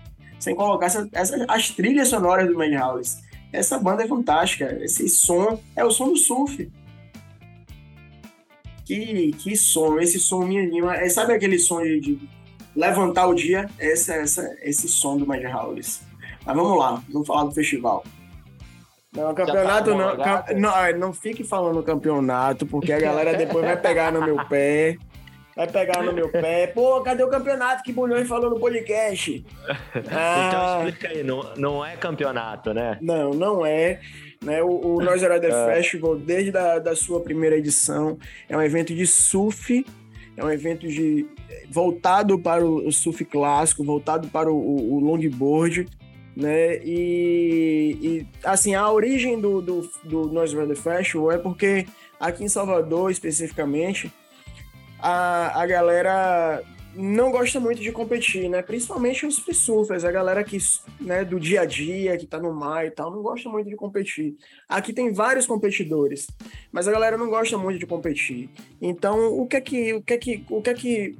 sem 0.40 0.55
colocar 0.55 0.87
essa, 0.87 1.09
essa, 1.12 1.44
as 1.49 1.70
trilhas 1.70 2.09
sonoras 2.09 2.49
do 2.49 2.55
Magic 2.55 2.77
House. 2.77 3.18
Essa 3.53 3.79
banda 3.79 4.03
é 4.03 4.09
fantástica. 4.09 4.77
Esse 4.83 5.09
som 5.09 5.61
é 5.77 5.85
o 5.85 5.90
som 5.90 6.09
do 6.09 6.16
surf. 6.16 6.68
Que, 8.85 9.33
que 9.38 9.57
som, 9.57 9.99
esse 10.01 10.18
som 10.18 10.44
me 10.44 10.59
anima. 10.59 10.97
É, 10.97 11.09
sabe 11.09 11.33
aquele 11.33 11.59
som 11.59 11.81
de, 11.81 12.01
de 12.01 12.29
levantar 12.75 13.29
o 13.29 13.35
dia? 13.35 13.70
Essa, 13.79 14.14
essa, 14.14 14.57
esse 14.62 14.88
som 14.88 15.16
do 15.16 15.27
Magic 15.27 15.47
House. 15.47 16.03
Mas 16.44 16.57
vamos 16.57 16.77
lá, 16.77 17.03
vamos 17.09 17.27
falar 17.27 17.44
do 17.44 17.53
festival. 17.53 18.05
Não, 19.14 19.33
campeonato 19.33 19.90
tá 19.90 19.96
não, 19.96 20.16
cam, 20.16 20.44
não. 20.57 20.77
É, 20.77 20.92
não 20.92 21.12
fique 21.12 21.44
falando 21.44 21.83
campeonato, 21.83 22.66
porque 22.66 22.92
a 22.92 22.98
galera 22.98 23.35
depois 23.38 23.64
vai 23.64 23.77
pegar 23.77 24.12
no 24.12 24.20
meu 24.20 24.37
pé. 24.46 24.96
Vai 25.55 25.68
pegar 25.68 26.03
no 26.03 26.12
meu 26.12 26.29
pé. 26.31 26.66
Pô, 26.66 27.00
cadê 27.00 27.22
o 27.22 27.29
campeonato 27.29 27.85
que 27.85 27.92
Bulhões 27.92 28.27
falou 28.27 28.50
no 28.50 28.59
podcast? 28.59 29.44
Ah, 30.11 30.48
então 30.48 30.88
explica 30.88 31.09
aí, 31.09 31.22
não, 31.22 31.55
não 31.57 31.85
é 31.85 31.96
campeonato, 31.96 32.74
né? 32.74 32.98
Não, 33.00 33.31
não 33.31 33.64
é. 33.64 34.00
Né? 34.42 34.61
O, 34.62 34.68
o 34.68 34.98
Rider 34.98 35.31
é. 35.44 35.74
Festival, 35.74 36.16
desde 36.16 36.57
a 36.57 36.81
da 36.81 36.96
sua 36.96 37.20
primeira 37.20 37.57
edição, 37.57 38.18
é 38.48 38.57
um 38.57 38.62
evento 38.62 38.92
de 38.92 39.07
surf, 39.07 39.87
é 40.37 40.44
um 40.44 40.50
evento 40.50 40.88
de 40.88 41.24
voltado 41.70 42.37
para 42.37 42.64
o, 42.64 42.88
o 42.88 42.92
surf 42.92 43.24
clássico, 43.24 43.85
voltado 43.85 44.27
para 44.29 44.50
o, 44.50 44.57
o, 44.57 44.94
o 44.94 45.00
longboard 45.00 45.87
né? 46.37 46.79
E, 46.85 47.99
e, 48.03 48.27
assim, 48.44 48.75
a 48.75 48.90
origem 48.90 49.40
do, 49.40 49.61
do, 49.61 49.90
do 50.03 50.29
Noise 50.29 50.57
Rider 50.57 50.77
Festival 50.77 51.33
é 51.33 51.38
porque 51.38 51.87
aqui 52.18 52.44
em 52.44 52.49
Salvador, 52.49 53.11
especificamente, 53.11 54.12
a, 54.99 55.62
a 55.62 55.66
galera 55.66 56.62
não 56.97 57.31
gosta 57.31 57.59
muito 57.59 57.81
de 57.81 57.90
competir, 57.90 58.49
né? 58.49 58.62
Principalmente 58.62 59.27
os 59.27 59.37
surfers, 59.37 60.05
a 60.05 60.12
galera 60.12 60.44
que, 60.44 60.59
né, 61.01 61.25
do 61.25 61.40
dia 61.40 61.62
a 61.62 61.64
dia, 61.64 62.16
que 62.16 62.27
tá 62.27 62.38
no 62.38 62.53
mar 62.53 62.87
e 62.87 62.90
tal, 62.90 63.11
não 63.11 63.23
gosta 63.23 63.49
muito 63.49 63.68
de 63.68 63.77
competir. 63.77 64.37
Aqui 64.68 64.92
tem 64.92 65.12
vários 65.12 65.47
competidores, 65.47 66.27
mas 66.70 66.87
a 66.87 66.92
galera 66.92 67.18
não 67.18 67.29
gosta 67.29 67.59
muito 67.59 67.79
de 67.79 67.87
competir. 67.87 68.49
Então, 68.81 69.33
o 69.38 69.47
que 69.47 69.57
é 69.57 69.61
que, 69.61 69.92
o 69.94 70.03
que, 70.03 70.12
é 70.14 70.18
que, 70.18 70.44
o 70.49 70.62
que, 70.62 70.70
é 70.70 70.75
que 70.75 71.18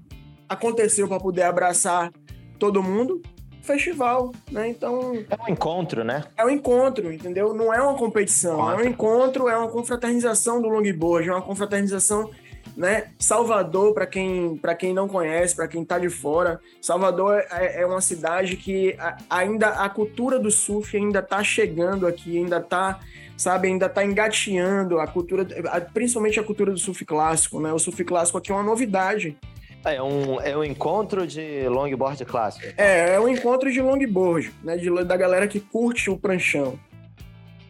aconteceu 0.48 1.09
para 1.09 1.18
poder 1.18 1.42
abraçar 1.42 2.12
todo 2.59 2.83
mundo? 2.83 3.20
Festival, 3.64 4.33
né? 4.50 4.68
Então. 4.68 5.24
É 5.29 5.42
um 5.42 5.53
encontro, 5.53 6.05
né? 6.05 6.24
É 6.37 6.44
um 6.44 6.50
encontro, 6.50 7.12
entendeu? 7.12 7.55
Não 7.55 7.72
é 7.72 7.81
uma 7.81 7.94
competição. 7.94 8.55
Encontro. 8.55 8.72
É 8.72 8.77
um 8.77 8.88
encontro, 8.88 9.48
é 9.48 9.57
uma 9.57 9.68
confraternização 9.68 10.61
do 10.61 10.68
longboard, 10.68 11.29
é 11.29 11.33
uma 11.33 11.42
confraternização. 11.42 12.31
Né? 12.77 13.11
Salvador, 13.20 13.94
para 13.94 14.05
quem, 14.05 14.61
quem 14.79 14.92
não 14.92 15.07
conhece, 15.07 15.55
para 15.55 15.68
quem 15.68 15.83
está 15.83 15.96
de 15.96 16.09
fora, 16.09 16.61
Salvador 16.81 17.44
é, 17.53 17.83
é 17.83 17.87
uma 17.87 18.00
cidade 18.00 18.57
que 18.57 18.96
ainda 19.31 19.68
a 19.68 19.88
cultura 19.88 20.40
do 20.40 20.50
surf 20.50 20.96
ainda 20.96 21.20
está 21.20 21.44
chegando 21.44 22.05
aqui, 22.05 22.37
ainda 22.37 22.57
está 22.57 22.98
sabe, 23.37 23.68
ainda 23.68 23.87
está 23.87 24.05
engateando 24.05 24.98
a 24.98 25.07
cultura, 25.07 25.46
principalmente 25.92 26.38
a 26.38 26.42
cultura 26.42 26.72
do 26.72 26.79
surf 26.79 27.05
clássico, 27.05 27.61
né? 27.61 27.72
O 27.72 27.79
surf 27.79 28.03
clássico 28.05 28.38
aqui 28.38 28.50
é 28.50 28.55
uma 28.55 28.62
novidade. 28.62 29.37
É 29.85 30.03
um, 30.03 30.40
é 30.40 30.57
um 30.57 30.64
encontro 30.64 31.27
de 31.27 31.68
longboard 31.68 32.25
clássico. 32.25 32.66
É, 32.77 33.14
é 33.14 33.20
um 33.20 33.29
encontro 33.29 33.70
de 33.70 33.83
longboard, 33.83 34.53
né? 34.62 34.77
De, 34.77 34.90
da 35.05 35.16
galera 35.16 35.47
que 35.47 35.61
curte 35.61 36.09
o 36.11 36.16
pranchão. 36.16 36.79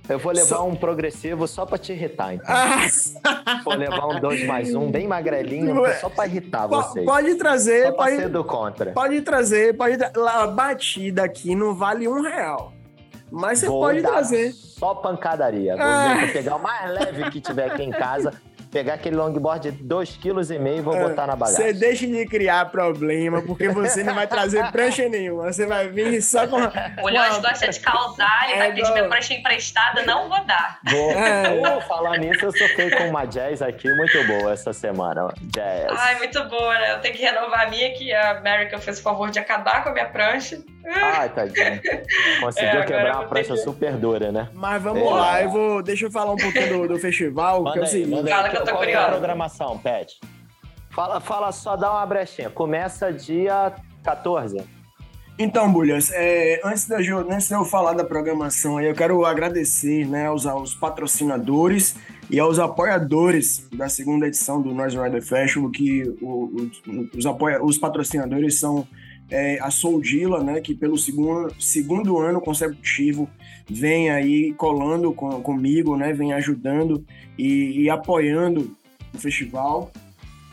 Eu 0.09 0.19
vou 0.19 0.33
levar 0.33 0.57
só... 0.57 0.69
um 0.69 0.77
progressivo 0.77 1.49
só 1.49 1.65
pra 1.65 1.79
te 1.79 1.93
irritar, 1.93 2.35
então. 2.35 2.55
Ah. 2.55 2.87
Vou 3.65 3.75
levar 3.75 4.07
um 4.07 4.21
2 4.21 4.45
mais 4.45 4.75
um, 4.75 4.91
bem 4.91 5.09
magrelinho, 5.09 5.83
só 5.99 6.11
pra 6.11 6.27
irritar 6.27 6.67
você. 6.67 7.03
Pode 7.03 7.35
trazer. 7.37 7.87
Só 7.87 7.93
pra 7.93 8.05
pode, 8.05 8.17
ser 8.17 8.29
do 8.29 8.45
contra. 8.45 8.93
Pode 8.93 9.21
trazer, 9.23 9.77
pode. 9.77 9.97
A 10.05 10.47
batida 10.47 11.25
aqui 11.25 11.55
não 11.55 11.75
vale 11.75 12.07
um 12.07 12.21
real. 12.21 12.73
Mas 13.31 13.61
você 13.61 13.67
vou 13.67 13.81
pode 13.81 14.03
trazer. 14.03 14.53
Só 14.53 14.95
pancadaria. 14.95 15.75
Vou 15.75 15.85
ah. 15.85 16.17
pegar 16.33 16.57
o 16.57 16.63
mais 16.63 16.91
leve 16.91 17.31
que 17.31 17.41
tiver 17.41 17.71
aqui 17.71 17.83
em 17.83 17.91
casa 17.91 18.33
pegar 18.75 18.95
aquele 18.95 19.15
longboard 19.15 19.71
de 19.71 19.85
2,5 19.85 20.19
kg 20.21 20.77
e 20.77 20.81
vou 20.81 20.97
é, 20.97 21.09
botar 21.09 21.29
na 21.29 21.37
bagagem. 21.37 21.65
Você 21.65 21.73
deixa 21.73 22.07
de 22.09 22.27
criar 22.27 22.73
problema, 22.73 23.41
porque 23.41 23.69
você 23.69 24.03
não 24.03 24.17
vai 24.17 24.27
trazer 24.27 24.69
prancha 24.73 25.09
nenhuma. 25.09 25.53
Você 25.53 25.65
vai 25.65 25.89
vir 25.89 26.21
só 26.21 26.49
com. 26.49 26.57
O 26.57 27.09
Leões 27.09 27.39
gosta 27.39 27.69
de 27.69 27.79
causar, 27.79 28.45
ele 28.45 28.55
é 28.55 28.59
vai 28.59 28.75
pedir 28.75 28.93
minha 28.93 29.09
prancha 29.09 29.33
emprestada, 29.33 30.03
não 30.03 30.29
vou 30.29 30.45
dar. 30.45 30.81
Vou, 30.91 31.11
é. 31.13 31.61
vou 31.61 31.81
falar 31.83 32.19
nisso, 32.19 32.45
eu 32.45 32.53
sofri 32.53 32.91
com 32.91 33.09
uma 33.11 33.25
jazz 33.25 33.63
aqui 33.63 33.89
muito 33.95 34.27
boa 34.27 34.53
essa 34.53 34.73
semana. 34.73 35.33
Jazz. 35.41 35.87
Ai, 35.91 36.17
muito 36.17 36.43
boa, 36.49 36.75
né? 36.75 36.95
Eu 36.95 37.01
tenho 37.01 37.15
que 37.15 37.23
renovar 37.23 37.69
a 37.69 37.71
minha, 37.71 37.95
que 37.95 38.13
a 38.13 38.39
América 38.39 38.79
fez 38.81 38.99
o 38.99 39.03
favor 39.03 39.31
de 39.31 39.39
acabar 39.39 39.85
com 39.85 39.91
a 39.91 39.93
minha 39.93 40.07
prancha. 40.07 40.59
Ai, 40.87 41.29
tadinho. 41.31 41.81
Conseguiu 42.41 42.81
é, 42.81 42.85
quebrar 42.85 43.17
uma 43.17 43.29
prancha 43.29 43.57
super 43.57 43.93
dura, 43.93 44.31
né? 44.31 44.49
Mas 44.53 44.83
vamos 44.83 45.03
é. 45.03 45.11
lá, 45.11 45.43
eu 45.43 45.51
vou. 45.51 45.83
Deixa 45.83 46.07
eu 46.07 46.11
falar 46.11 46.33
um 46.33 46.37
pouquinho 46.37 46.69
do, 46.69 46.89
do 46.89 46.99
festival. 46.99 47.63
Manda 47.63 47.73
que 47.73 47.79
é 47.79 47.83
o 47.83 47.87
seguinte. 47.87 48.31
Fala 48.31 48.49
que 48.51 48.57
eu 48.57 48.64
tô 48.65 48.73
Qual 48.73 48.79
curiosa. 48.79 49.07
É 49.07 49.09
a 49.09 49.11
programação, 49.11 49.79
Pet? 49.79 50.19
Fala, 50.91 51.21
fala 51.21 51.53
só, 51.53 51.77
dá 51.77 51.91
uma 51.91 52.07
brechinha. 52.07 52.51
Começa 52.51 53.13
dia 53.13 53.75
14. 54.03 54.65
Então, 55.37 55.73
Bulhas, 55.73 56.13
é, 56.13 56.61
antes, 56.65 56.87
de 56.87 57.09
eu, 57.09 57.19
antes 57.19 57.49
de 57.49 57.55
eu 57.55 57.65
falar 57.65 57.93
da 57.95 58.05
programação, 58.05 58.81
eu 58.81 58.95
quero 58.95 59.25
agradecer 59.25 60.07
né, 60.07 60.27
aos, 60.27 60.47
aos 60.47 60.75
patrocinadores 60.75 61.97
e 62.31 62.39
aos 62.39 62.61
apoiadores 62.61 63.69
da 63.73 63.89
segunda 63.89 64.29
edição 64.29 64.63
do 64.63 64.73
Noise 64.73 64.97
Rider 64.97 65.23
Festival, 65.23 65.71
que 65.71 66.05
o, 66.23 66.71
os, 67.17 67.27
apoia, 67.27 67.61
os 67.63 67.77
patrocinadores 67.77 68.61
são 68.61 68.87
é, 69.29 69.59
a 69.61 69.73
Soldila, 69.73 70.43
né, 70.45 70.61
que 70.61 70.73
pelo 70.73 70.97
segundo, 70.97 71.53
segundo 71.61 72.19
ano 72.21 72.41
consecutivo 72.41 73.29
vem 73.69 74.11
aí 74.11 74.53
colando 74.55 75.13
com, 75.13 75.41
comigo, 75.43 75.97
né, 75.97 76.13
vem 76.13 76.33
ajudando 76.33 77.05
e, 77.39 77.83
e 77.83 77.91
apoiando 77.91 78.77
o 79.13 79.19
festival, 79.19 79.91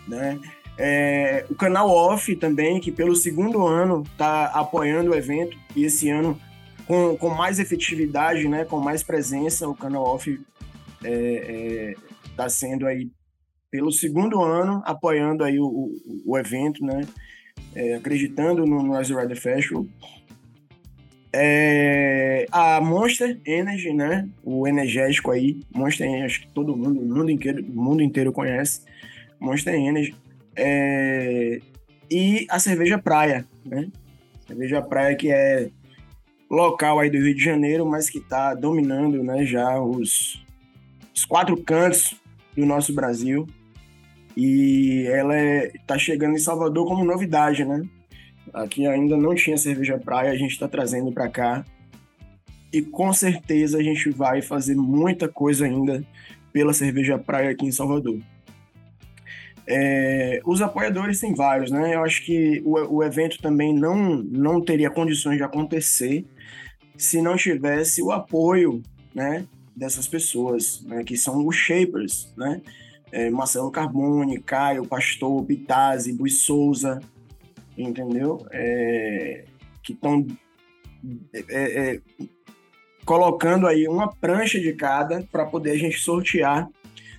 né. 0.08 0.40
É, 0.78 1.46
o 1.50 1.56
canal 1.56 1.90
Off 1.90 2.36
também, 2.38 2.80
que 2.80 2.92
pelo 2.92 3.16
segundo 3.16 3.68
ano 3.68 4.04
está 4.04 4.46
apoiando 4.46 5.12
o 5.12 5.16
evento 5.16 5.56
e 5.76 5.84
esse 5.84 6.10
ano 6.10 6.40
com, 6.88 7.16
com 7.18 7.30
mais 7.30 7.60
efetividade, 7.60 8.48
né, 8.48 8.66
com 8.66 8.80
mais 8.80 9.04
presença, 9.04 9.68
o 9.68 9.76
canal 9.76 10.04
Off 10.04 10.32
está 10.32 11.08
é, 11.08 11.96
é, 12.38 12.50
sendo 12.50 12.88
aí 12.88 13.12
pelo 13.70 13.92
segundo 13.92 14.42
ano 14.42 14.82
apoiando 14.86 15.44
aí 15.44 15.60
o, 15.60 15.66
o, 15.66 16.24
o 16.26 16.38
evento, 16.38 16.84
né, 16.84 17.02
é, 17.76 17.96
acreditando 17.96 18.66
no, 18.66 18.82
no 18.84 18.98
Rise 18.98 19.16
Rider 19.16 19.40
Festival. 19.40 19.86
É, 21.34 22.46
a 22.52 22.82
Monster 22.82 23.40
Energy, 23.46 23.94
né? 23.94 24.28
O 24.44 24.68
energético 24.68 25.32
aí, 25.32 25.62
Monster 25.74 26.08
Energy, 26.08 26.26
acho 26.26 26.42
que 26.42 26.52
todo 26.52 26.76
mundo, 26.76 27.00
o 27.00 27.06
mundo 27.06 27.32
inteiro, 27.32 27.64
o 27.64 27.82
mundo 27.82 28.04
inteiro 28.04 28.32
conhece. 28.32 28.82
Monster 29.40 29.74
Energy. 29.74 30.16
É, 30.56 31.60
e 32.10 32.46
a 32.50 32.60
cerveja 32.60 32.98
praia, 32.98 33.46
né? 33.66 33.90
Cerveja 34.46 34.82
praia 34.82 35.16
que 35.16 35.32
é 35.32 35.70
local 36.50 37.00
aí 37.00 37.10
do 37.10 37.18
Rio 37.18 37.34
de 37.34 37.42
Janeiro, 37.42 37.86
mas 37.86 38.10
que 38.10 38.18
está 38.18 38.54
dominando, 38.54 39.24
né? 39.24 39.46
Já 39.46 39.80
os, 39.80 40.46
os 41.16 41.24
quatro 41.24 41.56
cantos 41.56 42.14
do 42.56 42.66
nosso 42.66 42.94
Brasil 42.94 43.48
e 44.36 45.06
ela 45.08 45.36
é, 45.36 45.72
chegando 45.98 46.36
em 46.36 46.40
Salvador 46.40 46.86
como 46.86 47.04
novidade, 47.04 47.64
né? 47.64 47.82
Aqui 48.54 48.88
ainda 48.88 49.16
não 49.16 49.36
tinha 49.36 49.58
cerveja 49.58 49.98
praia, 49.98 50.32
a 50.32 50.36
gente 50.36 50.52
está 50.52 50.68
trazendo 50.68 51.12
para 51.12 51.30
cá 51.30 51.66
e 52.74 52.82
com 52.82 53.12
certeza 53.14 53.78
a 53.78 53.84
gente 53.84 54.10
vai 54.10 54.42
fazer 54.42 54.76
muita 54.76 55.28
coisa 55.28 55.66
ainda 55.66 56.04
pela 56.52 56.74
cerveja 56.74 57.18
praia 57.18 57.52
aqui 57.52 57.66
em 57.66 57.72
Salvador. 57.72 58.20
É, 59.68 60.42
os 60.46 60.62
apoiadores 60.62 61.20
têm 61.20 61.34
vários, 61.34 61.72
né? 61.72 61.96
Eu 61.96 62.04
acho 62.04 62.26
que 62.26 62.62
o, 62.66 62.98
o 62.98 63.04
evento 63.04 63.42
também 63.42 63.74
não, 63.74 64.18
não 64.18 64.60
teria 64.60 64.90
condições 64.90 65.38
de 65.38 65.44
acontecer 65.44 66.26
se 66.98 67.22
não 67.22 67.36
tivesse 67.36 68.02
o 68.02 68.12
apoio, 68.12 68.82
né, 69.14 69.46
dessas 69.76 70.08
pessoas, 70.08 70.84
né, 70.84 71.04
que 71.04 71.18
são 71.18 71.46
os 71.48 71.56
shapers, 71.56 72.32
né? 72.38 72.62
é, 73.12 73.30
Marcelo 73.30 73.70
Carbone, 73.70 74.40
Caio, 74.40 74.88
Pastor, 74.88 75.44
Pitazzi, 75.44 76.14
Bui 76.14 76.30
Souza, 76.30 77.02
entendeu? 77.84 78.46
É, 78.52 79.46
que 79.84 79.94
estão 79.94 80.26
é, 81.34 81.42
é, 81.50 82.02
colocando 83.06 83.68
aí 83.68 83.88
uma 83.88 84.14
prancha 84.14 84.60
de 84.60 84.74
cada 84.74 85.24
para 85.32 85.46
poder 85.46 85.72
a 85.72 85.78
gente 85.78 86.00
sortear 86.00 86.68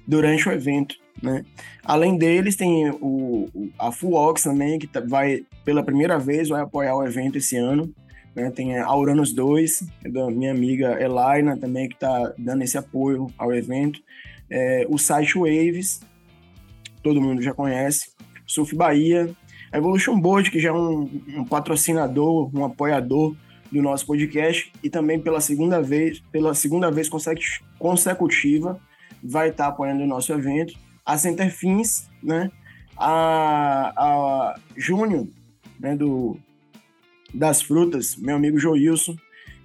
durante 0.06 0.48
o 0.48 0.52
evento. 0.52 0.96
Né? 1.22 1.44
Além 1.84 2.16
deles, 2.16 2.56
tem 2.56 2.90
o, 2.90 3.48
a 3.78 3.92
Fuox 3.92 4.42
também, 4.42 4.78
que 4.78 4.86
tá, 4.86 5.00
vai 5.00 5.44
pela 5.64 5.82
primeira 5.82 6.18
vez 6.18 6.48
vai 6.48 6.62
apoiar 6.62 6.94
o 6.94 7.04
evento 7.04 7.38
esse 7.38 7.56
ano. 7.56 7.92
Né? 8.34 8.50
Tem 8.50 8.78
a 8.78 8.94
Uranus 8.96 9.32
2, 9.32 9.84
da 10.10 10.30
minha 10.30 10.50
amiga 10.50 11.00
Elaina 11.00 11.56
também, 11.56 11.88
que 11.88 11.94
está 11.94 12.32
dando 12.38 12.62
esse 12.62 12.78
apoio 12.78 13.26
ao 13.36 13.54
evento 13.54 14.00
é, 14.52 14.86
o 14.88 14.98
site 14.98 15.38
Waves, 15.38 16.00
todo 17.02 17.22
mundo 17.22 17.40
já 17.40 17.54
conhece, 17.54 18.10
Surf 18.46 18.76
Bahia, 18.76 19.34
Evolution 19.72 20.20
Board, 20.20 20.50
que 20.50 20.58
já 20.60 20.68
é 20.68 20.72
um, 20.72 21.08
um, 21.36 21.44
patrocinador, 21.44 22.50
um 22.54 22.64
apoiador 22.64 23.34
do 23.70 23.80
nosso 23.80 24.06
podcast, 24.06 24.70
e 24.82 24.90
também 24.90 25.18
pela 25.18 25.40
segunda 25.40 25.80
vez, 25.80 26.20
pela 26.30 26.54
segunda 26.54 26.90
vez 26.90 27.08
consecutiva, 27.78 28.78
vai 29.22 29.48
estar 29.48 29.68
apoiando 29.68 30.02
o 30.02 30.06
nosso 30.06 30.32
evento. 30.32 30.74
A 31.04 31.16
Centerfins, 31.16 32.08
né? 32.22 32.50
A, 32.96 33.92
a 33.96 34.60
Júnior, 34.76 35.26
né, 35.80 35.96
do, 35.96 36.36
das 37.32 37.62
frutas, 37.62 38.14
meu 38.16 38.36
amigo 38.36 38.58
Joilson, 38.58 39.16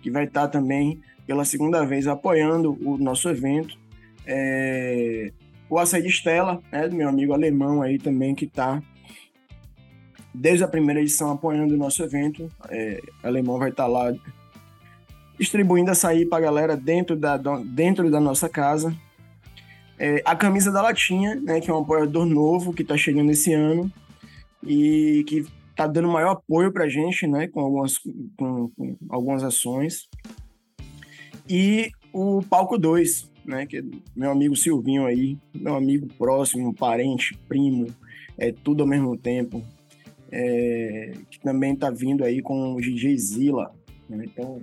que 0.01 0.09
vai 0.09 0.23
estar 0.23 0.47
também 0.47 1.01
pela 1.25 1.43
segunda 1.43 1.85
vez 1.85 2.07
apoiando 2.07 2.77
o 2.81 2.97
nosso 2.97 3.27
evento. 3.27 3.77
É, 4.25 5.31
o 5.69 5.77
Açaí 5.77 6.01
de 6.01 6.07
Estela, 6.07 6.61
né, 6.71 6.87
do 6.87 6.95
meu 6.95 7.09
amigo 7.09 7.33
alemão 7.33 7.81
aí 7.81 7.99
também, 7.99 8.33
que 8.33 8.45
está 8.45 8.81
desde 10.39 10.63
a 10.63 10.67
primeira 10.67 11.01
edição 11.01 11.31
apoiando 11.31 11.73
o 11.73 11.77
nosso 11.77 12.03
evento. 12.03 12.49
É, 12.69 13.01
alemão 13.23 13.57
vai 13.57 13.69
estar 13.69 13.83
tá 13.83 13.89
lá 13.89 14.13
distribuindo 15.37 15.91
açaí 15.91 16.25
para 16.25 16.37
a 16.37 16.41
galera 16.41 16.75
dentro 16.75 17.15
da, 17.15 17.37
dentro 17.37 18.09
da 18.09 18.19
nossa 18.19 18.47
casa. 18.47 18.95
É, 19.99 20.21
a 20.25 20.35
camisa 20.35 20.71
da 20.71 20.81
Latinha, 20.81 21.35
né, 21.35 21.59
que 21.59 21.69
é 21.69 21.73
um 21.73 21.81
apoiador 21.81 22.25
novo 22.25 22.73
que 22.73 22.83
está 22.83 22.95
chegando 22.95 23.31
esse 23.31 23.53
ano 23.53 23.91
e 24.63 25.23
que 25.27 25.45
está 25.69 25.87
dando 25.87 26.07
maior 26.07 26.31
apoio 26.31 26.71
para 26.71 26.85
a 26.85 26.89
gente, 26.89 27.27
né, 27.27 27.47
com 27.47 27.61
algumas, 27.61 27.97
com, 27.97 28.69
com 28.69 28.97
algumas 29.09 29.43
ações. 29.43 30.07
E 31.49 31.91
o 32.13 32.41
Palco 32.43 32.77
2, 32.77 33.31
né? 33.45 33.65
Que 33.65 33.77
é 33.77 33.83
meu 34.15 34.31
amigo 34.31 34.55
Silvinho 34.55 35.05
aí, 35.05 35.37
meu 35.53 35.75
amigo 35.75 36.07
próximo, 36.17 36.73
parente, 36.73 37.37
primo, 37.47 37.87
é 38.37 38.51
tudo 38.51 38.81
ao 38.83 38.87
mesmo 38.87 39.17
tempo. 39.17 39.63
É, 40.31 41.13
que 41.29 41.39
também 41.39 41.73
está 41.73 41.89
vindo 41.89 42.23
aí 42.23 42.41
com 42.41 42.75
o 42.75 42.81
DJ 42.81 43.17
Zila. 43.17 43.73
Né? 44.09 44.25
Então, 44.25 44.61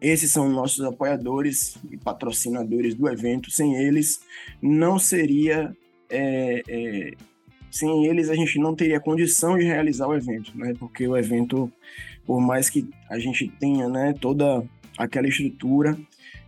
esses 0.00 0.30
são 0.32 0.48
nossos 0.48 0.84
apoiadores 0.84 1.76
e 1.90 1.96
patrocinadores 1.96 2.94
do 2.94 3.08
evento. 3.08 3.50
Sem 3.50 3.76
eles, 3.76 4.20
não 4.60 4.98
seria. 4.98 5.76
É, 6.10 6.62
é, 6.68 7.12
sem 7.70 8.06
eles, 8.06 8.28
a 8.28 8.34
gente 8.34 8.58
não 8.58 8.74
teria 8.74 9.00
condição 9.00 9.56
de 9.56 9.64
realizar 9.64 10.06
o 10.06 10.14
evento, 10.14 10.52
né? 10.54 10.74
Porque 10.78 11.06
o 11.08 11.16
evento, 11.16 11.72
por 12.26 12.38
mais 12.38 12.68
que 12.68 12.86
a 13.08 13.18
gente 13.18 13.48
tenha 13.48 13.88
né, 13.88 14.12
toda 14.20 14.62
aquela 14.98 15.26
estrutura, 15.26 15.96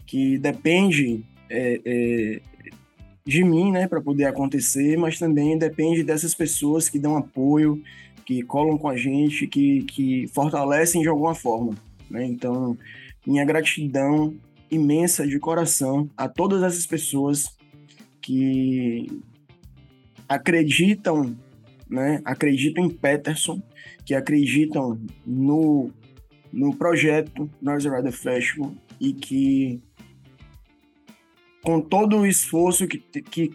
que 0.07 0.37
depende 0.37 1.24
é, 1.49 1.80
é, 1.82 2.41
de 3.27 3.43
mim, 3.43 3.72
né, 3.72 3.89
para 3.89 4.01
poder 4.01 4.27
acontecer, 4.27 4.99
mas 4.99 5.18
também 5.18 5.57
depende 5.57 6.03
dessas 6.03 6.35
pessoas 6.35 6.89
que 6.89 6.99
dão 6.99 7.16
apoio, 7.16 7.83
que 8.27 8.43
colam 8.43 8.77
com 8.77 8.89
a 8.89 8.97
gente, 8.97 9.47
que, 9.47 9.83
que 9.85 10.27
fortalecem 10.29 11.01
de 11.01 11.09
alguma 11.09 11.35
forma. 11.35 11.75
Né? 12.11 12.27
Então, 12.27 12.77
minha 13.27 13.45
gratidão 13.45 14.35
imensa 14.70 15.27
de 15.27 15.39
coração 15.39 16.11
a 16.16 16.29
todas 16.29 16.62
essas 16.62 16.87
pessoas 16.87 17.57
que 18.20 19.07
acreditam, 20.29 21.37
né, 21.89 22.20
acreditam 22.25 22.85
em 22.85 22.91
Peterson, 22.91 23.62
que 24.05 24.14
acreditam 24.14 25.01
no, 25.27 25.91
no 26.53 26.77
projeto 26.77 27.51
Noise 27.61 27.89
Rider 27.89 28.12
Festival 28.12 28.75
e 29.01 29.12
que 29.12 29.83
com 31.65 31.81
todo 31.81 32.19
o 32.19 32.27
esforço 32.27 32.87
que, 32.87 32.99
que 32.99 33.51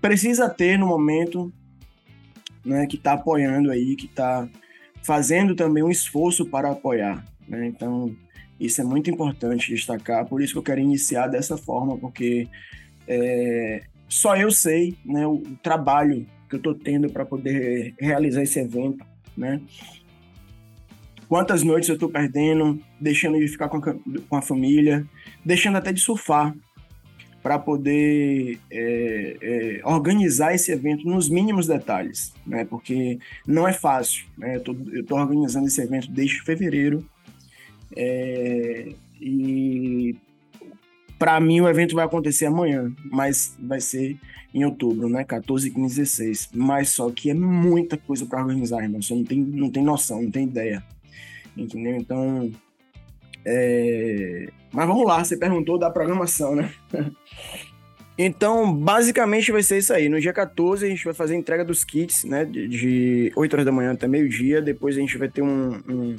precisa 0.00 0.50
ter 0.50 0.78
no 0.78 0.88
momento, 0.88 1.52
né, 2.64 2.86
que 2.86 2.96
está 2.96 3.12
apoiando 3.12 3.70
aí, 3.70 3.94
que 3.94 4.06
está 4.06 4.48
fazendo 5.02 5.54
também 5.54 5.82
um 5.82 5.90
esforço 5.90 6.44
para 6.44 6.72
apoiar. 6.72 7.24
Né? 7.48 7.66
Então, 7.66 8.14
isso 8.58 8.80
é 8.80 8.84
muito 8.84 9.08
importante 9.08 9.72
destacar, 9.72 10.26
por 10.26 10.42
isso 10.42 10.52
que 10.52 10.58
eu 10.58 10.62
quero 10.62 10.80
iniciar 10.80 11.28
dessa 11.28 11.56
forma, 11.56 11.96
porque 11.96 12.48
é, 13.06 13.84
só 14.08 14.36
eu 14.36 14.50
sei 14.50 14.96
né, 15.04 15.26
o, 15.26 15.34
o 15.34 15.56
trabalho 15.62 16.26
que 16.48 16.56
eu 16.56 16.58
estou 16.58 16.74
tendo 16.74 17.08
para 17.10 17.24
poder 17.24 17.94
realizar 17.98 18.42
esse 18.42 18.58
evento, 18.58 19.04
né? 19.36 19.60
Quantas 21.28 21.64
noites 21.64 21.88
eu 21.88 21.96
estou 21.96 22.08
perdendo, 22.08 22.80
deixando 23.00 23.38
de 23.38 23.48
ficar 23.48 23.68
com 23.68 23.78
a, 23.78 23.94
com 24.28 24.36
a 24.36 24.42
família, 24.42 25.04
deixando 25.44 25.76
até 25.76 25.92
de 25.92 26.00
surfar, 26.00 26.54
para 27.46 27.60
poder 27.60 28.58
é, 28.68 29.36
é, 29.40 29.80
organizar 29.84 30.52
esse 30.52 30.72
evento 30.72 31.06
nos 31.06 31.28
mínimos 31.28 31.68
detalhes, 31.68 32.34
né? 32.44 32.64
Porque 32.64 33.20
não 33.46 33.68
é 33.68 33.72
fácil, 33.72 34.26
né? 34.36 34.56
Eu 34.56 35.00
estou 35.00 35.16
organizando 35.16 35.68
esse 35.68 35.80
evento 35.80 36.10
desde 36.10 36.42
fevereiro 36.42 37.08
é, 37.94 38.88
e 39.20 40.16
para 41.16 41.38
mim 41.38 41.60
o 41.60 41.68
evento 41.68 41.94
vai 41.94 42.04
acontecer 42.04 42.46
amanhã, 42.46 42.92
mas 43.12 43.56
vai 43.60 43.80
ser 43.80 44.16
em 44.52 44.64
outubro, 44.64 45.08
né? 45.08 45.22
14, 45.22 45.70
15, 45.70 46.00
16. 46.00 46.48
Mas 46.52 46.88
só 46.88 47.08
que 47.12 47.30
é 47.30 47.34
muita 47.34 47.96
coisa 47.96 48.26
para 48.26 48.42
organizar, 48.42 48.82
irmão. 48.82 49.00
Você 49.00 49.14
não 49.14 49.22
tem, 49.22 49.38
não 49.38 49.70
tem 49.70 49.84
noção, 49.84 50.20
não 50.20 50.32
tem 50.32 50.48
ideia. 50.48 50.82
Entendeu? 51.56 51.94
Então, 51.94 52.50
é... 53.46 54.48
Mas 54.72 54.86
vamos 54.86 55.06
lá, 55.06 55.24
você 55.24 55.36
perguntou 55.36 55.78
da 55.78 55.90
programação, 55.90 56.54
né? 56.54 56.72
Então, 58.18 58.74
basicamente 58.74 59.52
vai 59.52 59.62
ser 59.62 59.76
isso 59.76 59.92
aí. 59.92 60.08
No 60.08 60.18
dia 60.18 60.32
14 60.32 60.86
a 60.86 60.88
gente 60.88 61.04
vai 61.04 61.12
fazer 61.12 61.34
a 61.34 61.36
entrega 61.36 61.62
dos 61.62 61.84
kits, 61.84 62.24
né? 62.24 62.46
De, 62.46 62.66
de 62.66 63.32
8 63.36 63.52
horas 63.52 63.66
da 63.66 63.72
manhã 63.72 63.92
até 63.92 64.08
meio-dia. 64.08 64.62
Depois 64.62 64.96
a 64.96 65.00
gente 65.00 65.18
vai 65.18 65.28
ter 65.28 65.42
um, 65.42 65.74
um, 65.86 66.16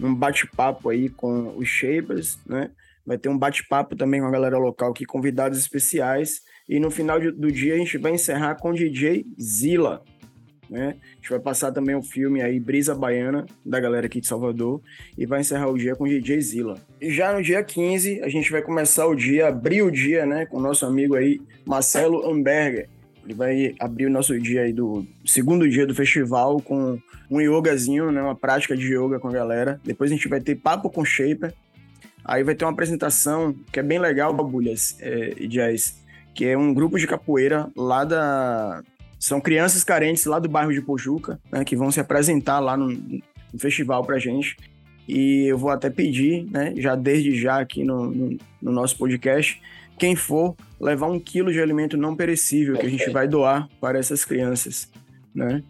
um 0.00 0.14
bate-papo 0.14 0.88
aí 0.88 1.08
com 1.08 1.56
os 1.56 1.68
Shapers, 1.68 2.38
né? 2.46 2.70
Vai 3.04 3.18
ter 3.18 3.28
um 3.28 3.36
bate-papo 3.36 3.96
também 3.96 4.20
com 4.20 4.28
a 4.28 4.30
galera 4.30 4.56
local 4.56 4.92
aqui, 4.92 5.04
convidados 5.04 5.58
especiais. 5.58 6.42
E 6.68 6.78
no 6.78 6.92
final 6.92 7.18
do 7.20 7.50
dia 7.50 7.74
a 7.74 7.78
gente 7.78 7.98
vai 7.98 8.12
encerrar 8.12 8.54
com 8.54 8.70
o 8.70 8.74
DJ 8.74 9.26
Zila, 9.40 10.04
né? 10.72 10.96
A 11.12 11.16
gente 11.16 11.28
vai 11.28 11.38
passar 11.38 11.70
também 11.70 11.94
o 11.94 12.02
filme 12.02 12.40
aí 12.40 12.58
Brisa 12.58 12.94
Baiana, 12.94 13.44
da 13.64 13.78
galera 13.78 14.06
aqui 14.06 14.22
de 14.22 14.26
Salvador, 14.26 14.80
e 15.18 15.26
vai 15.26 15.40
encerrar 15.40 15.68
o 15.68 15.76
dia 15.76 15.94
com 15.94 16.08
DJ 16.08 16.40
Zila. 16.40 16.78
E 16.98 17.10
já 17.12 17.30
no 17.30 17.42
dia 17.42 17.62
15, 17.62 18.22
a 18.22 18.28
gente 18.30 18.50
vai 18.50 18.62
começar 18.62 19.06
o 19.06 19.14
dia, 19.14 19.48
abrir 19.48 19.82
o 19.82 19.90
dia, 19.90 20.24
né, 20.24 20.46
com 20.46 20.56
o 20.56 20.60
nosso 20.60 20.86
amigo 20.86 21.14
aí, 21.14 21.42
Marcelo 21.66 22.26
Amberger. 22.26 22.88
Ele 23.22 23.34
vai 23.34 23.74
abrir 23.78 24.06
o 24.06 24.10
nosso 24.10 24.36
dia 24.40 24.62
aí 24.62 24.72
do 24.72 25.06
segundo 25.26 25.68
dia 25.68 25.86
do 25.86 25.94
festival 25.94 26.58
com 26.60 26.98
um 27.30 27.40
yogazinho, 27.40 28.10
né, 28.10 28.22
uma 28.22 28.34
prática 28.34 28.74
de 28.74 28.94
yoga 28.94 29.20
com 29.20 29.28
a 29.28 29.32
galera. 29.32 29.78
Depois 29.84 30.10
a 30.10 30.14
gente 30.14 30.26
vai 30.26 30.40
ter 30.40 30.56
papo 30.56 30.88
com 30.88 31.04
Shaper. 31.04 31.52
Aí 32.24 32.42
vai 32.42 32.54
ter 32.54 32.64
uma 32.64 32.72
apresentação 32.72 33.54
que 33.70 33.78
é 33.78 33.82
bem 33.82 33.98
legal, 33.98 34.32
Babulhas 34.32 34.96
é, 35.00 35.34
Jazz, 35.48 36.00
que 36.34 36.46
é 36.46 36.56
um 36.56 36.72
grupo 36.72 36.98
de 36.98 37.06
capoeira 37.06 37.68
lá 37.76 38.04
da, 38.04 38.82
são 39.22 39.40
crianças 39.40 39.84
carentes 39.84 40.24
lá 40.24 40.40
do 40.40 40.48
bairro 40.48 40.72
de 40.72 40.82
Pojuca, 40.82 41.38
né, 41.52 41.64
que 41.64 41.76
vão 41.76 41.92
se 41.92 42.00
apresentar 42.00 42.58
lá 42.58 42.76
no, 42.76 42.88
no 42.88 43.22
festival 43.56 44.04
pra 44.04 44.18
gente. 44.18 44.56
E 45.06 45.44
eu 45.46 45.56
vou 45.56 45.70
até 45.70 45.88
pedir, 45.88 46.44
né, 46.50 46.74
já 46.76 46.96
desde 46.96 47.32
já 47.40 47.60
aqui 47.60 47.84
no, 47.84 48.10
no, 48.10 48.38
no 48.60 48.72
nosso 48.72 48.98
podcast, 48.98 49.62
quem 49.96 50.16
for 50.16 50.56
levar 50.80 51.06
um 51.06 51.20
quilo 51.20 51.52
de 51.52 51.60
alimento 51.60 51.96
não 51.96 52.16
perecível 52.16 52.76
que 52.76 52.84
a 52.84 52.90
gente 52.90 53.08
vai 53.10 53.28
doar 53.28 53.68
para 53.80 53.96
essas 53.96 54.24
crianças, 54.24 54.90
né? 55.32 55.62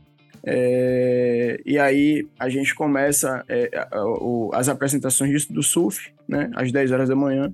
É, 0.43 1.61
e 1.67 1.79
aí 1.79 2.27
a 2.39 2.49
gente 2.49 2.75
começa 2.75 3.45
é, 3.51 3.71
as 4.55 4.71
apresentações 4.71 5.45
do 5.45 5.63
surf, 5.63 6.11
né, 6.27 6.51
às 6.55 6.73
10 6.73 6.91
horas 6.91 7.09
da 7.11 7.15
manhã. 7.15 7.53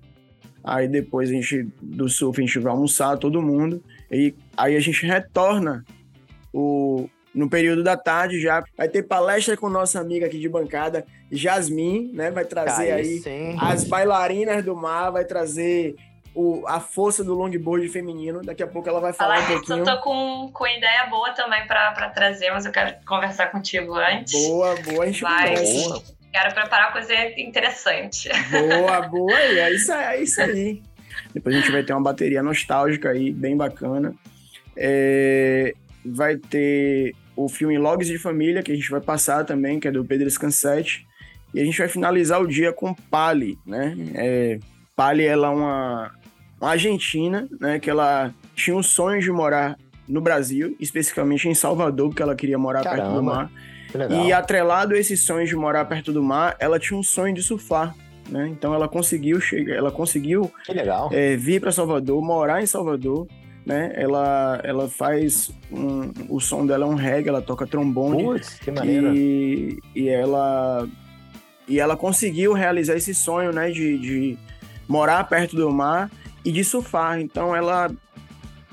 Aí 0.63 0.87
depois 0.87 1.29
a 1.29 1.33
gente 1.33 1.67
do 1.83 2.09
surf 2.09 2.41
a 2.41 2.47
gente 2.47 2.59
vai 2.61 2.71
almoçar 2.71 3.17
todo 3.17 3.43
mundo 3.43 3.83
e 4.11 4.35
aí 4.57 4.77
a 4.77 4.81
gente 4.81 5.05
retorna 5.05 5.85
o, 6.53 7.09
no 7.35 7.49
período 7.49 7.83
da 7.83 7.97
tarde 7.97 8.41
já. 8.41 8.63
Vai 8.77 8.89
ter 8.89 9.03
palestra 9.03 9.57
com 9.57 9.69
nossa 9.69 10.01
amiga 10.01 10.27
aqui 10.27 10.39
de 10.39 10.49
bancada, 10.49 11.07
Jasmine, 11.31 12.13
né? 12.13 12.31
Vai 12.31 12.45
trazer 12.45 12.93
aí, 12.93 13.23
aí 13.25 13.57
as 13.61 13.85
bailarinas 13.85 14.65
do 14.65 14.75
mar, 14.75 15.11
vai 15.11 15.25
trazer 15.25 15.95
o, 16.35 16.65
a 16.67 16.81
força 16.81 17.23
do 17.23 17.35
longboard 17.35 17.89
feminino. 17.89 18.43
Daqui 18.43 18.63
a 18.63 18.67
pouco 18.67 18.89
ela 18.89 19.01
vai 19.01 19.13
falar 19.13 19.43
Fala, 19.43 19.47
um 19.47 19.53
pouquinho. 19.55 19.79
Eu 19.79 19.85
tô 19.85 20.01
com, 20.01 20.51
com 20.53 20.67
ideia 20.67 21.07
boa 21.07 21.33
também 21.33 21.67
para 21.67 22.11
trazer, 22.11 22.51
mas 22.51 22.65
eu 22.65 22.73
quero 22.73 22.95
conversar 23.07 23.51
contigo 23.51 23.95
antes. 23.95 24.33
Boa, 24.49 24.77
boa, 24.83 25.05
a 25.05 25.07
gente 25.07 25.23
vai. 25.23 25.55
Quero 26.31 26.55
preparar 26.55 26.93
coisa 26.93 27.13
interessante. 27.41 28.29
Boa, 28.51 29.01
boa, 29.09 29.39
é 29.39 29.73
isso, 29.73 29.93
é 29.93 30.23
isso 30.23 30.41
aí. 30.41 30.83
Depois 31.35 31.55
a 31.55 31.59
gente 31.61 31.71
vai 31.71 31.83
ter 31.83 31.93
uma 31.93 32.03
bateria 32.03 32.43
nostálgica 32.43 33.11
aí, 33.11 33.33
bem 33.33 33.57
bacana. 33.57 34.15
É, 34.77 35.75
vai 36.05 36.37
ter 36.37 37.15
o 37.37 37.49
filme 37.49 37.79
Logs 37.79 38.09
de 38.09 38.19
Família, 38.19 38.63
que 38.63 38.73
a 38.73 38.75
gente 38.75 38.91
vai 38.91 39.01
passar 39.01 39.45
também, 39.45 39.79
que 39.79 39.89
é 39.89 39.91
do 39.91 40.05
Pedro 40.05 40.31
Scansete. 40.31 41.07
E 41.55 41.61
a 41.61 41.65
gente 41.65 41.79
vai 41.79 41.89
finalizar 41.89 42.41
o 42.41 42.47
dia 42.47 42.73
com 42.73 42.95
Pali, 42.95 43.59
né? 43.67 43.97
É, 44.15 44.59
Pali, 44.95 45.25
ela 45.25 45.49
é 45.49 45.51
uma, 45.51 46.13
uma 46.61 46.71
argentina, 46.71 47.49
né? 47.61 47.79
Que 47.79 47.89
ela 47.89 48.35
tinha 48.55 48.77
o 48.77 48.83
sonho 48.83 49.21
de 49.21 49.31
morar 49.31 49.79
no 50.07 50.21
Brasil, 50.21 50.77
especificamente 50.81 51.49
em 51.49 51.55
Salvador, 51.55 52.09
porque 52.09 52.23
ela 52.23 52.35
queria 52.35 52.59
morar 52.59 52.83
Caramba, 52.83 53.03
perto 53.03 53.15
do 53.15 53.23
mar. 53.23 53.51
E 54.27 54.33
atrelado 54.33 54.95
a 54.95 54.99
esse 54.99 55.17
sonho 55.17 55.47
de 55.47 55.57
morar 55.57 55.85
perto 55.85 56.13
do 56.13 56.23
mar, 56.23 56.57
ela 56.59 56.79
tinha 56.79 56.99
um 56.99 57.03
sonho 57.03 57.35
de 57.35 57.43
surfar 57.43 57.95
né? 58.29 58.49
Então 58.49 58.75
ela 58.75 58.89
conseguiu 58.89 59.41
chegar, 59.41 59.75
ela 59.75 59.91
conseguiu 59.91 60.51
é, 61.13 61.37
vir 61.37 61.61
para 61.61 61.73
Salvador, 61.73 62.23
morar 62.23 62.63
em 62.63 62.67
Salvador, 62.67 63.27
né? 63.65 63.93
Ela, 63.95 64.61
ela 64.65 64.89
faz 64.89 65.51
um, 65.71 66.13
o 66.29 66.41
som 66.41 66.67
dela 66.67 66.85
é 66.85 66.89
um 66.89 66.95
reggae, 66.95 67.29
ela 67.29 67.43
toca 67.43 67.67
trombone. 67.67 68.23
Putz, 68.23 68.59
que 68.59 68.71
maneiro. 68.71 69.15
E, 69.15 69.79
e 69.95 70.09
ela 70.09 70.89
e 71.67 71.79
ela 71.79 71.97
conseguiu 71.97 72.55
realizar 72.55 72.97
esse 72.97 73.15
sonho, 73.15 73.53
né, 73.53 73.71
de, 73.71 73.99
de 73.99 74.39
morar 74.89 75.23
perto 75.25 75.55
do 75.55 75.71
mar 75.71 76.11
e 76.43 76.51
de 76.51 76.65
surfar. 76.65 77.21
Então 77.21 77.55
ela 77.55 77.91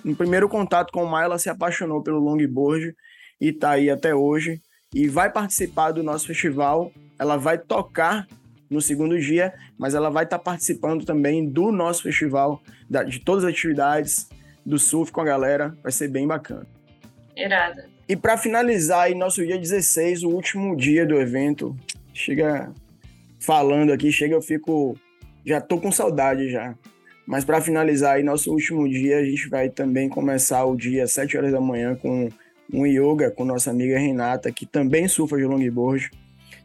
no 0.03 0.15
primeiro 0.15 0.47
contato 0.47 0.91
com 0.91 1.03
o 1.03 1.09
mar, 1.09 1.23
ela 1.23 1.39
se 1.39 1.49
apaixonou 1.49 2.01
pelo 2.01 2.19
longboard 2.19 2.95
e 3.41 3.51
tá 3.51 3.71
aí 3.71 3.89
até 3.89 4.13
hoje 4.13 4.61
e 4.93 5.07
vai 5.09 5.31
participar 5.31 5.91
do 5.91 6.03
nosso 6.03 6.27
festival. 6.27 6.91
Ela 7.19 7.37
vai 7.37 7.57
tocar 7.57 8.27
no 8.69 8.81
segundo 8.81 9.19
dia, 9.19 9.53
mas 9.77 9.93
ela 9.93 10.09
vai 10.09 10.23
estar 10.23 10.37
tá 10.37 10.43
participando 10.43 11.05
também 11.05 11.47
do 11.47 11.71
nosso 11.71 12.03
festival, 12.03 12.61
da, 12.89 13.03
de 13.03 13.19
todas 13.19 13.43
as 13.43 13.51
atividades 13.51 14.29
do 14.65 14.79
surf 14.79 15.11
com 15.11 15.21
a 15.21 15.25
galera, 15.25 15.77
vai 15.83 15.91
ser 15.91 16.07
bem 16.07 16.25
bacana. 16.27 16.65
Irada. 17.35 17.87
E 18.07 18.15
para 18.15 18.37
finalizar 18.37 19.05
aí, 19.05 19.15
nosso 19.15 19.45
dia 19.45 19.57
16, 19.57 20.23
o 20.23 20.29
último 20.29 20.75
dia 20.75 21.05
do 21.05 21.19
evento, 21.19 21.75
chega 22.13 22.71
falando 23.39 23.91
aqui, 23.91 24.11
chega 24.11 24.33
eu 24.33 24.41
fico, 24.41 24.97
já 25.45 25.59
tô 25.59 25.79
com 25.79 25.91
saudade 25.91 26.49
já. 26.49 26.75
Mas 27.25 27.43
para 27.43 27.59
finalizar 27.59 28.15
aí, 28.15 28.23
nosso 28.23 28.51
último 28.51 28.87
dia, 28.87 29.17
a 29.17 29.25
gente 29.25 29.49
vai 29.49 29.69
também 29.69 30.07
começar 30.07 30.63
o 30.65 30.75
dia 30.75 31.03
às 31.03 31.11
7 31.11 31.37
horas 31.37 31.51
da 31.51 31.59
manhã 31.59 31.95
com 31.95 32.29
um 32.71 32.85
yoga 32.85 33.31
com 33.31 33.43
nossa 33.43 33.71
amiga 33.71 33.97
Renata, 33.97 34.51
que 34.51 34.65
também 34.65 35.07
surfa 35.07 35.37
de 35.37 35.45
longboard. 35.45 36.11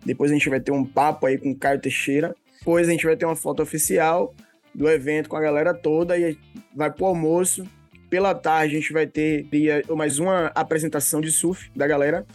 Depois 0.05 0.30
a 0.30 0.34
gente 0.34 0.48
vai 0.48 0.61
ter 0.61 0.72
um 0.72 0.84
papo 0.84 1.26
aí 1.26 1.38
com 1.38 1.51
o 1.51 1.57
Caio 1.57 1.80
Teixeira. 1.80 2.34
Depois 2.59 2.88
a 2.88 2.90
gente 2.90 3.05
vai 3.05 3.16
ter 3.16 3.26
uma 3.26 3.36
foto 3.36 3.62
oficial 3.62 4.34
do 4.74 4.88
evento 4.88 5.28
com 5.28 5.36
a 5.36 5.40
galera 5.40 5.74
toda 5.74 6.16
e 6.18 6.36
vai 6.74 6.90
pro 6.90 7.07
almoço. 7.07 7.64
Pela 8.09 8.34
tarde 8.34 8.76
a 8.76 8.80
gente 8.80 8.92
vai 8.92 9.07
ter 9.07 9.46
mais 9.94 10.18
uma 10.18 10.46
apresentação 10.48 11.20
de 11.20 11.30
surf 11.30 11.70
da 11.76 11.86
galera. 11.86 12.26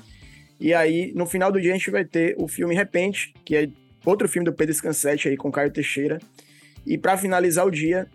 E 0.60 0.74
aí, 0.74 1.12
no 1.14 1.26
final 1.26 1.52
do 1.52 1.60
dia, 1.60 1.72
a 1.72 1.78
gente 1.78 1.92
vai 1.92 2.06
ter 2.06 2.34
o 2.38 2.48
filme 2.48 2.74
Repente, 2.74 3.34
que 3.44 3.56
é 3.56 3.70
outro 4.06 4.28
filme 4.30 4.46
do 4.46 4.54
Pedro 4.54 4.74
Scansete 4.74 5.28
aí 5.28 5.36
com 5.36 5.52
Caio 5.52 5.72
Teixeira. 5.72 6.20
E 6.86 6.98
para 6.98 7.18
finalizar 7.18 7.66
o 7.66 7.72
dia, 7.72 8.08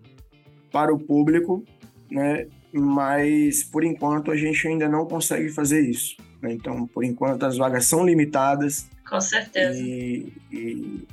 para 0.72 0.94
o 0.94 0.98
público, 0.98 1.62
né? 2.10 2.46
mas 2.72 3.62
por 3.62 3.84
enquanto 3.84 4.30
a 4.30 4.36
gente 4.38 4.66
ainda 4.66 4.88
não 4.88 5.04
consegue 5.04 5.50
fazer 5.50 5.82
isso. 5.82 6.16
Né? 6.40 6.54
Então, 6.54 6.86
por 6.86 7.04
enquanto, 7.04 7.42
as 7.42 7.58
vagas 7.58 7.84
são 7.84 8.06
limitadas. 8.06 8.88
Com 9.06 9.20
certeza. 9.20 9.78
E, 9.78 10.32
e 10.50 11.06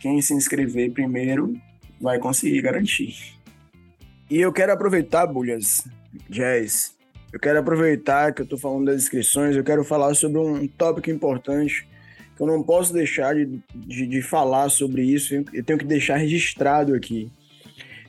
quem 0.00 0.20
se 0.20 0.34
inscrever 0.34 0.90
primeiro 0.90 1.56
vai 2.00 2.18
conseguir 2.18 2.60
garantir. 2.62 3.38
E 4.28 4.40
eu 4.40 4.52
quero 4.52 4.72
aproveitar, 4.72 5.24
Bulhas, 5.24 5.86
Jazz, 6.28 6.94
eu 7.32 7.38
quero 7.38 7.58
aproveitar 7.58 8.32
que 8.32 8.40
eu 8.40 8.44
estou 8.44 8.58
falando 8.58 8.86
das 8.86 9.02
inscrições, 9.02 9.56
eu 9.56 9.64
quero 9.64 9.84
falar 9.84 10.14
sobre 10.14 10.38
um 10.38 10.66
tópico 10.66 11.10
importante 11.10 11.86
que 12.36 12.42
eu 12.42 12.46
não 12.46 12.62
posso 12.62 12.92
deixar 12.92 13.34
de, 13.34 13.60
de, 13.74 14.06
de 14.06 14.22
falar 14.22 14.68
sobre 14.68 15.02
isso, 15.02 15.34
eu 15.52 15.64
tenho 15.64 15.78
que 15.78 15.84
deixar 15.84 16.16
registrado 16.16 16.94
aqui. 16.94 17.30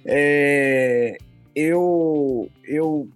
É, 0.06 1.18
eu, 1.56 2.50
eu, 2.64 3.10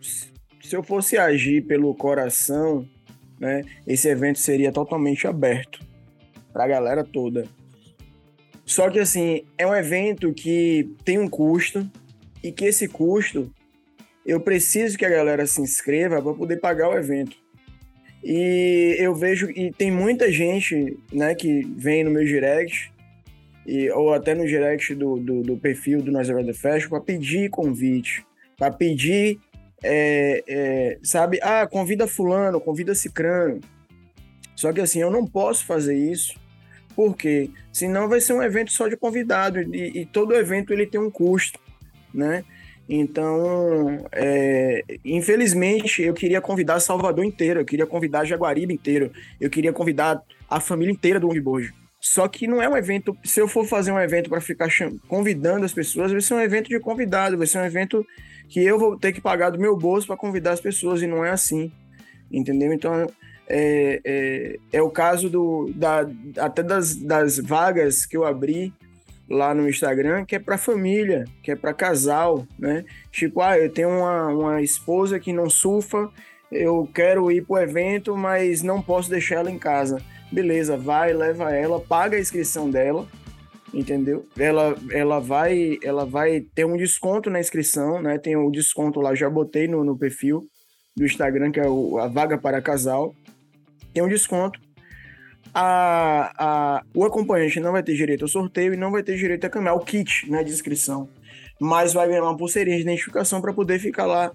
se 0.00 0.76
eu 0.76 0.82
fosse 0.82 1.16
agir 1.16 1.64
pelo 1.66 1.94
coração, 1.94 2.86
né, 3.38 3.62
esse 3.86 4.08
evento 4.08 4.38
seria 4.38 4.72
totalmente 4.72 5.26
aberto 5.26 5.86
para 6.52 6.64
a 6.64 6.68
galera 6.68 7.04
toda. 7.04 7.46
Só 8.66 8.90
que 8.90 8.98
assim, 8.98 9.44
é 9.56 9.66
um 9.66 9.74
evento 9.74 10.34
que 10.34 10.94
tem 11.04 11.18
um 11.18 11.28
custo 11.28 11.88
e 12.42 12.52
que 12.52 12.66
esse 12.66 12.86
custo 12.86 13.50
eu 14.28 14.38
preciso 14.38 14.98
que 14.98 15.06
a 15.06 15.08
galera 15.08 15.46
se 15.46 15.58
inscreva 15.62 16.20
para 16.20 16.34
poder 16.34 16.58
pagar 16.58 16.90
o 16.90 16.98
evento. 16.98 17.34
E 18.22 18.94
eu 18.98 19.14
vejo 19.14 19.50
e 19.50 19.72
tem 19.72 19.90
muita 19.90 20.30
gente, 20.30 20.98
né, 21.10 21.34
que 21.34 21.62
vem 21.76 22.04
no 22.04 22.10
meu 22.10 22.22
direct 22.24 22.92
e, 23.66 23.88
ou 23.90 24.12
até 24.12 24.34
no 24.34 24.46
direct 24.46 24.94
do, 24.94 25.16
do, 25.16 25.42
do 25.42 25.56
perfil 25.56 26.02
do 26.02 26.12
Nós 26.12 26.28
The 26.28 26.52
Fest 26.52 26.90
para 26.90 27.00
pedir 27.00 27.48
convite, 27.48 28.22
para 28.58 28.70
pedir, 28.70 29.40
é, 29.82 30.44
é, 30.46 30.98
sabe, 31.02 31.38
ah, 31.42 31.66
convida 31.66 32.06
fulano, 32.06 32.60
convida 32.60 32.94
cicrano. 32.94 33.60
Só 34.54 34.74
que 34.74 34.80
assim, 34.82 35.00
eu 35.00 35.10
não 35.10 35.26
posso 35.26 35.64
fazer 35.64 35.96
isso, 35.96 36.38
porque 36.94 37.50
senão 37.72 38.10
vai 38.10 38.20
ser 38.20 38.34
um 38.34 38.42
evento 38.42 38.72
só 38.72 38.88
de 38.88 38.96
convidado 38.96 39.58
e, 39.74 40.00
e 40.00 40.04
todo 40.04 40.34
evento 40.34 40.70
ele 40.70 40.86
tem 40.86 41.00
um 41.00 41.10
custo, 41.10 41.58
né? 42.12 42.44
Então, 42.88 44.06
é, 44.12 44.82
infelizmente, 45.04 46.02
eu 46.02 46.14
queria 46.14 46.40
convidar 46.40 46.80
Salvador 46.80 47.24
inteiro, 47.24 47.60
eu 47.60 47.64
queria 47.64 47.86
convidar 47.86 48.24
Jaguaribe 48.24 48.72
inteiro, 48.72 49.12
eu 49.38 49.50
queria 49.50 49.72
convidar 49.72 50.22
a 50.48 50.58
família 50.58 50.92
inteira 50.92 51.20
do 51.20 51.26
longboard. 51.26 51.74
Só 52.00 52.26
que 52.28 52.46
não 52.46 52.62
é 52.62 52.68
um 52.68 52.76
evento. 52.76 53.16
Se 53.24 53.40
eu 53.40 53.48
for 53.48 53.66
fazer 53.66 53.92
um 53.92 54.00
evento 54.00 54.30
para 54.30 54.40
ficar 54.40 54.68
convidando 55.06 55.66
as 55.66 55.72
pessoas, 55.72 56.12
vai 56.12 56.20
ser 56.20 56.34
um 56.34 56.40
evento 56.40 56.68
de 56.68 56.80
convidado, 56.80 57.36
vai 57.36 57.46
ser 57.46 57.58
um 57.58 57.64
evento 57.64 58.06
que 58.48 58.64
eu 58.64 58.78
vou 58.78 58.96
ter 58.96 59.12
que 59.12 59.20
pagar 59.20 59.50
do 59.50 59.58
meu 59.58 59.76
bolso 59.76 60.06
para 60.06 60.16
convidar 60.16 60.52
as 60.52 60.60
pessoas, 60.60 61.02
e 61.02 61.06
não 61.06 61.24
é 61.24 61.30
assim. 61.30 61.70
Entendeu? 62.30 62.72
Então, 62.72 63.06
é, 63.48 64.00
é, 64.04 64.58
é 64.72 64.82
o 64.82 64.90
caso 64.90 65.28
do, 65.28 65.70
da, 65.74 66.08
até 66.38 66.62
das, 66.62 66.94
das 66.94 67.38
vagas 67.38 68.06
que 68.06 68.16
eu 68.16 68.24
abri 68.24 68.72
lá 69.28 69.54
no 69.54 69.68
Instagram 69.68 70.24
que 70.24 70.36
é 70.36 70.38
para 70.38 70.56
família, 70.56 71.24
que 71.42 71.50
é 71.50 71.56
para 71.56 71.74
casal, 71.74 72.46
né? 72.58 72.84
Tipo, 73.12 73.42
ah, 73.42 73.58
eu 73.58 73.70
tenho 73.70 73.90
uma, 73.90 74.28
uma 74.28 74.62
esposa 74.62 75.20
que 75.20 75.32
não 75.32 75.50
surfa, 75.50 76.10
eu 76.50 76.88
quero 76.94 77.30
ir 77.30 77.44
pro 77.44 77.58
evento, 77.58 78.16
mas 78.16 78.62
não 78.62 78.80
posso 78.80 79.10
deixar 79.10 79.36
ela 79.36 79.50
em 79.50 79.58
casa. 79.58 80.02
Beleza, 80.32 80.76
vai, 80.76 81.12
leva 81.12 81.54
ela, 81.54 81.80
paga 81.80 82.16
a 82.16 82.20
inscrição 82.20 82.70
dela, 82.70 83.06
entendeu? 83.72 84.26
Ela, 84.38 84.74
ela 84.90 85.20
vai 85.20 85.78
ela 85.82 86.06
vai 86.06 86.40
ter 86.54 86.64
um 86.64 86.76
desconto 86.76 87.28
na 87.28 87.40
inscrição, 87.40 88.00
né? 88.00 88.18
Tem 88.18 88.36
o 88.36 88.50
desconto 88.50 89.00
lá, 89.00 89.14
já 89.14 89.28
botei 89.28 89.68
no, 89.68 89.84
no 89.84 89.98
perfil 89.98 90.46
do 90.96 91.04
Instagram, 91.04 91.50
que 91.50 91.60
é 91.60 91.68
o, 91.68 91.98
a 91.98 92.08
vaga 92.08 92.38
para 92.38 92.62
casal. 92.62 93.14
Tem 93.92 94.02
um 94.02 94.08
desconto 94.08 94.58
a, 95.54 96.32
a, 96.38 96.82
o 96.94 97.04
acompanhante 97.04 97.60
não 97.60 97.72
vai 97.72 97.82
ter 97.82 97.94
direito 97.94 98.22
ao 98.22 98.28
sorteio 98.28 98.74
e 98.74 98.76
não 98.76 98.90
vai 98.90 99.02
ter 99.02 99.16
direito 99.16 99.44
a 99.46 99.50
caminhar 99.50 99.74
o 99.74 99.80
kit 99.80 100.30
na 100.30 100.38
né, 100.38 100.44
descrição. 100.44 101.08
Mas 101.60 101.92
vai 101.92 102.08
ganhar 102.08 102.22
uma 102.22 102.36
pulseirinha 102.36 102.76
de 102.76 102.82
identificação 102.82 103.40
para 103.40 103.52
poder 103.52 103.78
ficar 103.78 104.06
lá 104.06 104.32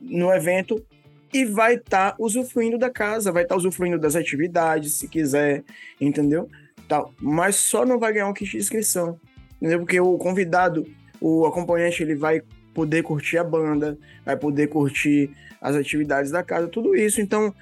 no 0.00 0.32
evento 0.32 0.84
e 1.32 1.44
vai 1.44 1.74
estar 1.74 2.12
tá 2.12 2.16
usufruindo 2.18 2.78
da 2.78 2.88
casa, 2.88 3.32
vai 3.32 3.42
estar 3.42 3.56
tá 3.56 3.58
usufruindo 3.58 3.98
das 3.98 4.14
atividades, 4.14 4.94
se 4.94 5.08
quiser, 5.08 5.64
entendeu? 6.00 6.48
Tal. 6.88 7.12
Mas 7.20 7.56
só 7.56 7.84
não 7.84 7.98
vai 7.98 8.12
ganhar 8.12 8.28
um 8.28 8.34
kit 8.34 8.52
de 8.52 8.58
inscrição, 8.58 9.18
entendeu? 9.56 9.80
Porque 9.80 9.98
o 9.98 10.16
convidado, 10.16 10.86
o 11.20 11.44
acompanhante, 11.44 12.02
ele 12.02 12.14
vai 12.14 12.40
poder 12.72 13.02
curtir 13.02 13.38
a 13.38 13.44
banda, 13.44 13.98
vai 14.24 14.36
poder 14.36 14.68
curtir 14.68 15.30
as 15.60 15.74
atividades 15.74 16.30
da 16.30 16.42
casa, 16.42 16.68
tudo 16.68 16.94
isso. 16.94 17.20
Então, 17.20 17.54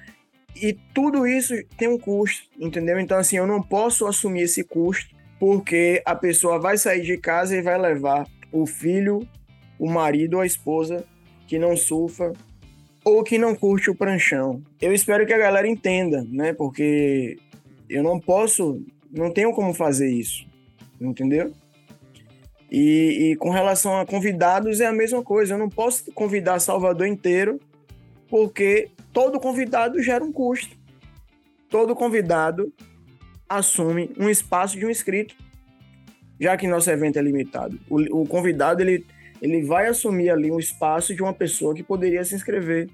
e 0.55 0.73
tudo 0.93 1.25
isso 1.25 1.53
tem 1.77 1.87
um 1.87 1.97
custo, 1.97 2.47
entendeu? 2.59 2.99
Então, 2.99 3.17
assim, 3.17 3.37
eu 3.37 3.47
não 3.47 3.61
posso 3.61 4.05
assumir 4.05 4.43
esse 4.43 4.63
custo 4.63 5.15
porque 5.39 6.01
a 6.05 6.15
pessoa 6.15 6.59
vai 6.59 6.77
sair 6.77 7.01
de 7.01 7.17
casa 7.17 7.55
e 7.55 7.61
vai 7.61 7.77
levar 7.77 8.27
o 8.51 8.65
filho, 8.65 9.27
o 9.77 9.89
marido 9.89 10.35
ou 10.35 10.41
a 10.41 10.45
esposa 10.45 11.05
que 11.47 11.59
não 11.59 11.75
surfa 11.75 12.31
ou 13.03 13.23
que 13.23 13.37
não 13.37 13.55
curte 13.55 13.89
o 13.89 13.95
pranchão. 13.95 14.61
Eu 14.81 14.93
espero 14.93 15.25
que 15.25 15.33
a 15.33 15.37
galera 15.37 15.67
entenda, 15.67 16.25
né? 16.29 16.53
Porque 16.53 17.37
eu 17.89 18.01
não 18.01 18.19
posso, 18.19 18.81
não 19.11 19.31
tenho 19.31 19.51
como 19.51 19.73
fazer 19.73 20.09
isso, 20.09 20.45
entendeu? 21.01 21.51
E, 22.71 23.31
e 23.31 23.35
com 23.35 23.49
relação 23.49 23.99
a 23.99 24.05
convidados 24.05 24.79
é 24.79 24.85
a 24.85 24.93
mesma 24.93 25.21
coisa. 25.21 25.55
Eu 25.55 25.59
não 25.59 25.69
posso 25.69 26.11
convidar 26.13 26.59
Salvador 26.59 27.05
inteiro 27.05 27.59
porque 28.29 28.89
todo 29.13 29.39
convidado 29.39 30.01
gera 30.01 30.23
um 30.23 30.31
custo. 30.33 30.75
Todo 31.69 31.95
convidado 31.95 32.73
assume 33.47 34.11
um 34.17 34.29
espaço 34.29 34.77
de 34.77 34.85
um 34.85 34.89
inscrito, 34.89 35.35
já 36.39 36.57
que 36.57 36.67
nosso 36.67 36.89
evento 36.89 37.19
é 37.19 37.21
limitado. 37.21 37.79
O, 37.89 38.21
o 38.21 38.27
convidado 38.27 38.81
ele, 38.81 39.05
ele 39.41 39.63
vai 39.63 39.87
assumir 39.87 40.29
ali 40.29 40.51
um 40.51 40.59
espaço 40.59 41.15
de 41.15 41.21
uma 41.21 41.33
pessoa 41.33 41.75
que 41.75 41.83
poderia 41.83 42.23
se 42.25 42.35
inscrever, 42.35 42.89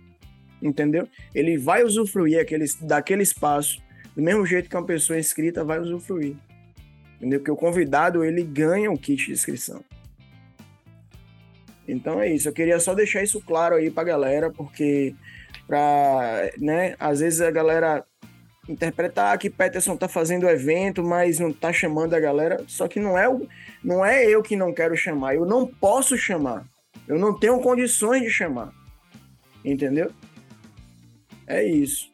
entendeu? 0.61 1.07
Ele 1.33 1.57
vai 1.57 1.83
usufruir 1.83 2.39
aquele, 2.39 2.65
daquele 2.81 3.23
espaço 3.23 3.81
do 4.15 4.21
mesmo 4.21 4.45
jeito 4.45 4.69
que 4.69 4.75
uma 4.75 4.85
pessoa 4.85 5.17
inscrita 5.17 5.63
vai 5.63 5.79
usufruir, 5.79 6.35
entendeu? 7.17 7.39
Porque 7.39 7.51
o 7.51 7.55
convidado 7.55 8.23
ele 8.23 8.43
ganha 8.43 8.91
um 8.91 8.97
kit 8.97 9.25
de 9.25 9.31
inscrição. 9.31 9.83
Então 11.87 12.21
é 12.21 12.31
isso. 12.31 12.47
Eu 12.47 12.53
queria 12.53 12.79
só 12.79 12.93
deixar 12.93 13.23
isso 13.23 13.41
claro 13.41 13.75
aí 13.75 13.89
pra 13.89 14.03
galera, 14.03 14.51
porque 14.51 15.15
pra, 15.69 16.49
né, 16.57 16.95
às 16.99 17.19
vezes 17.19 17.39
a 17.41 17.51
galera 17.51 18.03
interpretar 18.67 19.37
que 19.37 19.51
Peterson 19.51 19.95
tá 19.95 20.07
fazendo 20.07 20.49
evento, 20.49 21.03
mas 21.03 21.37
não 21.37 21.53
tá 21.53 21.71
chamando 21.71 22.15
a 22.15 22.19
galera. 22.19 22.63
Só 22.67 22.87
que 22.87 22.99
não 22.99 23.15
é, 23.15 23.27
não 23.83 24.03
é 24.03 24.25
eu 24.25 24.41
que 24.41 24.55
não 24.55 24.73
quero 24.73 24.97
chamar, 24.97 25.35
eu 25.35 25.45
não 25.45 25.67
posso 25.67 26.17
chamar. 26.17 26.65
Eu 27.07 27.19
não 27.19 27.37
tenho 27.37 27.59
condições 27.59 28.23
de 28.23 28.31
chamar. 28.31 28.73
Entendeu? 29.63 30.11
É 31.45 31.63
isso. 31.63 32.11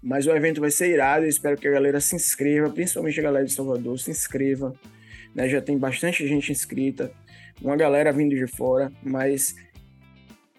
Mas 0.00 0.28
o 0.28 0.30
evento 0.30 0.60
vai 0.60 0.70
ser 0.70 0.92
irado, 0.92 1.24
eu 1.24 1.28
espero 1.28 1.56
que 1.56 1.66
a 1.66 1.72
galera 1.72 2.00
se 2.00 2.14
inscreva, 2.14 2.70
principalmente 2.70 3.18
a 3.18 3.22
galera 3.24 3.44
de 3.44 3.52
Salvador, 3.52 3.98
se 3.98 4.12
inscreva. 4.12 4.72
Né? 5.34 5.48
Já 5.48 5.60
tem 5.60 5.76
bastante 5.76 6.26
gente 6.26 6.52
inscrita 6.52 7.10
uma 7.60 7.76
galera 7.76 8.12
vindo 8.12 8.36
de 8.36 8.46
fora, 8.46 8.92
mas 9.02 9.56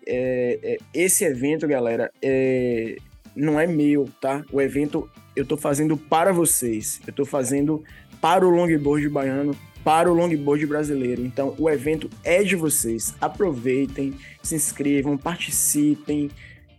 é, 0.10 0.60
é, 0.64 0.78
esse 0.94 1.24
evento, 1.24 1.68
galera, 1.68 2.12
é, 2.22 2.98
não 3.36 3.60
é 3.60 3.68
meu, 3.68 4.10
tá? 4.20 4.44
O 4.52 4.60
evento 4.60 5.10
eu 5.36 5.46
tô 5.46 5.56
fazendo 5.56 5.96
para 5.96 6.34
vocês, 6.34 7.00
eu 7.06 7.14
tô 7.14 7.26
fazendo 7.26 7.84
para 8.20 8.46
o 8.46 8.50
longboard 8.50 9.08
baiano, 9.08 9.56
para 9.84 10.12
o 10.12 10.14
longboard 10.14 10.66
brasileiro. 10.66 11.24
Então, 11.24 11.56
o 11.58 11.70
evento 11.70 12.10
é 12.24 12.44
de 12.44 12.56
vocês. 12.56 13.14
Aproveitem, 13.22 14.18
se 14.42 14.56
inscrevam, 14.56 15.18
participem, 15.18 16.30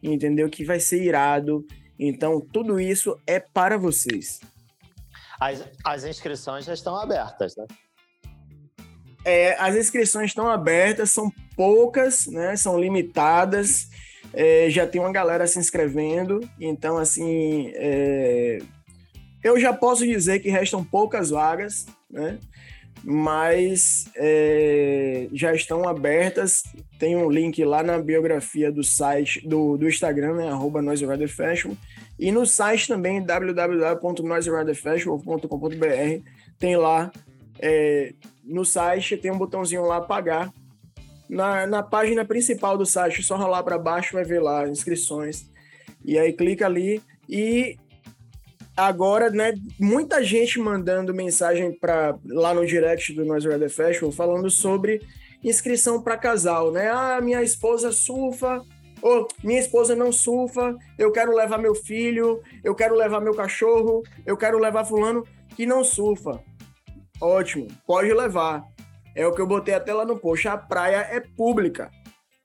entendeu? 0.03 0.51
Que 0.51 0.65
vai 0.65 0.81
ser 0.81 1.03
irado. 1.03 1.65
Então, 1.99 2.41
tudo 2.41 2.81
isso 2.81 3.17
é 3.27 3.39
para 3.39 3.79
vocês. 3.79 4.41
As, 5.41 5.65
as 5.85 6.05
inscrições 6.05 6.65
já 6.65 6.75
estão 6.75 6.97
abertas, 6.97 7.57
né? 7.57 7.67
É, 9.25 9.55
as 9.59 9.77
inscrições 9.77 10.31
estão 10.31 10.49
abertas, 10.49 11.11
são 11.11 11.31
poucas, 11.57 12.27
né? 12.27 12.57
São 12.57 12.79
limitadas. 12.79 13.89
É, 14.33 14.71
já 14.71 14.87
tem 14.87 15.01
uma 15.01 15.13
galera 15.13 15.47
se 15.47 15.59
inscrevendo, 15.59 16.49
então 16.61 16.97
assim, 16.97 17.73
é, 17.75 18.61
eu 19.43 19.59
já 19.59 19.73
posso 19.73 20.07
dizer 20.07 20.39
que 20.39 20.49
restam 20.49 20.85
poucas 20.85 21.31
vagas, 21.31 21.87
né? 22.09 22.39
mas 23.03 24.05
é, 24.17 25.27
já 25.33 25.53
estão 25.55 25.89
abertas. 25.89 26.63
Tem 26.99 27.17
um 27.17 27.31
link 27.31 27.65
lá 27.65 27.83
na 27.83 27.99
biografia 27.99 28.71
do 28.71 28.85
site, 28.85 29.41
do, 29.47 29.79
do 29.79 29.89
Instagram, 29.89 30.35
né? 30.35 30.51
Arroba 30.51 30.83
Festival. 31.29 31.75
E 32.19 32.31
no 32.31 32.45
site 32.45 32.87
também, 32.87 33.23
www.noiseriderfestival.com.br, 33.23 36.23
tem 36.59 36.77
lá, 36.77 37.11
é, 37.61 38.15
no 38.45 38.65
site, 38.65 39.17
tem 39.17 39.31
um 39.31 39.39
botãozinho 39.39 39.85
lá, 39.85 40.01
pagar. 40.01 40.53
Na, 41.29 41.67
na 41.67 41.83
página 41.83 42.25
principal 42.25 42.77
do 42.77 42.85
site, 42.85 43.23
só 43.23 43.37
rolar 43.37 43.63
para 43.63 43.79
baixo, 43.79 44.15
vai 44.15 44.25
ver 44.25 44.41
lá, 44.41 44.69
inscrições. 44.69 45.49
E 46.05 46.19
aí 46.19 46.33
clica 46.33 46.67
ali 46.67 47.01
e 47.29 47.77
agora, 48.77 49.31
né, 49.31 49.53
muita 49.79 50.25
gente 50.25 50.59
mandando 50.59 51.15
mensagem 51.15 51.73
para 51.73 52.19
lá 52.25 52.55
no 52.55 52.67
direct 52.67 53.13
do 53.13 53.25
Noise 53.25 53.49
Rider 53.49 53.71
Festival 53.71 54.11
falando 54.11 54.51
sobre 54.51 55.01
inscrição 55.45 56.03
para 56.03 56.17
casal, 56.17 56.73
né? 56.73 56.91
Ah, 56.91 57.21
minha 57.21 57.43
esposa 57.43 57.93
surfa, 57.93 58.63
ou 59.03 59.29
minha 59.43 59.61
esposa 59.61 59.95
não 59.95 60.13
surfa, 60.13 60.77
eu 60.99 61.13
quero 61.13 61.35
levar 61.35 61.59
meu 61.59 61.75
filho, 61.75 62.43
eu 62.63 62.75
quero 62.75 62.95
levar 62.95 63.21
meu 63.21 63.35
cachorro, 63.35 64.03
eu 64.27 64.37
quero 64.37 64.59
levar 64.59 64.85
fulano 64.85 65.27
que 65.57 65.65
não 65.65 65.85
surfa. 65.85 66.43
Ótimo, 67.21 67.69
pode 67.87 68.13
levar. 68.13 68.65
É 69.15 69.27
o 69.27 69.35
que 69.35 69.41
eu 69.41 69.47
botei 69.47 69.75
até 69.75 69.93
lá 69.93 70.05
no 70.05 70.19
post. 70.19 70.49
A 70.49 70.57
praia 70.57 71.07
é 71.11 71.21
pública. 71.21 71.91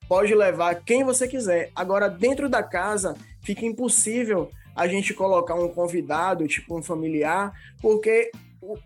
Pode 0.07 0.33
levar 0.35 0.75
quem 0.83 1.03
você 1.03 1.27
quiser. 1.27 1.71
Agora, 1.75 2.09
dentro 2.09 2.49
da 2.49 2.61
casa, 2.61 3.15
fica 3.43 3.65
impossível 3.65 4.49
a 4.75 4.87
gente 4.87 5.13
colocar 5.13 5.55
um 5.55 5.69
convidado, 5.69 6.47
tipo 6.47 6.77
um 6.77 6.83
familiar, 6.83 7.53
porque 7.81 8.29
o, 8.61 8.77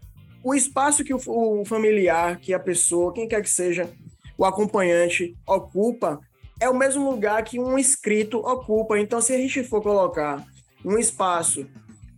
o 0.44 0.54
espaço 0.54 1.04
que 1.04 1.14
o, 1.14 1.20
o 1.26 1.66
familiar, 1.66 2.38
que 2.40 2.54
a 2.54 2.60
pessoa, 2.60 3.12
quem 3.12 3.28
quer 3.28 3.42
que 3.42 3.50
seja, 3.50 3.90
o 4.38 4.46
acompanhante 4.46 5.36
ocupa, 5.48 6.20
é 6.60 6.70
o 6.70 6.78
mesmo 6.78 7.10
lugar 7.10 7.44
que 7.44 7.60
um 7.60 7.78
inscrito 7.80 8.38
ocupa. 8.38 9.00
Então, 9.00 9.20
se 9.20 9.34
a 9.34 9.38
gente 9.38 9.64
for 9.64 9.82
colocar 9.82 10.46
um 10.86 10.98
espaço 10.98 11.66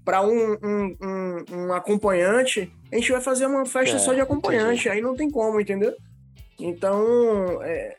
para 0.04 0.22
um, 0.22 0.58
um, 0.64 0.98
um, 1.02 1.56
um, 1.56 1.74
acompanhante, 1.74 2.72
a 2.92 2.96
gente 2.96 3.12
vai 3.12 3.22
fazer 3.22 3.46
uma 3.46 3.66
festa 3.66 3.96
é, 3.96 4.00
só 4.00 4.14
de 4.14 4.22
acompanhante. 4.22 4.88
Entendi. 4.88 4.90
Aí 4.90 5.02
não 5.02 5.16
tem 5.16 5.30
como, 5.30 5.60
entendeu? 5.60 5.96
Então, 6.60 7.62
é, 7.64 7.96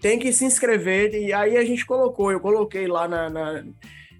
tem 0.00 0.18
que 0.18 0.32
se 0.32 0.44
inscrever. 0.44 1.14
E 1.14 1.32
aí 1.32 1.56
a 1.56 1.64
gente 1.64 1.86
colocou, 1.86 2.30
eu 2.30 2.40
coloquei 2.40 2.86
lá 2.86 3.08
na, 3.08 3.30
na 3.30 3.64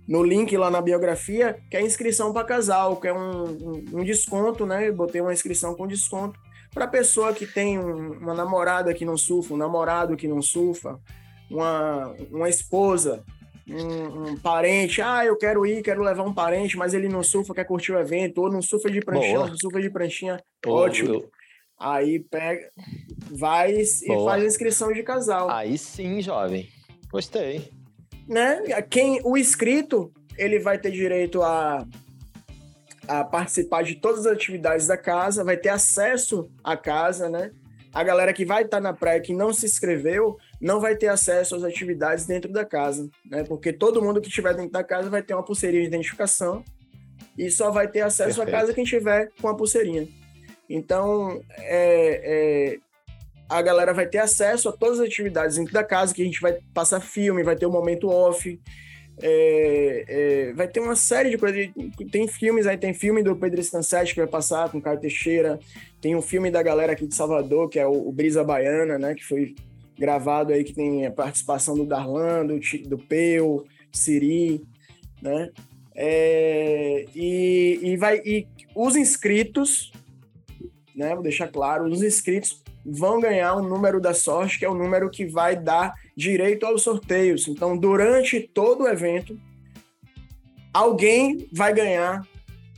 no 0.06 0.22
link 0.22 0.56
lá 0.56 0.70
na 0.70 0.80
biografia, 0.80 1.58
que 1.68 1.76
é 1.76 1.82
inscrição 1.82 2.32
para 2.32 2.46
casal, 2.46 2.96
que 2.96 3.08
é 3.08 3.12
um, 3.12 3.44
um, 3.44 3.84
um, 3.94 4.04
desconto, 4.04 4.64
né? 4.64 4.88
Eu 4.88 4.94
botei 4.94 5.20
uma 5.20 5.32
inscrição 5.32 5.74
com 5.74 5.86
desconto 5.86 6.38
para 6.72 6.86
pessoa 6.86 7.32
que 7.32 7.46
tem 7.46 7.78
um, 7.78 8.12
uma 8.12 8.32
namorada 8.32 8.94
que 8.94 9.04
não 9.04 9.16
surfa, 9.16 9.54
um 9.54 9.56
namorado 9.56 10.16
que 10.16 10.28
não 10.28 10.40
surfa, 10.40 11.00
uma, 11.50 12.14
uma 12.30 12.48
esposa, 12.48 13.24
um, 13.68 14.30
um, 14.30 14.36
parente. 14.36 15.02
Ah, 15.02 15.24
eu 15.24 15.36
quero 15.36 15.66
ir, 15.66 15.82
quero 15.82 16.02
levar 16.02 16.24
um 16.24 16.34
parente, 16.34 16.76
mas 16.76 16.94
ele 16.94 17.08
não 17.08 17.22
surfa, 17.22 17.54
quer 17.54 17.64
curtir 17.64 17.92
o 17.92 17.98
evento, 17.98 18.42
ou 18.42 18.50
não 18.50 18.62
surfa 18.62 18.90
de 18.90 19.00
pranchinha, 19.00 19.38
não 19.38 19.56
surfa 19.56 19.80
de 19.80 19.90
pranchinha. 19.90 20.40
Boa, 20.64 20.82
Ótimo. 20.82 21.14
Eu... 21.14 21.30
Aí 21.78 22.20
pega, 22.20 22.70
vai 23.30 23.72
Boa. 23.72 23.82
e 23.82 24.24
faz 24.24 24.42
a 24.42 24.46
inscrição 24.46 24.92
de 24.92 25.02
casal. 25.02 25.50
Aí 25.50 25.76
sim, 25.76 26.22
jovem. 26.22 26.68
Gostei 27.10 27.70
né? 28.26 28.60
Quem 28.90 29.20
o 29.24 29.36
inscrito, 29.36 30.12
ele 30.36 30.58
vai 30.58 30.78
ter 30.78 30.90
direito 30.90 31.42
a 31.42 31.86
a 33.08 33.22
participar 33.22 33.84
de 33.84 33.94
todas 33.94 34.26
as 34.26 34.32
atividades 34.32 34.88
da 34.88 34.96
casa, 34.96 35.44
vai 35.44 35.56
ter 35.56 35.68
acesso 35.68 36.50
à 36.64 36.76
casa, 36.76 37.28
né? 37.28 37.52
A 37.94 38.02
galera 38.02 38.32
que 38.32 38.44
vai 38.44 38.64
estar 38.64 38.80
na 38.80 38.92
praia 38.92 39.20
que 39.20 39.32
não 39.32 39.52
se 39.52 39.64
inscreveu 39.64 40.36
não 40.60 40.80
vai 40.80 40.96
ter 40.96 41.08
acesso 41.08 41.54
às 41.54 41.64
atividades 41.64 42.26
dentro 42.26 42.52
da 42.52 42.64
casa, 42.64 43.08
né? 43.24 43.44
Porque 43.44 43.72
todo 43.72 44.02
mundo 44.02 44.20
que 44.20 44.28
estiver 44.28 44.54
dentro 44.54 44.72
da 44.72 44.82
casa 44.82 45.10
vai 45.10 45.22
ter 45.22 45.34
uma 45.34 45.42
pulseirinha 45.42 45.82
de 45.82 45.88
identificação 45.88 46.64
e 47.36 47.50
só 47.50 47.70
vai 47.70 47.88
ter 47.88 48.00
acesso 48.00 48.36
Perfeito. 48.36 48.56
à 48.56 48.60
casa 48.60 48.74
quem 48.74 48.84
tiver 48.84 49.30
com 49.40 49.48
a 49.48 49.54
pulseirinha. 49.54 50.08
Então, 50.68 51.40
é, 51.58 52.74
é, 52.74 52.78
a 53.48 53.62
galera 53.62 53.92
vai 53.92 54.06
ter 54.06 54.18
acesso 54.18 54.68
a 54.68 54.72
todas 54.72 55.00
as 55.00 55.06
atividades 55.06 55.56
dentro 55.56 55.72
da 55.72 55.84
casa, 55.84 56.14
que 56.14 56.22
a 56.22 56.24
gente 56.24 56.40
vai 56.40 56.58
passar 56.74 57.00
filme, 57.00 57.42
vai 57.42 57.56
ter 57.56 57.66
um 57.66 57.70
momento 57.70 58.08
off, 58.08 58.60
é, 59.22 60.04
é, 60.08 60.52
vai 60.52 60.68
ter 60.68 60.80
uma 60.80 60.96
série 60.96 61.30
de 61.30 61.38
coisas. 61.38 61.70
Tem 62.10 62.26
filmes 62.28 62.66
aí, 62.66 62.76
tem 62.76 62.92
filme 62.92 63.22
do 63.22 63.36
Pedro 63.36 63.60
Stancete 63.60 64.14
que 64.14 64.20
vai 64.20 64.28
passar 64.28 64.70
com 64.70 64.78
o 64.78 64.82
Caio 64.82 65.00
Teixeira, 65.00 65.58
tem 66.00 66.14
um 66.14 66.22
filme 66.22 66.50
da 66.50 66.62
galera 66.62 66.92
aqui 66.92 67.06
de 67.06 67.14
Salvador, 67.14 67.68
que 67.68 67.78
é 67.78 67.86
o, 67.86 68.08
o, 68.08 68.12
Brisa 68.12 68.44
Baiana, 68.44 68.98
né? 68.98 69.14
Que 69.14 69.24
foi 69.24 69.54
gravado 69.98 70.52
aí, 70.52 70.64
que 70.64 70.74
tem 70.74 71.06
a 71.06 71.10
participação 71.10 71.74
do 71.74 71.86
Darlan, 71.86 72.46
do, 72.46 72.58
do 72.88 72.98
Peu, 72.98 73.64
Siri, 73.92 74.62
né? 75.22 75.50
É, 75.94 77.06
e, 77.14 77.80
e, 77.82 77.96
vai, 77.96 78.18
e 78.18 78.46
os 78.74 78.96
inscritos, 78.96 79.90
né? 80.94 81.14
Vou 81.14 81.22
deixar 81.22 81.48
claro, 81.48 81.86
os 81.86 82.02
inscritos 82.02 82.62
vão 82.84 83.20
ganhar 83.20 83.56
um 83.56 83.62
número 83.62 84.00
da 84.00 84.14
sorte, 84.14 84.58
que 84.58 84.64
é 84.64 84.68
o 84.68 84.74
número 84.74 85.10
que 85.10 85.26
vai 85.26 85.56
dar 85.56 85.94
direito 86.16 86.64
aos 86.64 86.82
sorteios. 86.82 87.48
Então, 87.48 87.76
durante 87.76 88.40
todo 88.40 88.84
o 88.84 88.88
evento, 88.88 89.38
alguém 90.72 91.48
vai 91.52 91.72
ganhar, 91.72 92.26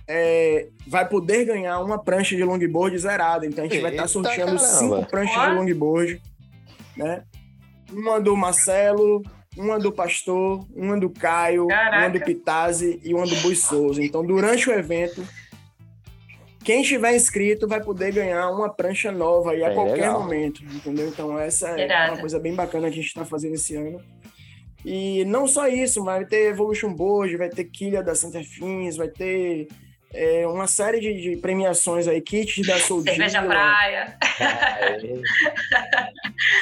é, 0.06 0.68
vai 0.86 1.06
poder 1.06 1.44
ganhar 1.44 1.80
uma 1.80 1.98
prancha 1.98 2.34
de 2.34 2.42
longboard 2.42 2.96
zerada. 2.96 3.44
Então, 3.44 3.64
a 3.64 3.66
gente 3.66 3.76
Eita, 3.76 3.82
vai 3.82 3.92
estar 3.92 4.08
sorteando 4.08 4.56
caramba. 4.56 4.58
cinco 4.58 5.06
pranchas 5.06 5.42
de 5.42 5.54
longboard, 5.54 6.22
né? 6.98 7.22
Uma 7.90 8.20
do 8.20 8.36
Marcelo, 8.36 9.22
uma 9.56 9.78
do 9.78 9.90
Pastor, 9.90 10.66
uma 10.74 10.98
do 10.98 11.08
Caio, 11.08 11.66
Caraca. 11.68 11.98
uma 11.98 12.10
do 12.10 12.20
Pitazzi 12.20 13.00
e 13.02 13.14
uma 13.14 13.26
do 13.26 13.36
Bui 13.36 13.54
Souza. 13.54 14.02
Então, 14.02 14.24
durante 14.26 14.68
o 14.68 14.72
evento, 14.72 15.26
quem 16.68 16.82
estiver 16.82 17.16
inscrito 17.16 17.66
vai 17.66 17.82
poder 17.82 18.12
ganhar 18.12 18.50
uma 18.50 18.68
prancha 18.68 19.10
nova 19.10 19.52
aí 19.52 19.64
a 19.64 19.70
é 19.70 19.74
qualquer 19.74 19.92
legal. 19.92 20.20
momento, 20.20 20.62
entendeu? 20.62 21.08
Então 21.08 21.38
essa 21.38 21.68
é 21.68 22.10
uma 22.10 22.18
coisa 22.18 22.38
bem 22.38 22.54
bacana 22.54 22.88
que 22.88 22.92
a 22.92 22.96
gente 22.96 23.06
está 23.06 23.24
fazendo 23.24 23.54
esse 23.54 23.74
ano. 23.74 24.02
E 24.84 25.24
não 25.24 25.46
só 25.46 25.66
isso, 25.66 26.04
vai 26.04 26.26
ter 26.26 26.50
Evolution 26.50 26.94
Board, 26.94 27.34
vai 27.38 27.48
ter 27.48 27.64
Quilha 27.64 28.02
da 28.02 28.14
Santa 28.14 28.42
Fins, 28.44 28.96
vai 28.98 29.08
ter 29.08 29.68
é, 30.12 30.46
uma 30.46 30.66
série 30.66 31.00
de, 31.00 31.20
de, 31.20 31.36
premiações 31.36 32.08
aí, 32.08 32.20
kits 32.20 32.66
da 32.66 32.78
Soul 32.80 33.02
Cerveja 33.04 33.42
Praia. 33.42 34.16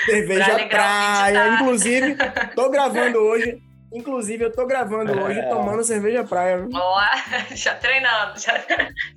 Cerveja 0.04 0.68
Praia. 0.68 1.48
Inclusive, 1.54 2.16
tô 2.54 2.70
gravando 2.70 3.18
hoje 3.22 3.60
Inclusive, 3.92 4.44
eu 4.44 4.52
tô 4.52 4.66
gravando 4.66 5.12
é... 5.12 5.22
hoje 5.22 5.42
tomando 5.48 5.82
cerveja 5.82 6.24
praia. 6.24 6.58
Boa, 6.58 7.08
já 7.54 7.74
treinando, 7.76 8.38
já 8.38 8.62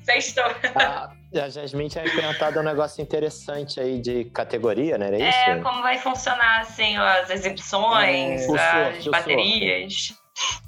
sextou. 0.04 0.46
Ah, 0.76 1.12
a 1.36 1.50
Jasmine 1.50 1.90
tinha 1.90 2.04
perguntado 2.04 2.60
um 2.60 2.64
negócio 2.64 3.02
interessante 3.02 3.80
aí 3.80 4.00
de 4.00 4.26
categoria, 4.26 4.98
né? 4.98 5.08
Era 5.08 5.22
é, 5.22 5.30
isso? 5.30 5.50
É, 5.50 5.60
como 5.60 5.82
vai 5.82 5.98
funcionar, 5.98 6.62
assim, 6.62 6.96
as 6.98 7.30
exibições, 7.30 8.48
é... 8.48 8.90
as 9.00 9.08
baterias. 9.08 10.14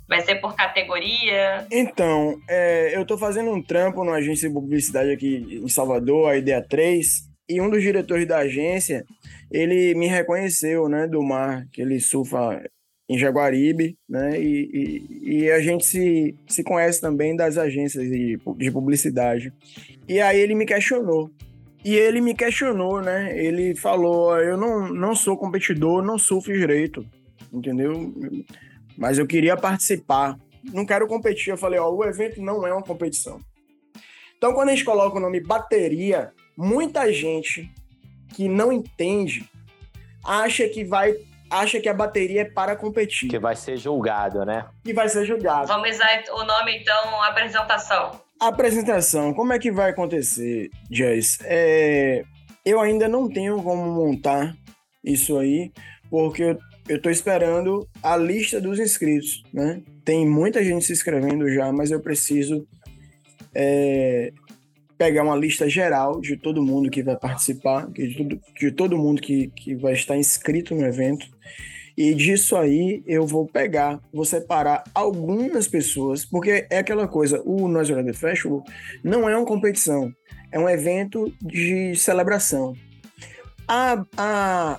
Vai 0.08 0.22
ser 0.22 0.36
por 0.36 0.56
categoria? 0.56 1.66
Então, 1.72 2.40
é, 2.50 2.96
eu 2.96 3.06
tô 3.06 3.18
fazendo 3.18 3.52
um 3.52 3.62
trampo 3.62 4.04
numa 4.04 4.18
agência 4.18 4.48
de 4.48 4.54
publicidade 4.54 5.12
aqui 5.12 5.62
em 5.64 5.70
Salvador, 5.70 6.30
a 6.30 6.38
Ideia 6.38 6.62
3, 6.62 7.30
e 7.50 7.62
um 7.62 7.70
dos 7.70 7.82
diretores 7.82 8.28
da 8.28 8.40
agência, 8.40 9.06
ele 9.52 9.94
me 9.96 10.08
reconheceu, 10.08 10.88
né, 10.88 11.08
do 11.08 11.22
mar, 11.22 11.66
que 11.72 11.82
ele 11.82 12.00
surfa 12.00 12.62
em 13.12 13.18
Jaguaribe, 13.18 13.98
né? 14.08 14.40
E, 14.40 14.70
e, 14.74 15.44
e, 15.44 15.52
a 15.52 15.60
gente 15.60 15.86
se, 15.86 16.34
se 16.48 16.64
conhece 16.64 17.02
também 17.02 17.36
das 17.36 17.58
agências 17.58 18.06
de, 18.06 18.40
de 18.58 18.72
publicidade. 18.72 19.52
E 20.08 20.22
aí 20.22 20.40
ele 20.40 20.56
me 20.56 20.66
questionou. 20.66 21.30
E 21.84 21.94
ele 21.94 22.22
me 22.22 22.34
questionou, 22.34 23.02
né? 23.02 23.38
Ele 23.38 23.76
falou: 23.76 24.38
eu 24.38 24.56
não, 24.56 24.88
não 24.94 25.14
sou 25.14 25.36
competidor, 25.36 26.02
não 26.02 26.18
surfo 26.18 26.54
direito, 26.54 27.06
entendeu? 27.52 28.14
Mas 28.98 29.18
eu 29.18 29.28
queria 29.28 29.58
participar. 29.58 30.38
Não 30.72 30.86
quero 30.86 31.08
competir. 31.08 31.50
Eu 31.52 31.58
falei: 31.58 31.80
ó, 31.80 31.90
o 31.90 32.04
evento 32.04 32.42
não 32.42 32.66
é 32.66 32.74
uma 32.74 32.84
competição. 32.84 33.40
Então, 34.38 34.54
quando 34.54 34.70
a 34.70 34.72
gente 34.72 34.86
coloca 34.86 35.18
o 35.18 35.20
nome 35.20 35.40
bateria, 35.40 36.32
muita 36.58 37.12
gente 37.12 37.72
que 38.34 38.48
não 38.48 38.72
entende 38.72 39.48
acha 40.24 40.68
que 40.68 40.84
vai 40.84 41.16
acha 41.52 41.82
que 41.82 41.90
a 41.90 41.94
bateria 41.94 42.42
é 42.42 42.46
para 42.46 42.76
competir. 42.76 43.30
Que 43.30 43.38
vai 43.38 43.56
ser 43.56 43.78
julgado, 43.78 44.46
né? 44.46 44.68
Que 44.84 44.94
vai 44.94 45.10
ser 45.10 45.26
julgado. 45.26 45.68
Vamos 45.68 45.90
usar 45.92 46.24
o 46.32 46.44
nome, 46.46 46.78
então, 46.78 47.22
apresentação. 47.24 48.22
Apresentação, 48.40 49.34
como 49.34 49.54
é 49.54 49.60
que 49.60 49.72
vai 49.72 49.92
acontecer, 49.92 50.72
Jess? 50.90 51.38
É, 51.44 52.24
eu 52.66 52.80
ainda 52.80 53.08
não 53.08 53.30
tenho 53.30 53.62
como 53.62 53.84
montar 53.92 54.56
isso 55.04 55.38
aí, 55.38 55.72
porque 56.10 56.42
eu, 56.44 56.58
eu 56.92 57.02
tô 57.02 57.10
esperando 57.10 57.88
a 58.04 58.18
lista 58.18 58.60
dos 58.60 58.78
inscritos, 58.78 59.42
né? 59.54 59.82
Tem 60.04 60.28
muita 60.28 60.62
gente 60.62 60.84
se 60.84 60.92
inscrevendo 60.92 61.50
já, 61.50 61.72
mas 61.72 61.90
eu 61.90 62.02
preciso 62.02 62.68
é, 63.56 64.34
pegar 64.98 65.24
uma 65.24 65.38
lista 65.38 65.70
geral 65.70 66.20
de 66.20 66.36
todo 66.36 66.62
mundo 66.62 66.90
que 66.90 67.02
vai 67.02 67.16
participar, 67.16 67.90
de, 67.90 68.14
tudo, 68.14 68.42
de 68.60 68.72
todo 68.72 68.98
mundo 68.98 69.22
que, 69.22 69.48
que 69.56 69.74
vai 69.74 69.94
estar 69.94 70.18
inscrito 70.18 70.76
no 70.76 70.86
evento. 70.86 71.26
E 71.98 72.14
disso 72.14 72.58
aí 72.58 73.02
eu 73.08 73.26
vou 73.26 73.48
pegar, 73.48 74.02
vou 74.14 74.26
separar 74.26 74.84
algumas 74.94 75.70
pessoas, 75.70 76.26
porque 76.26 76.68
é 76.70 76.80
aquela 76.80 77.08
coisa, 77.08 77.42
o 77.46 77.70
Noise 77.70 77.94
the 78.04 78.12
Festival 78.12 78.66
não 79.02 79.30
é 79.30 79.38
uma 79.38 79.46
competição, 79.46 80.12
é 80.52 80.60
um 80.60 80.68
evento 80.68 81.34
de 81.42 81.96
celebração. 81.96 82.76
A, 83.66 84.06
a 84.18 84.78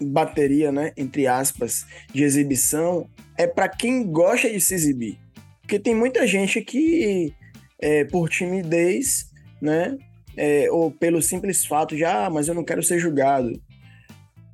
bateria, 0.00 0.72
né, 0.72 0.92
entre 0.96 1.26
aspas, 1.26 1.86
de 2.12 2.24
exibição 2.24 3.08
é 3.36 3.46
para 3.46 3.68
quem 3.68 4.04
gosta 4.10 4.50
de 4.50 4.60
se 4.60 4.74
exibir. 4.74 5.18
Porque 5.60 5.78
tem 5.78 5.94
muita 5.94 6.26
gente 6.26 6.60
que, 6.62 7.32
é, 7.80 8.04
por 8.04 8.28
timidez, 8.28 9.30
né, 9.60 9.96
é, 10.36 10.70
ou 10.70 10.90
pelo 10.90 11.22
simples 11.22 11.64
fato 11.64 11.96
de, 11.96 12.04
ah, 12.04 12.28
mas 12.30 12.48
eu 12.48 12.54
não 12.54 12.64
quero 12.64 12.82
ser 12.82 12.98
julgado, 12.98 13.52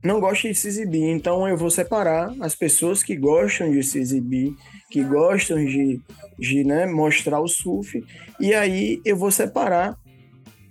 não 0.02 0.20
gosta 0.20 0.48
de 0.48 0.54
se 0.54 0.68
exibir. 0.68 1.04
Então 1.04 1.48
eu 1.48 1.56
vou 1.56 1.70
separar 1.70 2.32
as 2.40 2.54
pessoas 2.54 3.02
que 3.02 3.16
gostam 3.16 3.70
de 3.70 3.82
se 3.82 3.98
exibir, 3.98 4.54
que 4.90 5.02
gostam 5.02 5.64
de, 5.64 6.00
de 6.38 6.64
né, 6.64 6.86
mostrar 6.86 7.40
o 7.40 7.48
surf, 7.48 8.02
e 8.38 8.54
aí 8.54 9.00
eu 9.04 9.16
vou 9.16 9.30
separar 9.30 9.96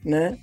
né, 0.04 0.38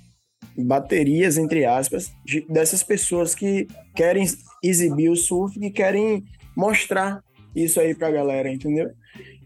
baterias, 0.57 1.37
entre 1.37 1.65
aspas, 1.65 2.11
de, 2.25 2.41
dessas 2.47 2.83
pessoas 2.83 3.33
que 3.33 3.67
querem 3.95 4.25
exibir 4.63 5.09
o 5.09 5.15
surf, 5.15 5.59
que 5.59 5.71
querem 5.71 6.23
mostrar 6.55 7.23
isso 7.55 7.79
aí 7.79 7.93
pra 7.93 8.11
galera, 8.11 8.51
entendeu? 8.51 8.91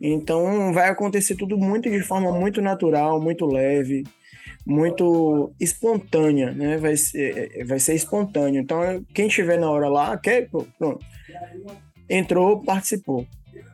Então 0.02 0.74
vai 0.74 0.90
acontecer 0.90 1.36
tudo 1.36 1.58
muito 1.58 1.90
de 1.90 2.02
forma 2.02 2.32
muito 2.32 2.62
natural, 2.62 3.22
muito 3.22 3.46
leve, 3.46 4.04
muito 4.66 5.54
espontânea, 5.60 6.52
né? 6.52 6.78
Vai 6.78 6.98
ser, 6.98 7.52
é, 7.56 7.64
vai 7.64 7.80
ser 7.80 7.96
espontâneo. 7.96 8.62
Então, 8.62 8.80
quem 9.14 9.28
estiver 9.28 9.58
na 9.58 9.70
hora 9.70 9.90
lá, 9.90 10.18
quer, 10.18 10.50
pronto. 10.50 11.00
Entrou, 12.10 12.62
participou, 12.62 13.26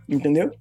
entendeu? 0.08 0.52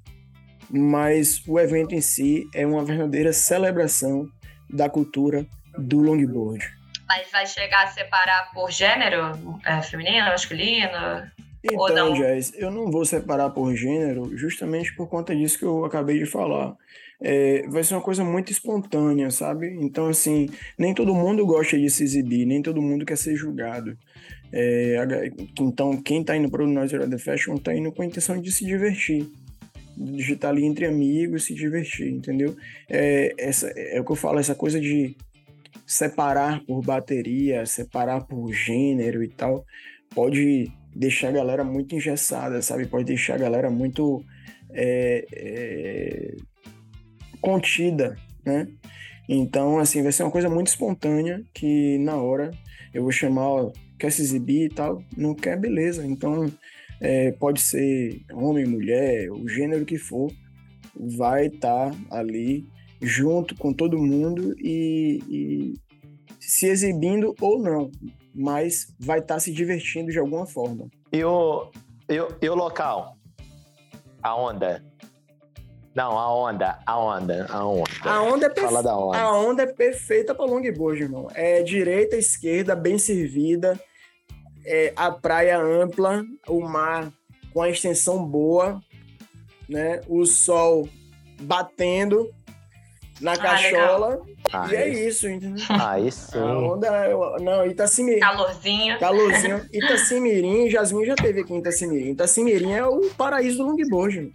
Mas 0.70 1.46
o 1.46 1.58
evento 1.60 1.94
em 1.94 2.00
si 2.00 2.46
é 2.54 2.66
uma 2.66 2.84
verdadeira 2.84 3.32
celebração 3.32 4.26
da 4.70 4.88
cultura 4.88 5.46
do 5.82 5.98
longboard. 5.98 6.64
Mas 7.08 7.30
vai 7.30 7.46
chegar 7.46 7.84
a 7.84 7.86
separar 7.88 8.50
por 8.54 8.70
gênero? 8.70 9.60
É, 9.66 9.82
feminino, 9.82 10.26
masculino? 10.26 11.30
Então, 11.64 12.14
Jazz, 12.14 12.52
eu 12.56 12.70
não 12.70 12.90
vou 12.90 13.04
separar 13.04 13.50
por 13.50 13.74
gênero 13.76 14.36
justamente 14.36 14.94
por 14.96 15.08
conta 15.08 15.34
disso 15.34 15.58
que 15.58 15.64
eu 15.64 15.84
acabei 15.84 16.18
de 16.18 16.26
falar. 16.26 16.74
É, 17.20 17.68
vai 17.68 17.84
ser 17.84 17.94
uma 17.94 18.00
coisa 18.00 18.24
muito 18.24 18.50
espontânea, 18.50 19.30
sabe? 19.30 19.68
Então, 19.80 20.08
assim, 20.08 20.48
nem 20.76 20.92
todo 20.92 21.14
mundo 21.14 21.46
gosta 21.46 21.78
de 21.78 21.88
se 21.88 22.02
exibir, 22.02 22.44
nem 22.46 22.60
todo 22.60 22.82
mundo 22.82 23.06
quer 23.06 23.16
ser 23.16 23.36
julgado. 23.36 23.96
É, 24.52 24.96
então, 25.60 25.96
quem 26.02 26.24
tá 26.24 26.36
indo 26.36 26.50
para 26.50 26.64
o 26.64 26.66
Noise 26.66 26.98
The 26.98 27.18
Fashion 27.18 27.56
tá 27.56 27.72
indo 27.72 27.92
com 27.92 28.02
a 28.02 28.06
intenção 28.06 28.40
de 28.40 28.50
se 28.50 28.64
divertir. 28.64 29.30
De 29.96 30.32
estar 30.32 30.48
ali 30.48 30.64
entre 30.64 30.86
amigos, 30.86 31.44
se 31.44 31.54
divertir, 31.54 32.10
entendeu? 32.10 32.56
É, 32.90 33.34
essa, 33.38 33.68
é 33.68 34.00
o 34.00 34.04
que 34.04 34.12
eu 34.12 34.16
falo, 34.16 34.40
essa 34.40 34.54
coisa 34.54 34.80
de 34.80 35.14
separar 35.86 36.64
por 36.64 36.82
bateria, 36.84 37.66
separar 37.66 38.24
por 38.26 38.52
gênero 38.52 39.22
e 39.22 39.28
tal, 39.28 39.64
pode 40.14 40.72
deixar 40.94 41.28
a 41.28 41.32
galera 41.32 41.64
muito 41.64 41.94
engessada, 41.94 42.60
sabe? 42.62 42.86
Pode 42.86 43.04
deixar 43.04 43.34
a 43.34 43.38
galera 43.38 43.70
muito 43.70 44.24
é, 44.70 45.26
é, 45.32 46.36
contida, 47.40 48.16
né? 48.44 48.68
Então, 49.28 49.78
assim, 49.78 50.02
vai 50.02 50.12
ser 50.12 50.24
uma 50.24 50.30
coisa 50.32 50.48
muito 50.48 50.68
espontânea 50.68 51.42
que 51.54 51.98
na 51.98 52.16
hora 52.16 52.50
eu 52.92 53.02
vou 53.02 53.12
chamar, 53.12 53.70
quer 53.98 54.10
se 54.10 54.22
exibir 54.22 54.66
e 54.66 54.68
tal, 54.68 55.02
não 55.16 55.34
quer, 55.34 55.58
beleza. 55.58 56.04
Então, 56.04 56.52
é, 57.00 57.32
pode 57.32 57.60
ser 57.60 58.22
homem, 58.32 58.66
mulher, 58.66 59.30
o 59.30 59.48
gênero 59.48 59.84
que 59.84 59.96
for, 59.96 60.30
vai 60.94 61.46
estar 61.46 61.90
tá 61.90 61.96
ali 62.10 62.66
junto 63.02 63.56
com 63.56 63.72
todo 63.72 63.98
mundo 63.98 64.54
e, 64.58 65.18
e, 65.28 65.74
se 66.40 66.66
exibindo 66.66 67.34
ou 67.40 67.58
não, 67.58 67.90
mas 68.32 68.94
vai 68.98 69.18
estar 69.18 69.34
tá 69.34 69.40
se 69.40 69.52
divertindo 69.52 70.12
de 70.12 70.18
alguma 70.18 70.46
forma. 70.46 70.88
E 71.12 71.22
o, 71.24 71.70
e 72.08 72.20
o, 72.20 72.28
e 72.40 72.48
o 72.48 72.54
local? 72.54 73.16
A 74.22 74.36
onda? 74.36 74.84
Não, 75.94 76.16
a 76.16 76.34
onda, 76.34 76.78
a 76.86 76.98
onda, 76.98 77.46
a 77.50 77.66
onda. 77.66 77.90
A 78.04 78.22
onda 78.22 78.46
é, 78.46 78.48
perfe... 78.48 78.68
Fala 78.68 78.82
da 78.82 78.96
onda. 78.96 79.18
A 79.18 79.38
onda 79.38 79.62
é 79.64 79.66
perfeita 79.66 80.34
para 80.34 80.46
longboard, 80.46 81.02
irmão. 81.02 81.28
É 81.34 81.62
direita, 81.62 82.16
esquerda, 82.16 82.74
bem 82.74 82.98
servida, 82.98 83.78
é 84.64 84.92
a 84.96 85.10
praia 85.10 85.60
ampla, 85.60 86.22
o 86.48 86.60
mar 86.60 87.12
com 87.52 87.60
a 87.60 87.68
extensão 87.68 88.24
boa, 88.24 88.80
né? 89.68 90.00
O 90.08 90.24
sol 90.24 90.88
batendo 91.42 92.32
na 93.22 93.32
ah, 93.32 93.38
cachola. 93.38 94.20
Ah, 94.52 94.68
e 94.70 94.74
é 94.74 94.88
isso, 94.88 95.28
entendeu? 95.28 95.64
Aí 95.70 96.10
sim. 96.10 96.38
A 96.38 96.58
onda, 96.58 96.90
não, 97.40 97.64
Itacimirim. 97.64 98.20
Calorzinho. 98.20 98.98
Calorzinho. 98.98 99.66
Itacimirim, 99.72 100.68
Jasmin 100.68 101.06
já 101.06 101.14
teve 101.14 101.40
aqui 101.40 101.54
em 101.54 101.58
Itacimirim. 101.58 102.10
Itacimirim 102.10 102.72
é 102.72 102.84
o 102.84 103.00
paraíso 103.16 103.58
do 103.58 103.64
longboard. 103.64 104.32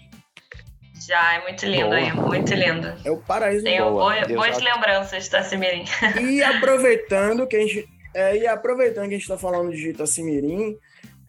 Já, 1.06 1.36
é 1.36 1.44
muito 1.44 1.66
lindo 1.66 1.94
aí, 1.94 2.12
muito 2.12 2.54
lindo. 2.54 2.94
É 3.06 3.12
o 3.12 3.18
paraíso 3.18 3.64
Tenho 3.64 3.92
boa, 3.92 4.26
boas 4.28 4.62
lembranças 4.62 5.24
de 5.24 5.30
Itacimirim. 5.30 5.86
E 6.22 6.42
aproveitando 6.44 7.46
que 7.46 7.56
a 7.56 7.60
gente, 7.60 7.88
é, 8.14 8.38
e 8.38 8.48
aproveitando 8.48 9.08
que 9.08 9.16
a 9.16 9.18
gente 9.18 9.22
está 9.22 9.38
falando 9.38 9.72
de 9.72 9.90
Itacimirim, 9.90 10.78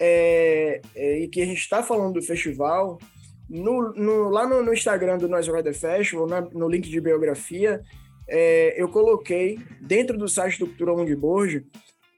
é, 0.01 0.81
é, 0.95 1.19
e 1.19 1.29
que 1.29 1.43
a 1.43 1.47
gente 1.47 1.61
está 1.61 1.83
falando 1.83 2.15
do 2.15 2.23
festival, 2.23 2.99
no, 3.49 3.93
no, 3.95 4.29
lá 4.29 4.47
no, 4.47 4.63
no, 4.63 4.73
Instagram 4.73 5.19
do 5.19 5.29
Noise 5.29 5.51
Rider 5.51 5.75
Festival, 5.75 6.27
na, 6.27 6.41
no 6.41 6.69
link 6.69 6.89
de 6.89 7.01
biografia, 7.01 7.83
é, 8.29 8.81
eu 8.81 8.89
coloquei 8.89 9.59
dentro 9.81 10.19
do 10.19 10.29
site 10.29 10.59
do 10.59 10.67
Cultura 10.67 10.93
Longboard 10.93 11.65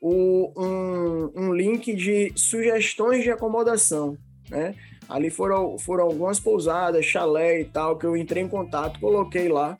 o, 0.00 0.52
um, 0.56 1.32
um 1.36 1.54
link 1.54 1.94
de 1.94 2.32
sugestões 2.34 3.22
de 3.22 3.30
acomodação, 3.30 4.16
né? 4.48 4.74
Ali 5.08 5.28
foram, 5.28 5.78
foram 5.78 6.04
algumas 6.04 6.38
pousadas, 6.38 7.04
chalé 7.04 7.60
e 7.60 7.64
tal, 7.64 7.98
que 7.98 8.06
eu 8.06 8.16
entrei 8.16 8.42
em 8.42 8.48
contato, 8.48 9.00
coloquei 9.00 9.48
lá 9.48 9.76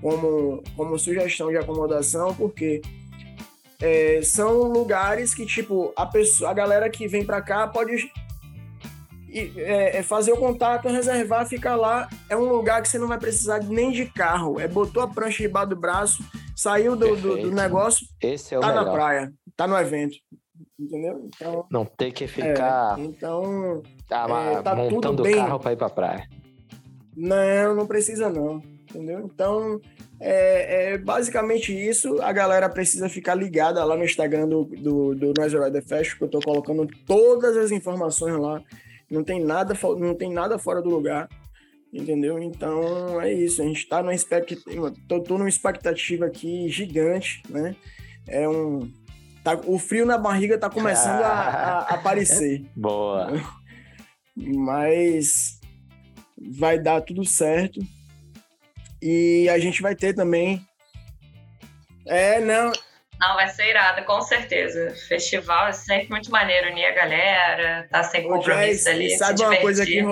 como, 0.00 0.62
como 0.76 0.98
sugestão 0.98 1.48
de 1.48 1.56
acomodação, 1.56 2.34
porque 2.34 2.82
é, 3.80 4.20
são 4.22 4.64
lugares 4.64 5.34
que, 5.34 5.46
tipo, 5.46 5.92
a, 5.96 6.04
pessoa, 6.06 6.50
a 6.50 6.54
galera 6.54 6.90
que 6.90 7.06
vem 7.06 7.24
para 7.24 7.40
cá 7.40 7.66
pode 7.66 8.10
é, 9.34 9.98
é, 9.98 10.02
fazer 10.02 10.32
o 10.32 10.36
contato, 10.36 10.88
reservar, 10.88 11.46
ficar 11.46 11.74
lá. 11.74 12.08
É 12.28 12.36
um 12.36 12.48
lugar 12.48 12.80
que 12.80 12.88
você 12.88 12.98
não 12.98 13.08
vai 13.08 13.18
precisar 13.18 13.62
nem 13.64 13.90
de 13.90 14.06
carro. 14.06 14.60
É 14.60 14.68
botou 14.68 15.02
a 15.02 15.08
prancha 15.08 15.42
debaixo 15.42 15.70
do 15.70 15.76
braço, 15.76 16.24
saiu 16.56 16.94
do, 16.94 17.16
do, 17.16 17.36
do 17.42 17.50
negócio, 17.50 18.06
Esse 18.22 18.54
é 18.54 18.58
o 18.58 18.60
tá 18.60 18.68
melhor. 18.68 18.84
na 18.84 18.92
praia, 18.92 19.32
tá 19.56 19.66
no 19.66 19.76
evento. 19.76 20.16
Entendeu? 20.78 21.28
Então, 21.34 21.66
não 21.70 21.84
ter 21.84 22.12
que 22.12 22.26
ficar 22.26 22.98
é, 22.98 23.02
então, 23.02 23.82
tá, 24.08 24.26
é, 24.28 24.62
tá 24.62 24.74
montando 24.74 25.22
o 25.22 25.32
carro 25.32 25.60
para 25.60 25.72
ir 25.72 25.76
pra 25.76 25.88
praia. 25.88 26.28
Não, 27.16 27.74
não 27.74 27.86
precisa 27.86 28.28
não. 28.28 28.60
Entendeu? 28.90 29.20
Então, 29.24 29.80
é, 30.20 30.92
é, 30.92 30.98
basicamente 30.98 31.72
isso. 31.72 32.20
A 32.22 32.32
galera 32.32 32.68
precisa 32.68 33.08
ficar 33.08 33.34
ligada 33.34 33.84
lá 33.84 33.96
no 33.96 34.04
Instagram 34.04 34.48
do, 34.48 34.64
do, 34.64 35.14
do 35.14 35.32
Noise 35.36 35.58
Rider 35.58 35.84
Fest, 35.84 36.16
que 36.16 36.22
eu 36.22 36.28
tô 36.28 36.40
colocando 36.40 36.86
todas 37.04 37.56
as 37.56 37.72
informações 37.72 38.36
lá 38.36 38.62
não 39.14 39.24
tem 39.24 39.42
nada, 39.42 39.74
não 39.98 40.14
tem 40.14 40.32
nada 40.32 40.58
fora 40.58 40.82
do 40.82 40.90
lugar, 40.90 41.28
entendeu? 41.92 42.42
Então 42.42 43.20
é 43.20 43.32
isso, 43.32 43.62
a 43.62 43.64
gente 43.64 43.78
está 43.78 44.02
numa 44.02 44.14
expectativa, 44.14 44.92
tô, 45.08 45.20
tô 45.20 45.38
numa 45.38 45.48
expectativa 45.48 46.26
aqui 46.26 46.68
gigante, 46.68 47.42
né? 47.48 47.76
É 48.26 48.48
um 48.48 48.90
tá, 49.44 49.60
o 49.66 49.78
frio 49.78 50.04
na 50.04 50.18
barriga 50.18 50.58
tá 50.58 50.68
começando 50.68 51.22
a, 51.22 51.28
a, 51.28 51.78
aparecer. 51.94 52.64
Boa. 52.74 53.32
Mas 54.36 55.60
vai 56.58 56.78
dar 56.78 57.00
tudo 57.02 57.24
certo. 57.24 57.80
E 59.00 59.48
a 59.48 59.58
gente 59.58 59.82
vai 59.82 59.94
ter 59.94 60.14
também. 60.14 60.66
É, 62.06 62.40
não, 62.40 62.72
não, 63.28 63.34
vai 63.34 63.48
ser 63.48 63.70
irada, 63.70 64.02
com 64.02 64.20
certeza. 64.20 64.94
Festival 65.08 65.68
é 65.68 65.72
sempre 65.72 66.10
muito 66.10 66.30
maneiro 66.30 66.70
unir 66.70 66.84
a 66.86 66.92
galera, 66.92 67.88
tá 67.90 68.02
sem 68.02 68.22
compromisso 68.26 68.88
ali. 68.88 69.06
E 69.06 69.16
sabe, 69.16 69.42
uma 69.42 69.56
coisa 69.56 69.84
que, 69.84 70.02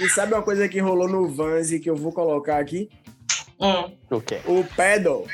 e 0.00 0.08
sabe 0.08 0.34
uma 0.34 0.42
coisa 0.42 0.68
que 0.68 0.78
rolou 0.80 1.08
no 1.08 1.28
Vanzi 1.28 1.80
que 1.80 1.88
eu 1.88 1.96
vou 1.96 2.12
colocar 2.12 2.58
aqui? 2.58 2.90
Hum. 3.60 3.96
O 4.10 4.20
quê? 4.20 4.40
O 4.46 4.64
pedal. 4.76 5.26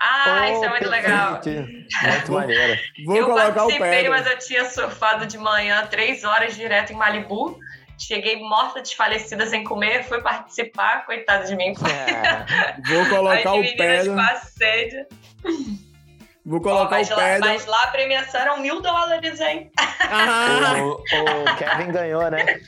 Ah, 0.00 0.46
oh, 0.46 0.52
isso 0.52 0.64
é 0.64 0.68
muito 0.68 0.88
legal. 0.88 1.40
Muito 1.42 2.32
maneiro. 2.32 2.80
Vou 3.04 3.16
eu 3.16 3.26
colocar 3.26 3.64
o 3.64 3.68
pedal. 3.68 4.10
mas 4.10 4.26
eu 4.26 4.38
tinha 4.38 4.64
surfado 4.64 5.26
de 5.26 5.38
manhã 5.38 5.86
três 5.86 6.24
horas 6.24 6.54
direto 6.54 6.92
em 6.92 6.96
Malibu. 6.96 7.58
cheguei 7.98 8.36
morta, 8.36 8.80
desfalecida, 8.80 9.46
sem 9.46 9.64
comer, 9.64 10.04
fui 10.04 10.20
participar, 10.20 11.04
coitada 11.04 11.46
de 11.46 11.56
mim. 11.56 11.72
É. 11.72 12.78
Vou 12.86 13.08
colocar 13.08 13.54
o 13.54 13.76
pé. 13.76 14.04
Com 14.04 14.20
a 14.20 14.36
sede. 14.36 15.06
Vou 16.48 16.62
colocar 16.62 16.96
mas 16.96 17.10
o 17.10 17.14
pé. 17.14 17.38
Mas 17.40 17.66
lá 17.66 17.82
a 17.82 17.88
premiação 17.88 18.40
eram 18.40 18.60
mil 18.60 18.80
dólares, 18.80 19.38
hein? 19.38 19.70
Ah. 20.10 20.76
O, 20.80 20.92
o, 20.92 21.56
Kevin 21.58 21.92
ganhou, 21.92 22.30
né? 22.30 22.58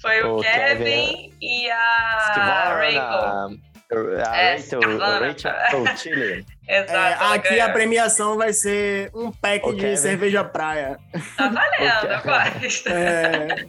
Foi 0.00 0.22
o, 0.22 0.38
o 0.38 0.40
Kevin, 0.40 0.84
Kevin, 0.84 1.34
e 1.38 1.70
a 1.70 2.74
Rachel. 2.74 3.71
A 3.92 4.36
é, 4.36 4.56
Rachel, 4.56 4.80
Rachel 4.98 5.96
Chile. 5.96 6.46
Exato. 6.66 6.92
É, 6.92 7.34
aqui 7.34 7.60
a 7.60 7.68
premiação 7.70 8.36
vai 8.36 8.52
ser 8.52 9.10
um 9.14 9.30
pack 9.30 9.68
o 9.68 9.72
de 9.72 9.80
Kevin. 9.80 9.96
cerveja 9.96 10.44
praia. 10.44 10.98
Tá 11.36 11.48
valendo, 11.48 12.22
gosto. 12.24 12.88
É, 12.88 13.66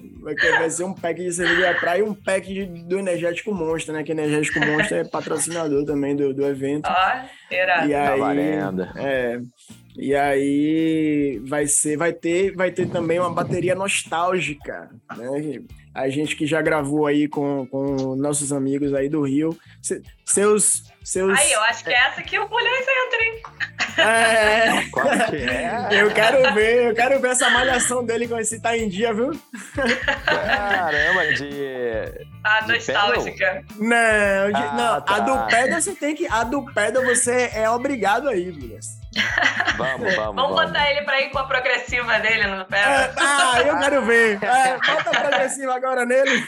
vai 0.60 0.70
ser 0.70 0.84
um 0.84 0.94
pack 0.94 1.22
de 1.22 1.34
cerveja 1.34 1.74
praia 1.80 2.00
e 2.00 2.04
um 2.04 2.14
pack 2.14 2.48
de, 2.54 2.66
do 2.66 3.00
Energético 3.00 3.54
Monstro, 3.54 3.94
né? 3.94 4.04
Que 4.04 4.12
Energético 4.12 4.60
Monstro 4.60 4.98
é 4.98 5.04
patrocinador 5.04 5.86
também 5.86 6.16
do, 6.16 6.34
do 6.34 6.46
evento. 6.46 6.88
Ó, 6.88 7.54
irado. 7.54 7.90
E 7.90 7.94
tá 7.94 8.14
aí, 8.14 8.20
valendo. 8.20 8.84
É, 8.96 9.42
e 9.96 10.16
aí 10.16 11.42
vai 11.46 11.68
ser, 11.68 11.98
vai 11.98 12.14
ter, 12.14 12.56
vai 12.56 12.72
ter 12.72 12.88
também 12.88 13.20
uma 13.20 13.32
bateria 13.32 13.76
nostálgica, 13.76 14.90
né? 15.18 15.62
A 15.94 16.10
gente 16.10 16.36
que 16.36 16.48
já 16.48 16.62
gravou 16.62 17.06
aí 17.06 17.28
com, 17.28 17.68
com 17.68 18.16
nossos 18.16 18.52
amigos 18.52 18.94
aí 18.94 19.08
do 19.08 19.22
Rio, 19.22 19.58
seus, 20.26 20.84
seus. 21.04 21.39
Aí, 21.39 21.52
eu 21.52 21.62
acho 21.62 21.84
que 21.84 21.91
é 21.91 22.08
essa 22.08 22.22
que 22.24 22.39
o 22.39 22.48
Bulhões 22.48 22.82
entra, 22.82 23.24
hein? 23.24 23.44
É. 23.98 24.89
Qual 24.89 25.06
que 25.06 25.36
é? 25.36 25.88
Eu 25.91 26.12
quero 26.12 26.54
ver, 26.54 26.89
eu 26.89 26.96
quero 26.96 27.20
ver 27.20 27.32
essa 27.32 27.50
malhação 27.50 28.04
dele 28.04 28.28
com 28.28 28.38
esse 28.39 28.60
tá 28.60 28.76
em 28.76 28.89
dia, 28.89 29.14
viu? 29.14 29.39
Caramba, 30.26 31.34
de. 31.34 32.28
A 32.44 32.68
nostálgica. 32.68 33.64
Não, 33.78 34.52
de, 34.52 34.56
ah, 34.56 34.74
não, 34.76 35.02
tá. 35.02 35.16
a 35.16 35.20
do 35.20 35.48
pedal 35.48 35.82
você 35.82 35.94
tem 35.94 36.16
que. 36.16 36.28
A 36.28 36.44
do 36.44 36.66
pedal 36.74 37.04
você 37.04 37.52
é 37.54 37.70
obrigado 37.70 38.28
aí, 38.28 38.52
Bulhões. 38.52 39.03
Vamos, 39.78 40.16
vamos. 40.16 40.36
Vamos 40.36 40.61
botar 40.61 40.91
ele 40.91 41.01
pra 41.01 41.20
ir 41.22 41.32
com 41.32 41.39
a 41.39 41.45
progressiva 41.45 42.20
dele 42.20 42.45
no 42.45 42.64
pé. 42.66 42.78
É, 42.78 43.11
ah, 43.18 43.61
eu 43.66 43.80
quero 43.80 44.05
ver. 44.05 44.38
É, 44.43 44.78
bota 44.78 45.09
a 45.09 45.22
progressiva 45.22 45.76
agora 45.76 46.05
nele. 46.05 46.32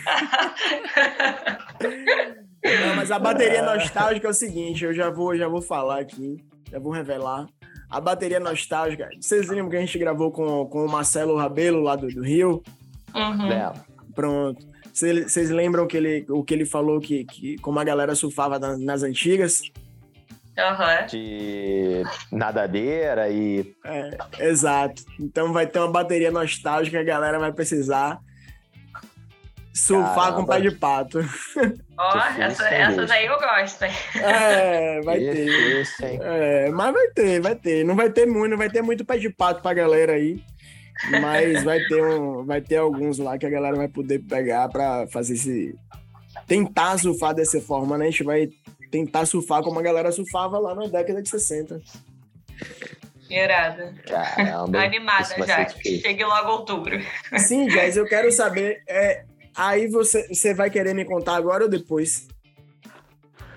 Não, 2.85 2.95
mas 2.95 3.11
a 3.11 3.19
bateria 3.19 3.63
nostálgica 3.63 4.27
é 4.27 4.31
o 4.31 4.33
seguinte, 4.33 4.85
eu 4.85 4.93
já 4.93 5.09
vou, 5.09 5.35
já 5.35 5.47
vou 5.47 5.61
falar 5.61 5.99
aqui, 5.99 6.43
já 6.71 6.79
vou 6.79 6.91
revelar. 6.91 7.47
A 7.89 7.99
bateria 7.99 8.39
nostálgica, 8.39 9.09
vocês 9.19 9.47
lembram 9.47 9.69
que 9.69 9.77
a 9.77 9.79
gente 9.79 9.99
gravou 9.99 10.31
com, 10.31 10.65
com 10.65 10.85
o 10.85 10.89
Marcelo 10.89 11.37
Rabelo 11.37 11.81
lá 11.81 11.95
do, 11.95 12.07
do 12.07 12.23
Rio? 12.23 12.63
Uhum. 13.13 13.51
É. 13.51 13.71
Pronto. 14.13 14.65
Vocês 14.91 15.49
lembram 15.49 15.85
que 15.85 15.97
ele, 15.97 16.25
o 16.29 16.43
que 16.43 16.53
ele 16.53 16.65
falou 16.65 16.99
que, 16.99 17.25
que 17.25 17.57
como 17.57 17.79
a 17.79 17.83
galera 17.83 18.15
surfava 18.15 18.57
nas, 18.57 18.79
nas 18.79 19.03
antigas? 19.03 19.61
Uhum. 20.57 21.05
De 21.07 22.03
nadadeira 22.31 23.29
e. 23.29 23.75
É, 23.83 24.45
exato. 24.47 25.03
Então 25.19 25.51
vai 25.51 25.67
ter 25.67 25.79
uma 25.79 25.91
bateria 25.91 26.31
nostálgica 26.31 26.97
que 27.03 27.09
a 27.09 27.13
galera 27.13 27.37
vai 27.37 27.51
precisar 27.51 28.19
surfar 29.75 30.15
Caramba. 30.15 30.37
com 30.37 30.45
pé 30.45 30.61
de 30.61 30.71
pato. 30.71 31.19
Ó, 31.97 32.13
oh, 32.13 32.41
essa, 32.41 32.67
essa 32.69 33.05
daí 33.05 33.25
eu 33.25 33.37
gosto. 33.37 33.83
É, 34.15 35.01
vai 35.01 35.19
ter. 35.19 35.81
Isso, 35.81 36.03
é, 36.03 36.69
mas 36.71 36.93
vai 36.93 37.07
ter, 37.09 37.41
vai 37.41 37.55
ter. 37.55 37.83
Não 37.83 37.95
vai 37.95 38.09
ter 38.09 38.25
muito, 38.25 38.51
não 38.51 38.57
vai 38.57 38.69
ter 38.69 38.81
muito 38.81 39.03
pé 39.03 39.17
de 39.17 39.29
pato 39.29 39.61
pra 39.61 39.73
galera 39.73 40.13
aí. 40.13 40.41
Mas 41.21 41.61
vai 41.63 41.79
ter, 41.81 42.01
um, 42.01 42.45
vai 42.45 42.61
ter 42.61 42.77
alguns 42.77 43.17
lá 43.17 43.37
que 43.37 43.45
a 43.45 43.49
galera 43.49 43.75
vai 43.75 43.89
poder 43.89 44.19
pegar 44.19 44.69
pra 44.69 45.05
fazer 45.07 45.33
esse. 45.33 45.75
Tentar 46.47 46.97
surfar 46.97 47.33
dessa 47.33 47.59
forma, 47.59 47.97
né? 47.97 48.05
A 48.05 48.09
gente 48.09 48.23
vai 48.23 48.49
tentar 48.95 49.25
surfar 49.25 49.61
como 49.61 49.77
a 49.77 49.81
galera 49.83 50.09
surfava 50.09 50.57
lá 50.57 50.73
na 50.73 50.87
década 50.87 51.21
de 51.21 51.27
60. 51.27 51.81
Irada. 53.29 53.93
Caramba. 54.07 54.79
Animada 54.79 55.45
já. 55.45 55.67
Chegue 55.67 56.23
logo 56.23 56.51
outubro. 56.51 56.97
Sim, 57.37 57.67
Jazz, 57.67 57.97
eu 57.97 58.05
quero 58.05 58.31
saber. 58.31 58.81
É, 58.87 59.25
aí 59.53 59.87
você, 59.87 60.27
você 60.29 60.53
vai 60.53 60.69
querer 60.69 60.93
me 60.93 61.03
contar 61.03 61.35
agora 61.35 61.65
ou 61.65 61.69
depois? 61.69 62.27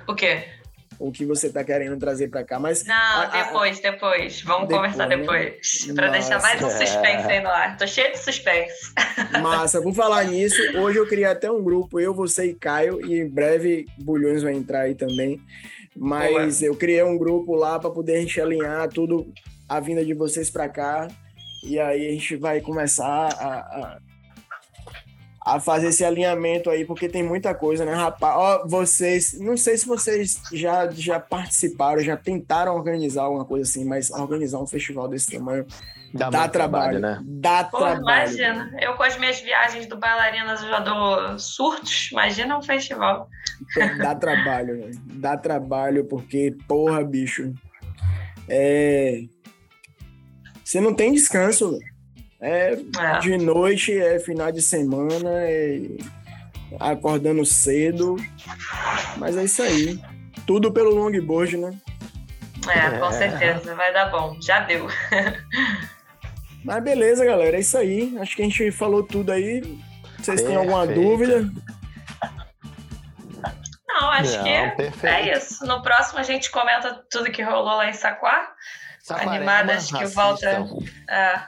O 0.09 0.15
quê? 0.15 0.45
O 0.99 1.13
que 1.13 1.25
você 1.25 1.51
tá 1.51 1.63
querendo 1.63 1.97
trazer 1.99 2.29
para 2.29 2.45
cá, 2.45 2.59
mas... 2.59 2.85
Não, 2.85 2.95
a, 2.95 3.27
depois, 3.27 3.79
a, 3.79 3.91
depois. 3.91 4.43
Vamos 4.43 4.69
depois, 4.69 4.93
conversar 4.93 5.09
né? 5.09 5.17
depois. 5.17 5.87
Né? 5.87 5.95
Para 5.95 6.09
deixar 6.11 6.43
mais 6.43 6.63
um 6.63 6.71
suspense 6.71 7.31
aí 7.31 7.41
no 7.41 7.49
ar. 7.49 7.77
Tô 7.77 7.87
cheio 7.87 8.11
de 8.13 8.19
suspense. 8.19 8.93
Massa. 9.41 9.81
Por 9.81 9.95
falar 9.95 10.25
nisso, 10.25 10.61
hoje 10.77 10.99
eu 10.99 11.07
criei 11.07 11.27
até 11.27 11.51
um 11.51 11.63
grupo, 11.63 12.01
eu, 12.01 12.13
você 12.13 12.47
e 12.47 12.55
Caio, 12.55 13.05
e 13.07 13.21
em 13.21 13.29
breve 13.29 13.87
Bulhões 13.99 14.43
vai 14.43 14.55
entrar 14.55 14.83
aí 14.83 14.95
também. 14.95 15.41
Mas 15.97 16.61
Boa. 16.61 16.71
eu 16.71 16.77
criei 16.77 17.03
um 17.03 17.17
grupo 17.17 17.55
lá 17.55 17.79
para 17.79 17.91
poder 17.91 18.17
a 18.17 18.21
gente 18.21 18.41
alinhar 18.41 18.89
tudo, 18.89 19.33
a 19.69 19.81
vinda 19.81 20.05
de 20.05 20.15
vocês 20.15 20.51
para 20.51 20.69
cá. 20.69 21.09
E 21.65 21.79
aí 21.79 22.09
a 22.09 22.13
gente 22.13 22.37
vai 22.37 22.61
começar 22.61 23.05
a, 23.05 23.59
a 23.59 23.99
a 25.49 25.59
fazer 25.59 25.89
esse 25.89 26.05
alinhamento 26.05 26.69
aí, 26.69 26.85
porque 26.85 27.09
tem 27.09 27.23
muita 27.23 27.55
coisa, 27.55 27.85
né, 27.85 27.95
rapaz? 27.95 28.37
Ó, 28.37 28.67
vocês, 28.67 29.39
não 29.41 29.57
sei 29.57 29.79
se 29.79 29.87
vocês 29.87 30.41
já, 30.53 30.91
já 30.91 31.19
participaram, 31.19 32.03
já 32.03 32.17
tentaram 32.17 32.75
organizar 32.75 33.23
alguma 33.23 33.47
coisa 33.47 33.69
assim, 33.69 33.85
mas 33.85 34.11
organizar 34.11 34.59
um 34.59 34.67
festival 34.67 35.09
desse 35.09 35.31
tamanho 35.31 35.67
dá, 36.13 36.29
dá 36.29 36.49
trabalho, 36.49 37.01
trabalho, 37.01 37.01
né? 37.01 37.23
Dá 37.25 37.65
Pô, 37.65 37.79
trabalho. 37.79 38.03
Imagina, 38.03 38.77
eu 38.79 38.95
com 38.95 39.03
as 39.03 39.19
minhas 39.19 39.41
viagens 39.41 39.87
do 39.87 39.97
bailarinas 39.97 40.61
já 40.61 40.81
dou 40.81 41.39
surtos, 41.39 42.11
imagina 42.13 42.59
um 42.59 42.63
festival. 42.63 43.29
Dá 43.99 44.15
trabalho, 44.15 44.77
né? 44.77 44.91
dá 45.15 45.37
trabalho, 45.37 46.05
porque, 46.05 46.55
porra, 46.69 47.03
bicho, 47.03 47.55
é... 48.49 49.23
Você 50.63 50.79
não 50.79 50.93
tem 50.93 51.15
descanso, 51.15 51.71
velho. 51.71 51.98
É, 52.41 52.73
é, 52.73 53.19
de 53.21 53.37
noite, 53.37 53.99
é 53.99 54.19
final 54.21 54.53
de 54.53 54.63
semana, 54.63 55.31
é 55.43 55.81
acordando 56.79 57.45
cedo. 57.45 58.17
Mas 59.17 59.37
é 59.37 59.45
isso 59.45 59.63
aí. 59.63 60.01
Tudo 60.47 60.73
pelo 60.73 60.95
longboard, 60.95 61.57
né? 61.57 61.75
É, 62.69 62.99
com 62.99 63.07
é. 63.07 63.13
certeza. 63.13 63.75
Vai 63.75 63.93
dar 63.93 64.07
bom. 64.07 64.37
Já 64.41 64.61
deu. 64.61 64.87
Mas 66.65 66.83
beleza, 66.83 67.25
galera. 67.25 67.57
É 67.57 67.61
isso 67.61 67.79
aí. 67.79 68.17
Acho 68.19 68.37
que 68.37 68.43
a 68.43 68.45
gente 68.45 68.71
falou 68.71 69.03
tudo 69.03 69.33
aí. 69.33 69.63
Vocês 70.19 70.43
têm 70.43 70.57
alguma 70.57 70.87
dúvida? 70.87 71.49
Não, 73.87 74.11
acho 74.11 74.37
Não, 74.37 74.45
que 74.45 75.07
é 75.07 75.37
isso. 75.37 75.65
No 75.67 75.83
próximo 75.83 76.19
a 76.19 76.23
gente 76.23 76.51
comenta 76.51 77.05
tudo 77.11 77.31
que 77.31 77.43
rolou 77.43 77.77
lá 77.77 77.89
em 77.89 77.93
Saquá. 77.93 78.53
Animada, 79.11 79.75
acho 79.75 79.97
que 79.97 80.05
volta. 80.07 80.67
É, 81.09 81.41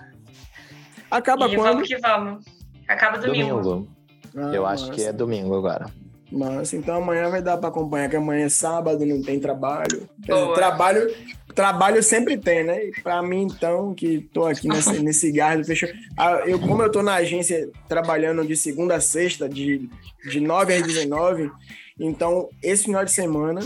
Acaba 1.10 1.48
e 1.48 1.56
quando? 1.56 1.72
vamos 1.72 1.88
que 1.88 1.98
vamos. 1.98 2.44
Acaba 2.88 3.18
domingo. 3.18 3.60
domingo. 3.60 3.88
Ah, 4.36 4.54
Eu 4.54 4.66
acho 4.66 4.90
que 4.92 5.02
é 5.02 5.12
domingo 5.12 5.54
agora. 5.56 5.86
Mas 6.30 6.72
então 6.72 6.96
amanhã 6.96 7.28
vai 7.28 7.42
dar 7.42 7.56
para 7.56 7.68
acompanhar, 7.68 8.08
que 8.08 8.16
amanhã 8.16 8.46
é 8.46 8.48
sábado, 8.48 9.04
não 9.04 9.20
tem 9.20 9.40
trabalho. 9.40 10.08
Dizer, 10.16 10.54
trabalho, 10.54 11.14
trabalho 11.54 12.02
sempre 12.02 12.38
tem, 12.38 12.62
né? 12.62 12.86
E 12.86 12.92
para 13.02 13.20
mim, 13.20 13.42
então, 13.42 13.92
que 13.92 14.20
tô 14.32 14.46
aqui 14.46 14.68
nesse, 14.68 14.98
nesse 15.02 15.32
gardo 15.32 15.64
fechou. 15.64 15.88
Ah, 16.16 16.42
eu, 16.46 16.60
como 16.60 16.82
eu 16.82 16.90
tô 16.90 17.02
na 17.02 17.14
agência 17.14 17.68
trabalhando 17.88 18.46
de 18.46 18.56
segunda 18.56 18.94
a 18.94 19.00
sexta, 19.00 19.48
de, 19.48 19.90
de 20.24 20.40
9 20.40 20.74
às 20.74 20.82
19, 20.82 21.50
então 21.98 22.48
esse 22.62 22.84
final 22.84 23.04
de 23.04 23.10
semana, 23.10 23.60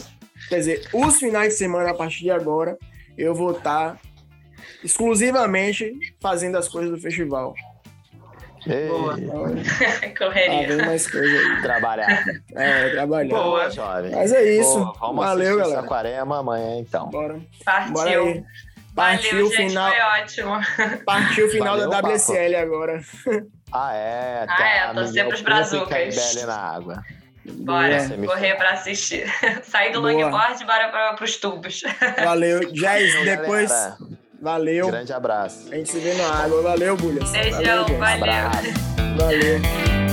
quer 0.49 0.57
dizer, 0.57 0.89
os 0.95 1.19
finais 1.19 1.53
de 1.53 1.59
semana 1.59 1.91
a 1.91 1.95
partir 1.95 2.23
de 2.23 2.31
agora, 2.31 2.79
eu 3.17 3.35
vou 3.35 3.51
estar 3.51 3.93
tá 3.93 3.99
exclusivamente 4.85 5.93
fazendo 6.21 6.59
as 6.59 6.69
coisas 6.69 6.91
do 6.91 6.99
festival. 6.99 7.55
Boa. 8.89 9.17
Correria. 10.17 10.83
Ah, 10.83 10.87
mais 10.87 11.11
coisa 11.11 11.39
aí. 11.39 11.63
Trabalhar. 11.63 12.25
É, 12.55 12.89
trabalhar. 12.91 13.37
Boa, 13.37 13.71
jovem. 13.71 14.13
Mas 14.13 14.33
é 14.33 14.43
isso. 14.43 14.79
Boa, 14.79 14.93
vamos 15.01 15.25
Valeu, 15.25 15.59
galera. 15.59 15.83
Saquarema 15.83 16.39
amanhã, 16.39 16.79
então. 16.79 17.11
Bora. 17.11 17.41
Partiu. 17.65 17.93
Bora 17.93 18.11
aí. 18.11 18.45
Partiu 18.95 19.47
o 19.47 19.51
final. 19.51 19.91
Foi 19.91 20.01
ótimo. 20.01 20.61
Partiu 21.05 21.47
o 21.47 21.51
final 21.51 21.77
Valeu, 21.77 21.91
da 21.91 22.01
WSL 22.01 22.53
papo. 22.53 22.63
agora. 22.63 23.01
Ah, 23.73 23.95
é. 23.95 24.47
Ah, 24.49 24.69
é. 24.69 24.95
Torcer 24.95 25.27
pros 25.27 25.41
brazucas. 25.43 26.45
na 26.47 26.57
água. 26.57 27.03
Bora, 27.45 27.99
correr 28.25 28.55
para 28.55 28.71
assistir. 28.71 29.27
Sair 29.65 29.93
do 29.93 30.01
longboard 30.01 30.63
e 30.63 30.67
bora 30.67 30.89
para 30.89 31.23
os 31.23 31.37
tubos. 31.37 31.83
Valeu. 32.23 32.61
Jazz, 32.73 33.13
depois... 33.25 33.71
Valeu. 34.45 34.89
Grande 34.89 35.11
abraço. 35.11 35.73
A 35.73 35.75
gente 35.75 35.91
se 35.91 35.99
vê 35.99 36.13
na 36.13 36.29
água. 36.29 36.61
Valeu, 36.61 36.95
Bulhas. 36.99 37.31
Beijão, 37.31 37.87
valeu. 37.87 37.99
Valeu. 37.99 39.17
valeu. 39.17 40.04